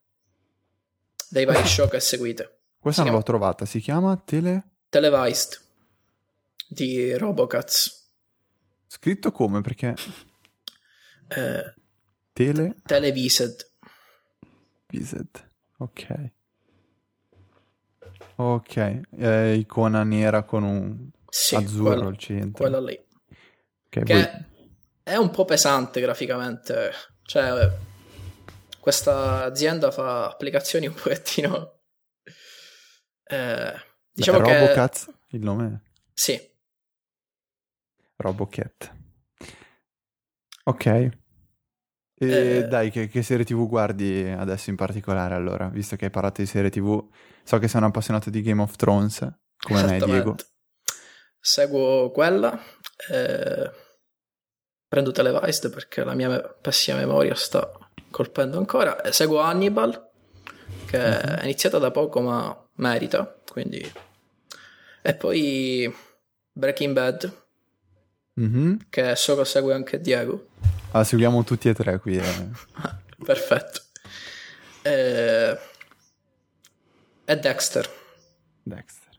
dei 1.29 1.45
vari 1.45 1.67
show 1.67 1.87
che 1.87 1.99
seguite. 1.99 2.59
Questa 2.79 3.03
si 3.03 3.07
non 3.07 3.17
l'ho 3.17 3.23
trovata 3.23 3.65
si 3.65 3.79
chiama 3.79 4.19
Tele 4.23 4.69
Televised 4.89 5.59
di 6.67 7.13
Robocats. 7.13 8.09
Scritto 8.87 9.31
come? 9.31 9.61
Perché 9.61 9.93
eh, 11.29 11.73
Tele 12.45 12.75
Televised 12.85 13.71
Visit. 14.87 15.49
Ok. 15.77 16.31
Ok, 18.35 19.01
eh, 19.17 19.53
icona 19.55 20.03
nera 20.03 20.43
con 20.43 20.63
un 20.63 21.09
sì, 21.29 21.55
azzurro 21.55 21.93
quella, 21.93 22.07
al 22.07 22.17
centro. 22.17 22.63
Quella 22.63 22.81
lì. 22.81 23.07
Okay, 23.85 24.03
che 24.03 24.13
voi... 24.13 24.27
è 25.03 25.15
un 25.15 25.29
po' 25.29 25.45
pesante 25.45 26.01
graficamente. 26.01 26.91
Cioè, 27.23 27.71
questa 28.79 29.43
azienda 29.43 29.91
fa 29.91 30.29
applicazioni 30.29 30.87
un 30.87 30.93
pochettino... 30.93 31.79
Eh, 33.23 33.73
diciamo 34.11 34.39
Beh, 34.39 34.45
che... 34.45 34.59
Robocats, 34.59 35.13
il 35.29 35.39
nome? 35.41 35.83
Sì. 36.13 36.39
Robocat. 38.17 38.95
Ok. 40.63 41.19
E 42.21 42.57
eh, 42.57 42.63
dai, 42.67 42.91
che, 42.91 43.07
che, 43.07 43.23
serie 43.23 43.43
TV 43.43 43.67
guardi 43.67 44.29
adesso 44.29 44.69
in 44.69 44.75
particolare 44.75 45.33
allora? 45.33 45.69
Visto 45.69 45.95
che 45.95 46.05
hai 46.05 46.11
parlato 46.11 46.41
di 46.41 46.47
serie 46.47 46.69
TV, 46.69 47.03
so 47.41 47.57
che 47.57 47.67
sei 47.67 47.81
un 47.81 47.87
appassionato 47.87 48.29
di 48.29 48.43
Game 48.43 48.61
of 48.61 48.75
Thrones, 48.75 49.27
come 49.57 49.83
me 49.85 49.97
Diego. 49.97 50.35
Seguo 51.39 52.11
quella, 52.11 52.61
eh, 53.09 53.71
prendo 54.87 55.11
Televised 55.11 55.71
perché 55.73 56.03
la 56.03 56.13
mia 56.13 56.39
pessima 56.39 56.97
memoria 56.97 57.33
sta 57.33 57.71
colpendo 58.11 58.59
ancora, 58.59 59.01
e 59.01 59.11
seguo 59.11 59.39
Hannibal, 59.39 60.11
che 60.85 60.97
uh-huh. 60.97 61.37
è 61.37 61.39
iniziata 61.41 61.79
da 61.79 61.89
poco 61.89 62.21
ma 62.21 62.69
merita, 62.75 63.35
quindi... 63.49 63.91
E 65.01 65.15
poi 65.15 65.91
Breaking 66.51 66.93
Bad, 66.93 67.45
mm-hmm. 68.39 68.75
che 68.91 69.15
so 69.15 69.35
che 69.35 69.45
segue 69.45 69.73
anche 69.73 69.99
Diego. 69.99 70.49
Ah, 70.91 71.03
seguiamo 71.05 71.43
tutti 71.43 71.69
e 71.69 71.73
tre 71.73 71.99
qui. 71.99 72.17
Eh. 72.17 72.49
Perfetto. 73.23 73.81
Eh... 74.81 75.57
È 77.23 77.37
Dexter. 77.37 77.89
Dexter. 78.63 79.09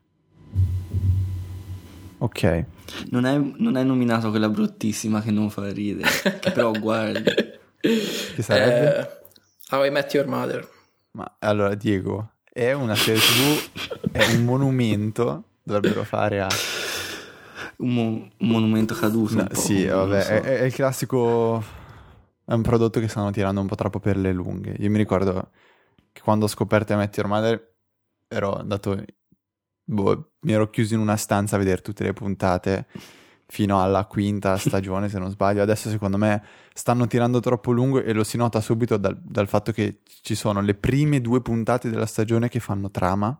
Ok. 2.18 2.64
Non 3.10 3.24
hai, 3.24 3.54
non 3.56 3.76
hai 3.76 3.86
nominato 3.86 4.30
quella 4.30 4.50
bruttissima 4.50 5.22
che 5.22 5.30
non 5.30 5.50
fa 5.50 5.72
ridere, 5.72 6.08
che 6.40 6.50
però 6.52 6.70
guardi. 6.78 7.32
Che 7.80 8.42
sarebbe? 8.42 8.98
Eh, 8.98 9.08
How 9.70 9.84
I 9.86 9.90
Met 9.90 10.12
Your 10.12 10.26
Mother. 10.26 10.68
Ma 11.12 11.36
allora, 11.38 11.74
Diego, 11.74 12.34
è 12.52 12.72
una 12.72 12.94
serie 12.94 13.20
TV, 13.20 14.12
è 14.12 14.24
un 14.34 14.44
monumento, 14.44 15.44
dovrebbero 15.62 16.04
fare 16.04 16.40
a 16.42 16.48
un, 17.82 17.94
mo- 17.94 18.28
un 18.38 18.48
monumento 18.48 18.94
caduto. 18.94 19.34
No, 19.34 19.48
sì, 19.52 19.84
vabbè, 19.84 20.22
so. 20.22 20.30
è, 20.30 20.40
è, 20.40 20.62
il 20.64 20.72
classico. 20.72 21.62
È 22.44 22.52
un 22.52 22.62
prodotto 22.62 23.00
che 23.00 23.08
stanno 23.08 23.30
tirando 23.30 23.60
un 23.60 23.66
po' 23.66 23.74
troppo 23.74 24.00
per 24.00 24.16
le 24.16 24.32
lunghe. 24.32 24.74
Io 24.78 24.90
mi 24.90 24.98
ricordo 24.98 25.50
che 26.10 26.20
quando 26.22 26.46
ho 26.46 26.48
scoperto 26.48 26.96
Metti 26.96 27.20
Your 27.20 27.30
Mother 27.30 27.74
ero 28.28 28.56
andato. 28.56 29.04
Boh, 29.84 30.32
mi 30.40 30.52
ero 30.52 30.70
chiuso 30.70 30.94
in 30.94 31.00
una 31.00 31.16
stanza 31.16 31.56
a 31.56 31.58
vedere 31.58 31.82
tutte 31.82 32.04
le 32.04 32.12
puntate 32.12 32.86
fino 33.46 33.82
alla 33.82 34.06
quinta 34.06 34.56
stagione, 34.58 35.08
se 35.08 35.18
non 35.18 35.30
sbaglio. 35.30 35.62
Adesso, 35.62 35.90
secondo 35.90 36.16
me, 36.16 36.42
stanno 36.72 37.06
tirando 37.06 37.40
troppo 37.40 37.72
lungo 37.72 38.02
e 38.02 38.12
lo 38.12 38.24
si 38.24 38.36
nota 38.36 38.60
subito 38.60 38.96
dal, 38.96 39.18
dal 39.20 39.48
fatto 39.48 39.72
che 39.72 40.00
ci 40.22 40.34
sono 40.34 40.60
le 40.60 40.74
prime 40.74 41.20
due 41.20 41.42
puntate 41.42 41.90
della 41.90 42.06
stagione 42.06 42.48
che 42.48 42.60
fanno 42.60 42.90
trama, 42.90 43.38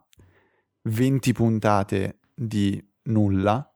20 0.82 1.32
puntate 1.32 2.18
di 2.34 2.82
nulla 3.05 3.72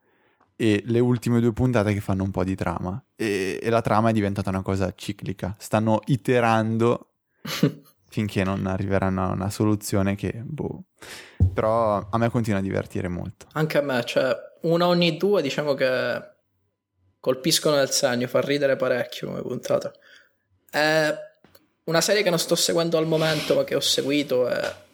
e 0.57 0.83
le 0.87 1.01
ultime 1.01 1.41
due 1.41 1.53
puntate 1.53 1.93
che 1.93 2.01
fanno 2.01 2.25
un 2.25 2.31
po' 2.31 2.43
di 2.43 2.55
trama. 2.55 3.03
E, 3.15 3.59
e 3.63 3.71
la 3.71 3.83
trama 3.83 4.09
è 4.09 4.13
diventata 4.13 4.49
una 4.49 4.63
cosa 4.63 4.93
ciclica. 4.97 5.55
Stanno 5.59 6.01
iterando 6.07 7.11
finché 8.09 8.43
non 8.43 8.67
arriveranno 8.67 9.23
a 9.23 9.33
una 9.33 9.51
soluzione 9.51 10.17
che 10.17 10.33
boh. 10.43 10.85
Però 11.53 12.09
a 12.11 12.19
me 12.19 12.31
continua 12.31 12.59
a 12.59 12.63
divertire 12.63 13.09
molto. 13.09 13.47
Anche 13.53 13.79
a 13.79 13.83
me 13.83 14.03
cioè 14.05 14.35
una 14.63 14.87
ogni 14.87 15.17
due 15.19 15.43
diciamo 15.43 15.75
che 15.75 16.35
colpiscono 17.21 17.77
nel 17.77 17.91
segno 17.91 18.27
fa 18.27 18.41
ridere 18.41 18.77
parecchio 18.77 19.29
come 19.29 19.43
puntata. 19.43 19.93
È 20.71 21.15
una 21.85 22.01
serie 22.01 22.23
che 22.23 22.31
non 22.31 22.39
sto 22.39 22.55
seguendo 22.55 22.97
al 22.97 23.07
momento 23.07 23.55
ma 23.55 23.65
che 23.65 23.75
ho 23.75 23.81
seguito 23.81 24.49
e 24.49 24.85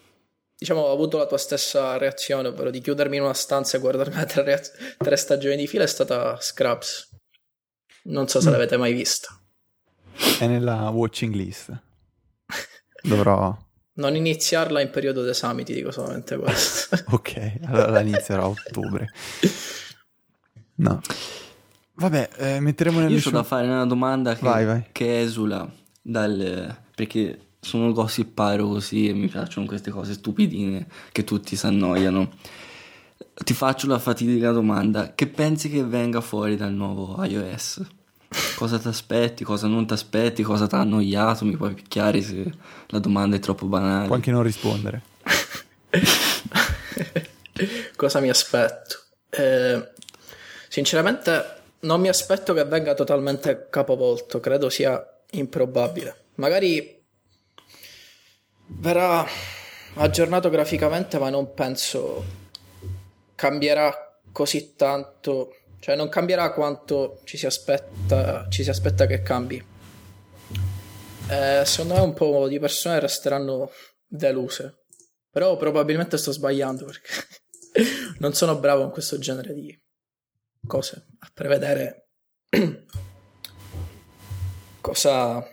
diciamo, 0.62 0.82
ho 0.82 0.92
avuto 0.92 1.18
la 1.18 1.26
tua 1.26 1.38
stessa 1.38 1.98
reazione, 1.98 2.48
ovvero 2.48 2.70
di 2.70 2.80
chiudermi 2.80 3.16
in 3.16 3.22
una 3.22 3.34
stanza 3.34 3.76
e 3.76 3.80
guardarmi 3.80 4.24
tre, 4.26 4.42
reaz- 4.44 4.72
tre 4.96 5.16
stagioni 5.16 5.56
di 5.56 5.66
fila, 5.66 5.82
è 5.82 5.88
stata 5.88 6.38
Scrubs. 6.40 7.10
Non 8.04 8.28
so 8.28 8.40
se 8.40 8.48
mm. 8.48 8.52
l'avete 8.52 8.76
mai 8.76 8.92
vista. 8.92 9.28
È 10.38 10.46
nella 10.46 10.88
watching 10.90 11.34
list. 11.34 11.72
Dovrò... 13.02 13.56
Non 13.94 14.14
iniziarla 14.16 14.80
in 14.80 14.90
periodo 14.90 15.22
d'esami, 15.22 15.64
ti 15.64 15.74
dico 15.74 15.90
solamente 15.90 16.36
questo. 16.36 16.96
ok, 17.10 17.58
allora 17.64 17.90
la 17.90 18.00
inizierò 18.00 18.44
a 18.44 18.48
ottobre. 18.48 19.08
No. 20.76 21.00
Vabbè, 21.94 22.30
eh, 22.36 22.60
metteremo 22.60 23.00
nel... 23.00 23.10
Io 23.10 23.20
ho 23.24 23.30
da 23.30 23.42
fare 23.42 23.66
una 23.66 23.84
domanda 23.84 24.34
che, 24.34 24.44
vai, 24.44 24.64
vai. 24.64 24.86
che 24.92 25.20
esula 25.20 25.70
dal... 26.00 26.74
perché 26.94 27.51
sono 27.64 27.92
gossiparo 27.92 28.66
così 28.66 29.08
e 29.08 29.12
mi 29.12 29.28
piacciono 29.28 29.66
queste 29.66 29.92
cose 29.92 30.14
stupidine 30.14 30.88
che 31.12 31.22
tutti 31.22 31.54
si 31.54 31.64
annoiano. 31.64 32.28
Ti 33.32 33.54
faccio 33.54 33.86
la 33.86 34.00
fatidica 34.00 34.50
domanda: 34.50 35.14
che 35.14 35.28
pensi 35.28 35.70
che 35.70 35.84
venga 35.84 36.20
fuori 36.20 36.56
dal 36.56 36.72
nuovo 36.72 37.24
iOS? 37.24 37.80
cosa 38.56 38.78
ti 38.78 38.88
aspetti, 38.88 39.44
cosa 39.44 39.66
non 39.66 39.86
ti 39.86 39.92
aspetti, 39.92 40.42
cosa 40.42 40.66
ti 40.66 40.74
ha 40.74 40.80
annoiato, 40.80 41.44
mi 41.44 41.56
puoi 41.56 41.74
picchiare 41.74 42.22
se 42.22 42.50
la 42.88 42.98
domanda 42.98 43.36
è 43.36 43.38
troppo 43.38 43.66
banale. 43.66 44.06
Puoi 44.06 44.16
anche 44.16 44.30
non 44.30 44.42
rispondere. 44.42 45.02
cosa 47.96 48.20
mi 48.20 48.28
aspetto? 48.28 48.98
Eh, 49.30 49.90
sinceramente 50.68 51.60
non 51.80 52.00
mi 52.00 52.08
aspetto 52.08 52.54
che 52.54 52.64
venga 52.64 52.94
totalmente 52.94 53.68
capovolto, 53.70 54.40
credo 54.40 54.68
sia 54.68 55.04
improbabile. 55.32 56.16
Magari 56.36 57.01
verrà 58.78 59.26
aggiornato 59.94 60.48
graficamente, 60.50 61.18
ma 61.18 61.30
non 61.30 61.52
penso 61.54 62.40
cambierà 63.34 64.20
così 64.30 64.74
tanto, 64.76 65.56
cioè 65.80 65.96
non 65.96 66.08
cambierà 66.08 66.52
quanto 66.52 67.20
ci 67.24 67.36
si 67.36 67.46
aspetta, 67.46 68.46
ci 68.48 68.62
si 68.62 68.70
aspetta 68.70 69.06
che 69.06 69.22
cambi. 69.22 69.64
Eh, 71.28 71.62
secondo 71.64 71.94
me 71.94 72.00
un 72.00 72.14
po' 72.14 72.48
di 72.48 72.58
persone 72.58 73.00
resteranno 73.00 73.70
deluse, 74.06 74.84
però 75.30 75.56
probabilmente 75.56 76.18
sto 76.18 76.32
sbagliando 76.32 76.84
perché 76.84 77.10
non 78.18 78.34
sono 78.34 78.58
bravo 78.58 78.82
in 78.84 78.90
questo 78.90 79.18
genere 79.18 79.54
di 79.54 79.76
cose, 80.66 81.06
a 81.18 81.30
prevedere 81.32 82.10
cosa 84.80 85.44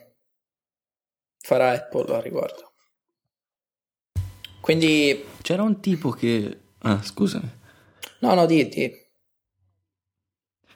farà 1.39 1.71
Apple 1.71 2.15
a 2.15 2.19
riguardo. 2.19 2.68
Quindi... 4.69 5.23
C'era 5.41 5.63
un 5.63 5.79
tipo 5.79 6.11
che... 6.11 6.59
Ah, 6.83 7.01
scusami. 7.01 7.49
No, 8.19 8.35
no, 8.35 8.45
diti. 8.45 8.93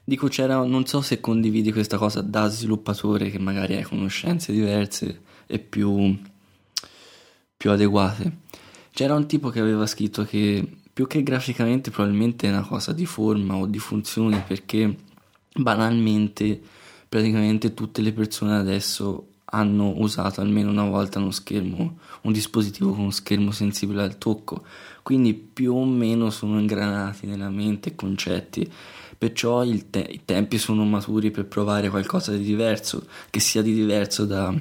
Dico, 0.03 0.27
c'era, 0.29 0.63
non 0.63 0.87
so 0.87 1.01
se 1.01 1.19
condividi 1.19 1.71
questa 1.71 1.97
cosa 1.97 2.21
da 2.21 2.47
sviluppatore 2.47 3.29
che 3.29 3.37
magari 3.37 3.75
hai 3.75 3.83
conoscenze 3.83 4.51
diverse 4.51 5.21
e 5.45 5.59
più, 5.59 6.19
più 7.55 7.69
adeguate. 7.69 8.37
C'era 8.91 9.13
un 9.13 9.27
tipo 9.27 9.49
che 9.49 9.59
aveva 9.59 9.85
scritto 9.85 10.23
che 10.23 10.67
più 10.91 11.05
che 11.05 11.21
graficamente 11.21 11.91
probabilmente 11.91 12.47
è 12.47 12.49
una 12.49 12.65
cosa 12.65 12.93
di 12.93 13.05
forma 13.05 13.57
o 13.57 13.67
di 13.67 13.77
funzioni 13.77 14.41
perché 14.41 14.91
banalmente 15.53 16.59
praticamente 17.07 17.75
tutte 17.75 18.01
le 18.01 18.11
persone 18.11 18.55
adesso 18.55 19.32
hanno 19.55 19.93
usato 19.97 20.41
almeno 20.41 20.71
una 20.71 20.85
volta 20.85 21.19
uno 21.19 21.29
schermo, 21.29 21.97
un 22.21 22.31
dispositivo 22.31 22.93
con 22.93 23.11
schermo 23.11 23.51
sensibile 23.51 24.01
al 24.01 24.17
tocco, 24.17 24.63
quindi 25.03 25.33
più 25.35 25.75
o 25.75 25.85
meno 25.85 26.31
sono 26.31 26.59
ingranati 26.59 27.27
nella 27.27 27.49
mente 27.49 27.89
i 27.89 27.95
concetti, 27.95 28.69
perciò 29.15 29.63
te- 29.89 30.07
i 30.09 30.21
tempi 30.25 30.57
sono 30.57 30.83
maturi 30.85 31.29
per 31.29 31.45
provare 31.45 31.89
qualcosa 31.89 32.31
di 32.31 32.43
diverso, 32.43 33.05
che 33.29 33.39
sia 33.39 33.61
di 33.61 33.73
diverso 33.73 34.25
da 34.25 34.53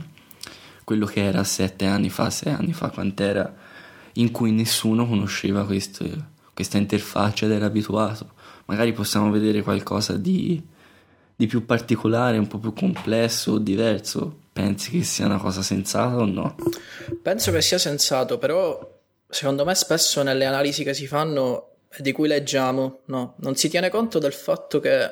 quello 0.85 1.07
che 1.07 1.23
era 1.25 1.43
sette 1.43 1.87
anni 1.87 2.11
fa, 2.11 2.29
sei 2.29 2.53
anni 2.53 2.75
fa, 2.75 2.91
quant'era, 2.91 3.55
in 4.15 4.31
cui 4.31 4.53
nessuno 4.53 5.07
conosceva 5.07 5.65
questo, 5.65 6.05
questa 6.53 6.77
interfaccia 6.77 7.47
ed 7.47 7.53
era 7.53 7.65
abituato. 7.65 8.33
Magari 8.67 8.93
possiamo 8.93 9.31
vedere 9.31 9.63
qualcosa 9.63 10.19
di, 10.19 10.63
di 11.35 11.47
più 11.47 11.65
particolare, 11.65 12.37
un 12.37 12.47
po' 12.47 12.59
più 12.59 12.75
complesso, 12.75 13.57
diverso, 13.57 14.41
Pensi 14.53 14.91
che 14.91 15.03
sia 15.03 15.27
una 15.27 15.39
cosa 15.39 15.63
sensata 15.63 16.17
o 16.17 16.27
no? 16.27 16.57
Penso 17.23 17.51
che 17.51 17.63
sia 17.63 17.79
sensato, 17.79 18.39
però 18.39 19.01
secondo 19.29 19.65
me 19.65 19.75
spesso 19.75 20.23
nelle 20.23 20.45
analisi 20.45 20.85
che 20.85 20.93
si 20.93 21.07
fanno 21.07 21.69
e 21.91 22.03
di 22.03 22.13
cui 22.13 22.29
leggiamo, 22.29 23.01
no, 23.07 23.35
non 23.39 23.57
si 23.57 23.69
tiene 23.69 23.89
conto 23.89 24.19
del 24.19 24.33
fatto 24.33 24.81
che 24.81 25.05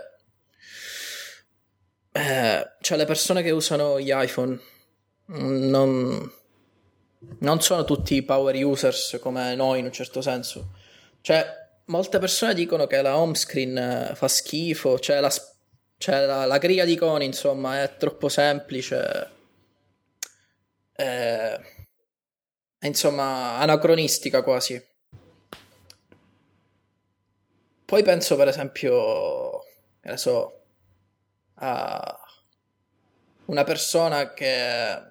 eh, 2.13 2.71
cioè 2.81 2.99
le 2.99 3.05
persone 3.05 3.43
che 3.43 3.51
usano 3.51 4.01
gli 4.01 4.11
iPhone 4.13 4.61
non, 5.27 6.33
non 7.39 7.61
sono 7.61 7.85
tutti 7.85 8.23
power 8.23 8.65
users 8.65 9.19
come 9.21 9.55
noi 9.55 9.79
in 9.79 9.87
un 9.87 9.93
certo 9.93 10.21
senso. 10.21 10.73
Cioè, 11.21 11.47
molte 11.87 12.19
persone 12.19 12.55
dicono 12.55 12.87
che 12.87 13.01
la 13.01 13.17
home 13.17 13.35
screen 13.35 13.77
eh, 13.77 14.15
fa 14.15 14.29
schifo, 14.29 14.99
cioè 14.99 15.21
la, 15.21 15.31
cioè 16.01 16.25
la, 16.25 16.47
la 16.47 16.57
griglia 16.57 16.87
di 16.87 16.93
iconi, 16.93 17.27
insomma, 17.27 17.83
è 17.83 17.97
troppo 17.99 18.31
semplice. 18.31 19.31
Eh, 20.95 21.61
è 22.79 22.87
insomma 22.87 23.59
anacronistica 23.59 24.43
quasi. 24.43 24.83
Poi 27.85 28.03
penso 28.03 28.37
per 28.37 28.49
esempio, 28.49 29.59
che 30.01 30.09
ne 30.09 30.17
so, 30.17 30.63
a 31.57 32.19
una 33.45 33.65
persona 33.65 34.33
che 34.33 35.03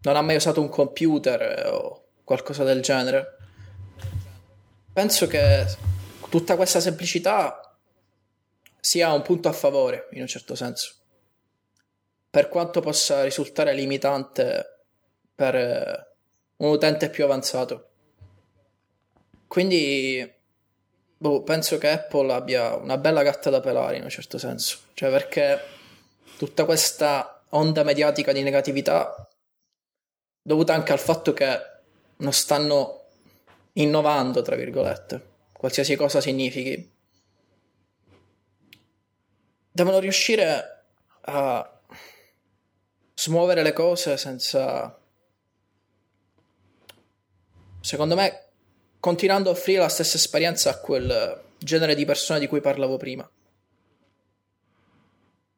non 0.00 0.16
ha 0.16 0.22
mai 0.22 0.34
usato 0.34 0.60
un 0.60 0.68
computer 0.68 1.68
o 1.72 2.08
qualcosa 2.24 2.64
del 2.64 2.82
genere. 2.82 3.36
Penso 4.92 5.28
che 5.28 5.66
tutta 6.28 6.56
questa 6.56 6.80
semplicità 6.80 7.59
sia 8.80 9.12
un 9.12 9.22
punto 9.22 9.48
a 9.48 9.52
favore, 9.52 10.08
in 10.12 10.22
un 10.22 10.26
certo 10.26 10.54
senso. 10.54 10.94
Per 12.28 12.48
quanto 12.48 12.80
possa 12.80 13.22
risultare 13.22 13.74
limitante 13.74 14.84
per 15.34 15.54
eh, 15.54 16.06
un 16.56 16.70
utente 16.70 17.10
più 17.10 17.24
avanzato. 17.24 17.88
Quindi 19.46 20.38
boh, 21.16 21.42
penso 21.42 21.76
che 21.76 21.88
Apple 21.90 22.32
abbia 22.32 22.74
una 22.76 22.96
bella 22.96 23.22
gatta 23.22 23.50
da 23.50 23.60
pelare 23.60 23.96
in 23.96 24.04
un 24.04 24.10
certo 24.10 24.38
senso. 24.38 24.78
Cioè 24.94 25.10
perché 25.10 25.60
tutta 26.38 26.64
questa 26.64 27.42
onda 27.50 27.82
mediatica 27.82 28.32
di 28.32 28.42
negatività 28.42 29.28
dovuta 30.40 30.72
anche 30.72 30.92
al 30.92 30.98
fatto 30.98 31.32
che 31.32 31.58
non 32.16 32.32
stanno 32.32 33.04
innovando, 33.74 34.42
tra 34.42 34.56
virgolette, 34.56 35.28
qualsiasi 35.52 35.96
cosa 35.96 36.20
significhi 36.20 36.98
devono 39.70 39.98
riuscire 39.98 40.84
a 41.22 41.80
smuovere 43.14 43.62
le 43.62 43.72
cose 43.72 44.16
senza 44.16 44.98
secondo 47.80 48.14
me 48.14 48.46
continuando 48.98 49.48
a 49.48 49.52
offrire 49.52 49.80
la 49.80 49.88
stessa 49.88 50.16
esperienza 50.16 50.70
a 50.70 50.78
quel 50.78 51.42
genere 51.58 51.94
di 51.94 52.04
persone 52.04 52.38
di 52.38 52.46
cui 52.46 52.60
parlavo 52.60 52.96
prima. 52.96 53.28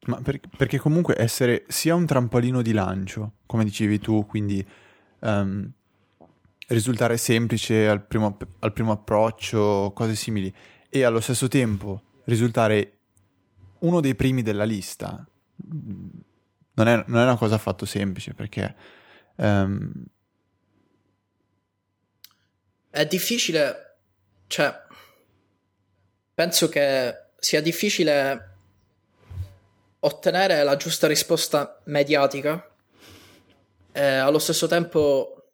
Ma 0.05 0.21
per, 0.21 0.39
perché 0.57 0.77
comunque 0.77 1.15
essere 1.17 1.63
sia 1.67 1.95
un 1.95 2.05
trampolino 2.05 2.61
di 2.61 2.73
lancio 2.73 3.35
come 3.45 3.63
dicevi 3.63 3.99
tu 3.99 4.25
quindi 4.25 4.65
um, 5.19 5.69
risultare 6.67 7.15
semplice 7.15 7.87
al 7.87 8.05
primo, 8.05 8.37
al 8.59 8.73
primo 8.73 8.91
approccio 8.91 9.91
cose 9.93 10.15
simili 10.15 10.53
e 10.89 11.03
allo 11.03 11.21
stesso 11.21 11.47
tempo 11.47 12.01
risultare 12.25 12.92
uno 13.83 14.01
dei 14.01 14.15
primi 14.15 14.41
della 14.41 14.63
lista 14.63 15.25
non 15.65 16.87
è, 16.87 17.03
non 17.07 17.19
è 17.19 17.23
una 17.23 17.37
cosa 17.37 17.55
affatto 17.55 17.85
semplice 17.85 18.33
perché 18.33 18.75
um... 19.35 19.91
è 22.89 23.05
difficile 23.05 23.97
cioè 24.47 24.73
penso 26.33 26.69
che 26.69 27.25
sia 27.37 27.61
difficile 27.61 28.51
ottenere 29.99 30.63
la 30.63 30.75
giusta 30.75 31.07
risposta 31.07 31.81
mediatica 31.85 32.69
e 33.91 34.03
allo 34.03 34.39
stesso 34.39 34.67
tempo 34.67 35.51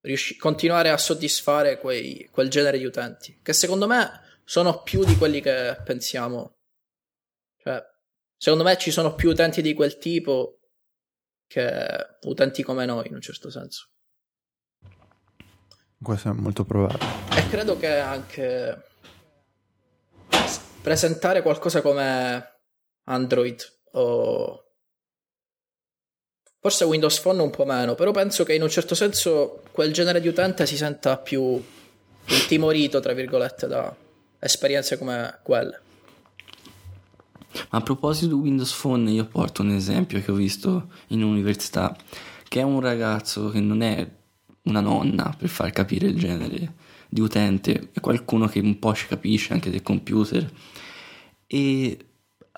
riusci- 0.00 0.36
continuare 0.36 0.90
a 0.90 0.96
soddisfare 0.96 1.78
quei, 1.78 2.28
quel 2.30 2.48
genere 2.48 2.78
di 2.78 2.84
utenti 2.84 3.38
che 3.42 3.52
secondo 3.52 3.86
me 3.86 4.26
sono 4.44 4.82
più 4.82 5.04
di 5.04 5.16
quelli 5.16 5.40
che 5.40 5.76
pensiamo 5.84 6.57
cioè, 7.62 7.82
secondo 8.36 8.64
me 8.64 8.76
ci 8.78 8.90
sono 8.90 9.14
più 9.14 9.30
utenti 9.30 9.62
di 9.62 9.74
quel 9.74 9.98
tipo 9.98 10.60
che 11.46 12.18
utenti 12.22 12.62
come 12.62 12.84
noi, 12.84 13.08
in 13.08 13.14
un 13.14 13.20
certo 13.20 13.50
senso. 13.50 13.88
Questo 16.00 16.28
è 16.28 16.32
molto 16.32 16.64
probabile. 16.64 17.04
E 17.36 17.48
credo 17.48 17.76
che 17.76 17.98
anche 17.98 18.84
presentare 20.80 21.42
qualcosa 21.42 21.82
come 21.82 22.60
Android 23.04 23.60
o 23.92 24.64
forse 26.60 26.84
Windows 26.84 27.18
Phone 27.20 27.42
un 27.42 27.50
po' 27.50 27.64
meno, 27.64 27.94
però 27.94 28.10
penso 28.10 28.44
che 28.44 28.54
in 28.54 28.62
un 28.62 28.68
certo 28.68 28.94
senso 28.94 29.62
quel 29.72 29.92
genere 29.92 30.20
di 30.20 30.28
utente 30.28 30.66
si 30.66 30.76
senta 30.76 31.16
più 31.16 31.62
intimorito, 32.26 33.00
tra 33.00 33.12
virgolette, 33.12 33.66
da 33.66 33.94
esperienze 34.38 34.98
come 34.98 35.40
quelle. 35.42 35.80
Ma 37.70 37.78
a 37.78 37.80
proposito 37.80 38.34
di 38.34 38.40
Windows 38.40 38.72
Phone, 38.72 39.10
io 39.10 39.26
porto 39.26 39.62
un 39.62 39.70
esempio 39.70 40.20
che 40.20 40.30
ho 40.30 40.34
visto 40.34 40.88
in 41.08 41.22
università, 41.22 41.96
che 42.46 42.60
è 42.60 42.62
un 42.62 42.80
ragazzo 42.80 43.50
che 43.50 43.60
non 43.60 43.82
è 43.82 44.08
una 44.62 44.80
nonna 44.80 45.34
per 45.36 45.48
far 45.48 45.70
capire 45.70 46.08
il 46.08 46.18
genere 46.18 46.74
di 47.08 47.20
utente, 47.20 47.90
è 47.92 48.00
qualcuno 48.00 48.46
che 48.46 48.60
un 48.60 48.78
po' 48.78 48.94
ci 48.94 49.06
capisce 49.06 49.52
anche 49.52 49.70
del 49.70 49.82
computer 49.82 50.50
e 51.46 51.98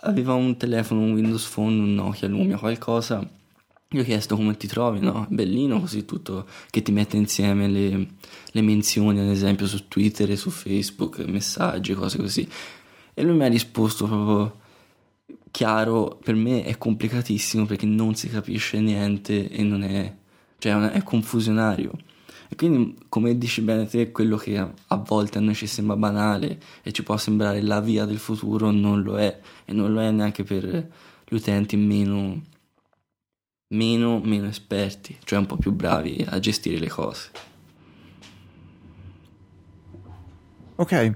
aveva 0.03 0.35
un 0.35 0.57
telefono, 0.57 1.03
un 1.03 1.13
Windows 1.13 1.47
Phone, 1.49 1.81
un 1.81 1.95
Nokia 1.95 2.29
Lumia, 2.29 2.59
qualcosa. 2.59 3.29
Io 3.93 4.03
ho 4.03 4.05
chiesto 4.05 4.37
come 4.37 4.57
ti 4.57 4.67
trovi, 4.67 5.01
no? 5.01 5.27
Bellino 5.29 5.81
così 5.81 6.05
tutto, 6.05 6.47
che 6.71 6.83
ti 6.83 6.93
mette 6.93 7.17
insieme 7.17 7.69
le, 7.69 8.09
le 8.51 8.61
menzioni, 8.63 9.19
ad 9.19 9.27
esempio, 9.27 9.67
su 9.67 9.89
Twitter 9.89 10.37
su 10.37 10.51
Facebook, 10.51 11.19
messaggi, 11.27 11.95
cose 11.95 12.19
così. 12.19 12.49
E 13.15 13.23
lui 13.23 13.37
mi 13.37 13.45
ha 13.45 13.49
risposto 13.49 14.07
proprio 14.07 14.60
chiaro, 15.51 16.19
per 16.23 16.35
me 16.35 16.63
è 16.65 16.77
complicatissimo 16.79 17.67
perché 17.67 17.87
non 17.87 18.15
si 18.15 18.29
capisce 18.29 18.81
niente 18.81 19.49
e 19.49 19.63
non 19.63 19.83
è, 19.83 20.15
cioè 20.59 20.91
è 20.91 21.03
confusionario. 21.03 21.93
E 22.49 22.57
quindi, 22.57 22.97
come 23.09 23.39
dici 23.39 23.61
bene 23.61 23.87
te, 23.87 24.11
quello 24.11 24.37
che 24.37 24.59
a 24.59 24.97
volte 24.97 25.39
a 25.39 25.41
noi 25.41 25.55
ci 25.55 25.69
sembra 25.69 25.97
banale 25.97 26.59
e 26.83 26.91
ci 26.91 27.05
può 27.05 27.17
sembrare 27.17 27.63
la 27.63 27.81
via 27.81 28.05
del 28.05 28.19
futuro 28.19 28.73
non 28.73 29.03
lo 29.03 29.19
è 29.19 29.41
e 29.65 29.73
non 29.73 29.93
lo 29.93 30.01
è 30.01 30.11
neanche 30.11 30.43
per 30.43 30.65
gli 30.65 31.35
utenti 31.35 31.77
meno, 31.77 32.43
meno, 33.69 34.19
meno 34.19 34.49
esperti, 34.49 35.17
cioè 35.23 35.39
un 35.39 35.47
po' 35.47 35.57
più 35.57 35.71
bravi 35.71 36.27
a 36.29 36.41
gestire 36.41 36.79
le 36.79 36.89
cose. 36.89 37.31
Ok, 40.75 41.15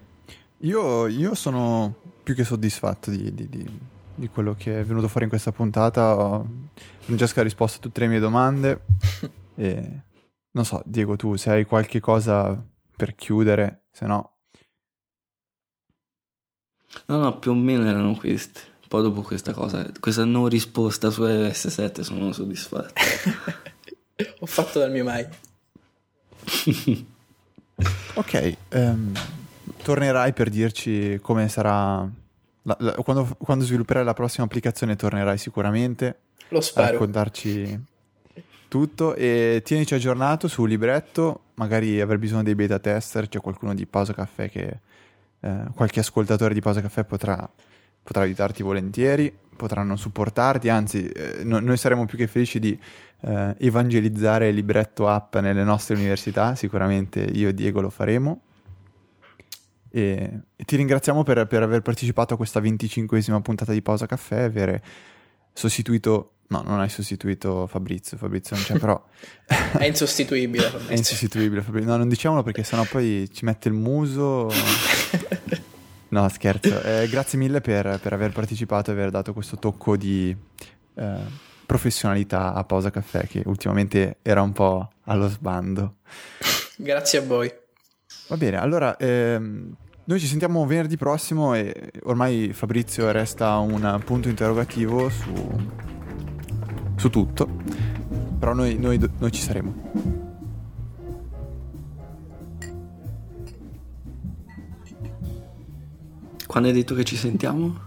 io, 0.58 1.06
io 1.08 1.34
sono 1.34 1.94
più 2.22 2.34
che 2.34 2.44
soddisfatto 2.44 3.10
di, 3.10 3.34
di, 3.34 3.48
di, 3.48 3.66
di, 4.14 4.28
quello 4.28 4.54
che 4.56 4.80
è 4.80 4.84
venuto 4.84 5.08
fuori 5.08 5.24
in 5.24 5.30
questa 5.30 5.52
puntata. 5.52 6.42
Francesca 6.98 7.40
ha 7.40 7.44
risposto 7.44 7.78
a 7.78 7.80
tutte 7.80 8.00
le 8.00 8.06
mie 8.08 8.18
domande 8.18 8.84
e 9.56 10.00
non 10.52 10.64
so, 10.64 10.82
Diego, 10.84 11.16
tu 11.16 11.34
se 11.36 11.50
hai 11.50 11.64
qualche 11.64 12.00
cosa 12.00 12.62
per 12.96 13.14
chiudere, 13.14 13.86
se 13.90 14.06
no... 14.06 14.30
No, 17.06 17.18
no, 17.18 17.38
più 17.38 17.50
o 17.50 17.54
meno 17.54 17.84
erano 17.88 18.14
queste. 18.14 18.60
Poi 18.86 19.02
dopo 19.02 19.22
questa 19.22 19.52
cosa, 19.52 19.90
questa 19.98 20.24
non 20.24 20.46
risposta 20.48 21.10
su 21.10 21.24
s 21.24 21.66
7 21.66 22.04
sono 22.04 22.30
soddisfatto. 22.30 22.92
Ho 24.38 24.46
fatto 24.46 24.78
dal 24.78 24.92
mio 24.92 25.02
mai. 25.02 25.26
ok, 28.14 28.56
um, 28.74 29.12
tornerai 29.82 30.32
per 30.32 30.50
dirci 30.50 31.18
come 31.20 31.48
sarà... 31.48 32.08
La, 32.66 32.76
la, 32.80 32.92
quando, 32.94 33.36
quando 33.38 33.64
svilupperai 33.64 34.04
la 34.04 34.14
prossima 34.14 34.44
applicazione 34.44 34.96
tornerai 34.96 35.38
sicuramente. 35.38 36.18
Lo 36.48 36.60
spero. 36.60 36.86
A 36.86 36.90
raccontarci 36.90 37.92
tutto 38.74 39.14
e 39.14 39.62
tienici 39.64 39.94
aggiornato 39.94 40.48
sul 40.48 40.68
libretto, 40.68 41.42
magari 41.54 42.00
aver 42.00 42.18
bisogno 42.18 42.42
dei 42.42 42.56
beta 42.56 42.80
tester, 42.80 43.28
c'è 43.28 43.40
qualcuno 43.40 43.72
di 43.72 43.86
Pausa 43.86 44.12
Caffè 44.12 44.50
che 44.50 44.78
eh, 45.38 45.64
qualche 45.74 46.00
ascoltatore 46.00 46.54
di 46.54 46.60
Pausa 46.60 46.80
Caffè 46.80 47.04
potrà, 47.04 47.48
potrà, 48.02 48.22
aiutarti 48.22 48.64
volentieri, 48.64 49.32
potranno 49.54 49.94
supportarti, 49.94 50.68
anzi 50.70 51.06
eh, 51.06 51.44
no, 51.44 51.60
noi 51.60 51.76
saremo 51.76 52.04
più 52.06 52.18
che 52.18 52.26
felici 52.26 52.58
di 52.58 52.76
eh, 53.20 53.54
evangelizzare 53.58 54.48
il 54.48 54.56
libretto 54.56 55.06
app 55.06 55.36
nelle 55.36 55.62
nostre 55.62 55.94
università, 55.94 56.56
sicuramente 56.56 57.20
io 57.20 57.50
e 57.50 57.54
Diego 57.54 57.80
lo 57.80 57.90
faremo. 57.90 58.40
E, 59.96 60.40
e 60.56 60.64
ti 60.64 60.74
ringraziamo 60.74 61.22
per, 61.22 61.46
per 61.46 61.62
aver 61.62 61.80
partecipato 61.80 62.34
a 62.34 62.36
questa 62.36 62.58
25esima 62.58 63.40
puntata 63.40 63.70
di 63.70 63.80
Pausa 63.80 64.06
Caffè, 64.06 64.42
aver 64.42 64.82
sostituito 65.52 66.30
No, 66.46 66.62
non 66.62 66.78
hai 66.78 66.90
sostituito 66.90 67.66
Fabrizio, 67.66 68.18
Fabrizio 68.18 68.54
non 68.54 68.64
c'è, 68.64 68.78
però... 68.78 69.02
è 69.78 69.86
insostituibile 69.86 70.64
Fabrizio. 70.64 70.94
È 70.94 70.96
insostituibile 70.96 71.62
Fabrizio. 71.62 71.90
No, 71.90 71.96
non 71.96 72.08
diciamolo 72.08 72.42
perché 72.42 72.64
sennò 72.64 72.84
poi 72.84 73.28
ci 73.32 73.44
mette 73.44 73.68
il 73.68 73.74
muso... 73.74 74.50
No, 76.06 76.28
scherzo. 76.28 76.80
Eh, 76.80 77.08
grazie 77.08 77.36
mille 77.38 77.60
per, 77.60 77.98
per, 78.00 78.12
aver 78.12 78.30
partecipato 78.30 78.90
e 78.90 78.92
aver 78.92 79.10
dato 79.10 79.32
questo 79.32 79.58
tocco 79.58 79.96
di 79.96 80.36
eh, 80.94 81.16
professionalità 81.66 82.52
a 82.54 82.62
Pausa 82.62 82.90
Caffè 82.90 83.26
che 83.26 83.42
ultimamente 83.46 84.18
era 84.22 84.40
un 84.40 84.52
po' 84.52 84.92
allo 85.04 85.28
sbando. 85.28 85.96
Grazie 86.76 87.18
a 87.18 87.22
voi. 87.22 87.52
Va 88.28 88.36
bene, 88.36 88.58
allora 88.58 88.96
ehm, 88.96 89.74
noi 90.04 90.20
ci 90.20 90.26
sentiamo 90.26 90.64
venerdì 90.66 90.96
prossimo 90.96 91.54
e 91.54 91.92
ormai 92.04 92.52
Fabrizio 92.52 93.10
resta 93.10 93.56
un 93.58 94.00
punto 94.04 94.28
interrogativo 94.28 95.08
su 95.08 95.32
su 96.96 97.10
tutto, 97.10 97.48
però 98.38 98.54
noi, 98.54 98.78
noi, 98.78 98.98
noi 99.18 99.30
ci 99.30 99.42
saremo. 99.42 99.92
Quando 106.46 106.68
hai 106.68 106.74
detto 106.74 106.94
che 106.94 107.04
ci 107.04 107.16
sentiamo? 107.16 107.78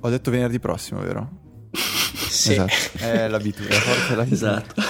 Ho 0.00 0.08
detto 0.10 0.30
venerdì 0.30 0.58
prossimo, 0.58 1.00
vero? 1.00 1.30
sì. 1.72 2.52
Esatto. 2.52 2.98
È 2.98 3.28
l'abitudine, 3.28 3.74
forse 3.74 4.12
è 4.12 4.16
l'abitudine. 4.16 4.34
Esatto. 4.34 4.82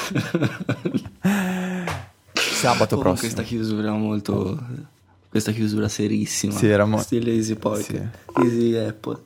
Sabato 2.35 2.99
prossimo. 2.99 3.19
Questa 3.19 3.43
chiusura 3.43 3.93
molto... 3.93 4.95
Questa 5.37 5.53
chiusura 5.53 5.89
serissima. 5.89 6.55
Sì, 6.55 6.67
era 6.67 6.87
mo- 6.87 6.99
Stile 6.99 7.33
Easy 7.35 7.57
Pocket. 7.57 7.85
Sì. 7.85 8.43
Easy 8.43 8.75
Apple. 8.77 9.19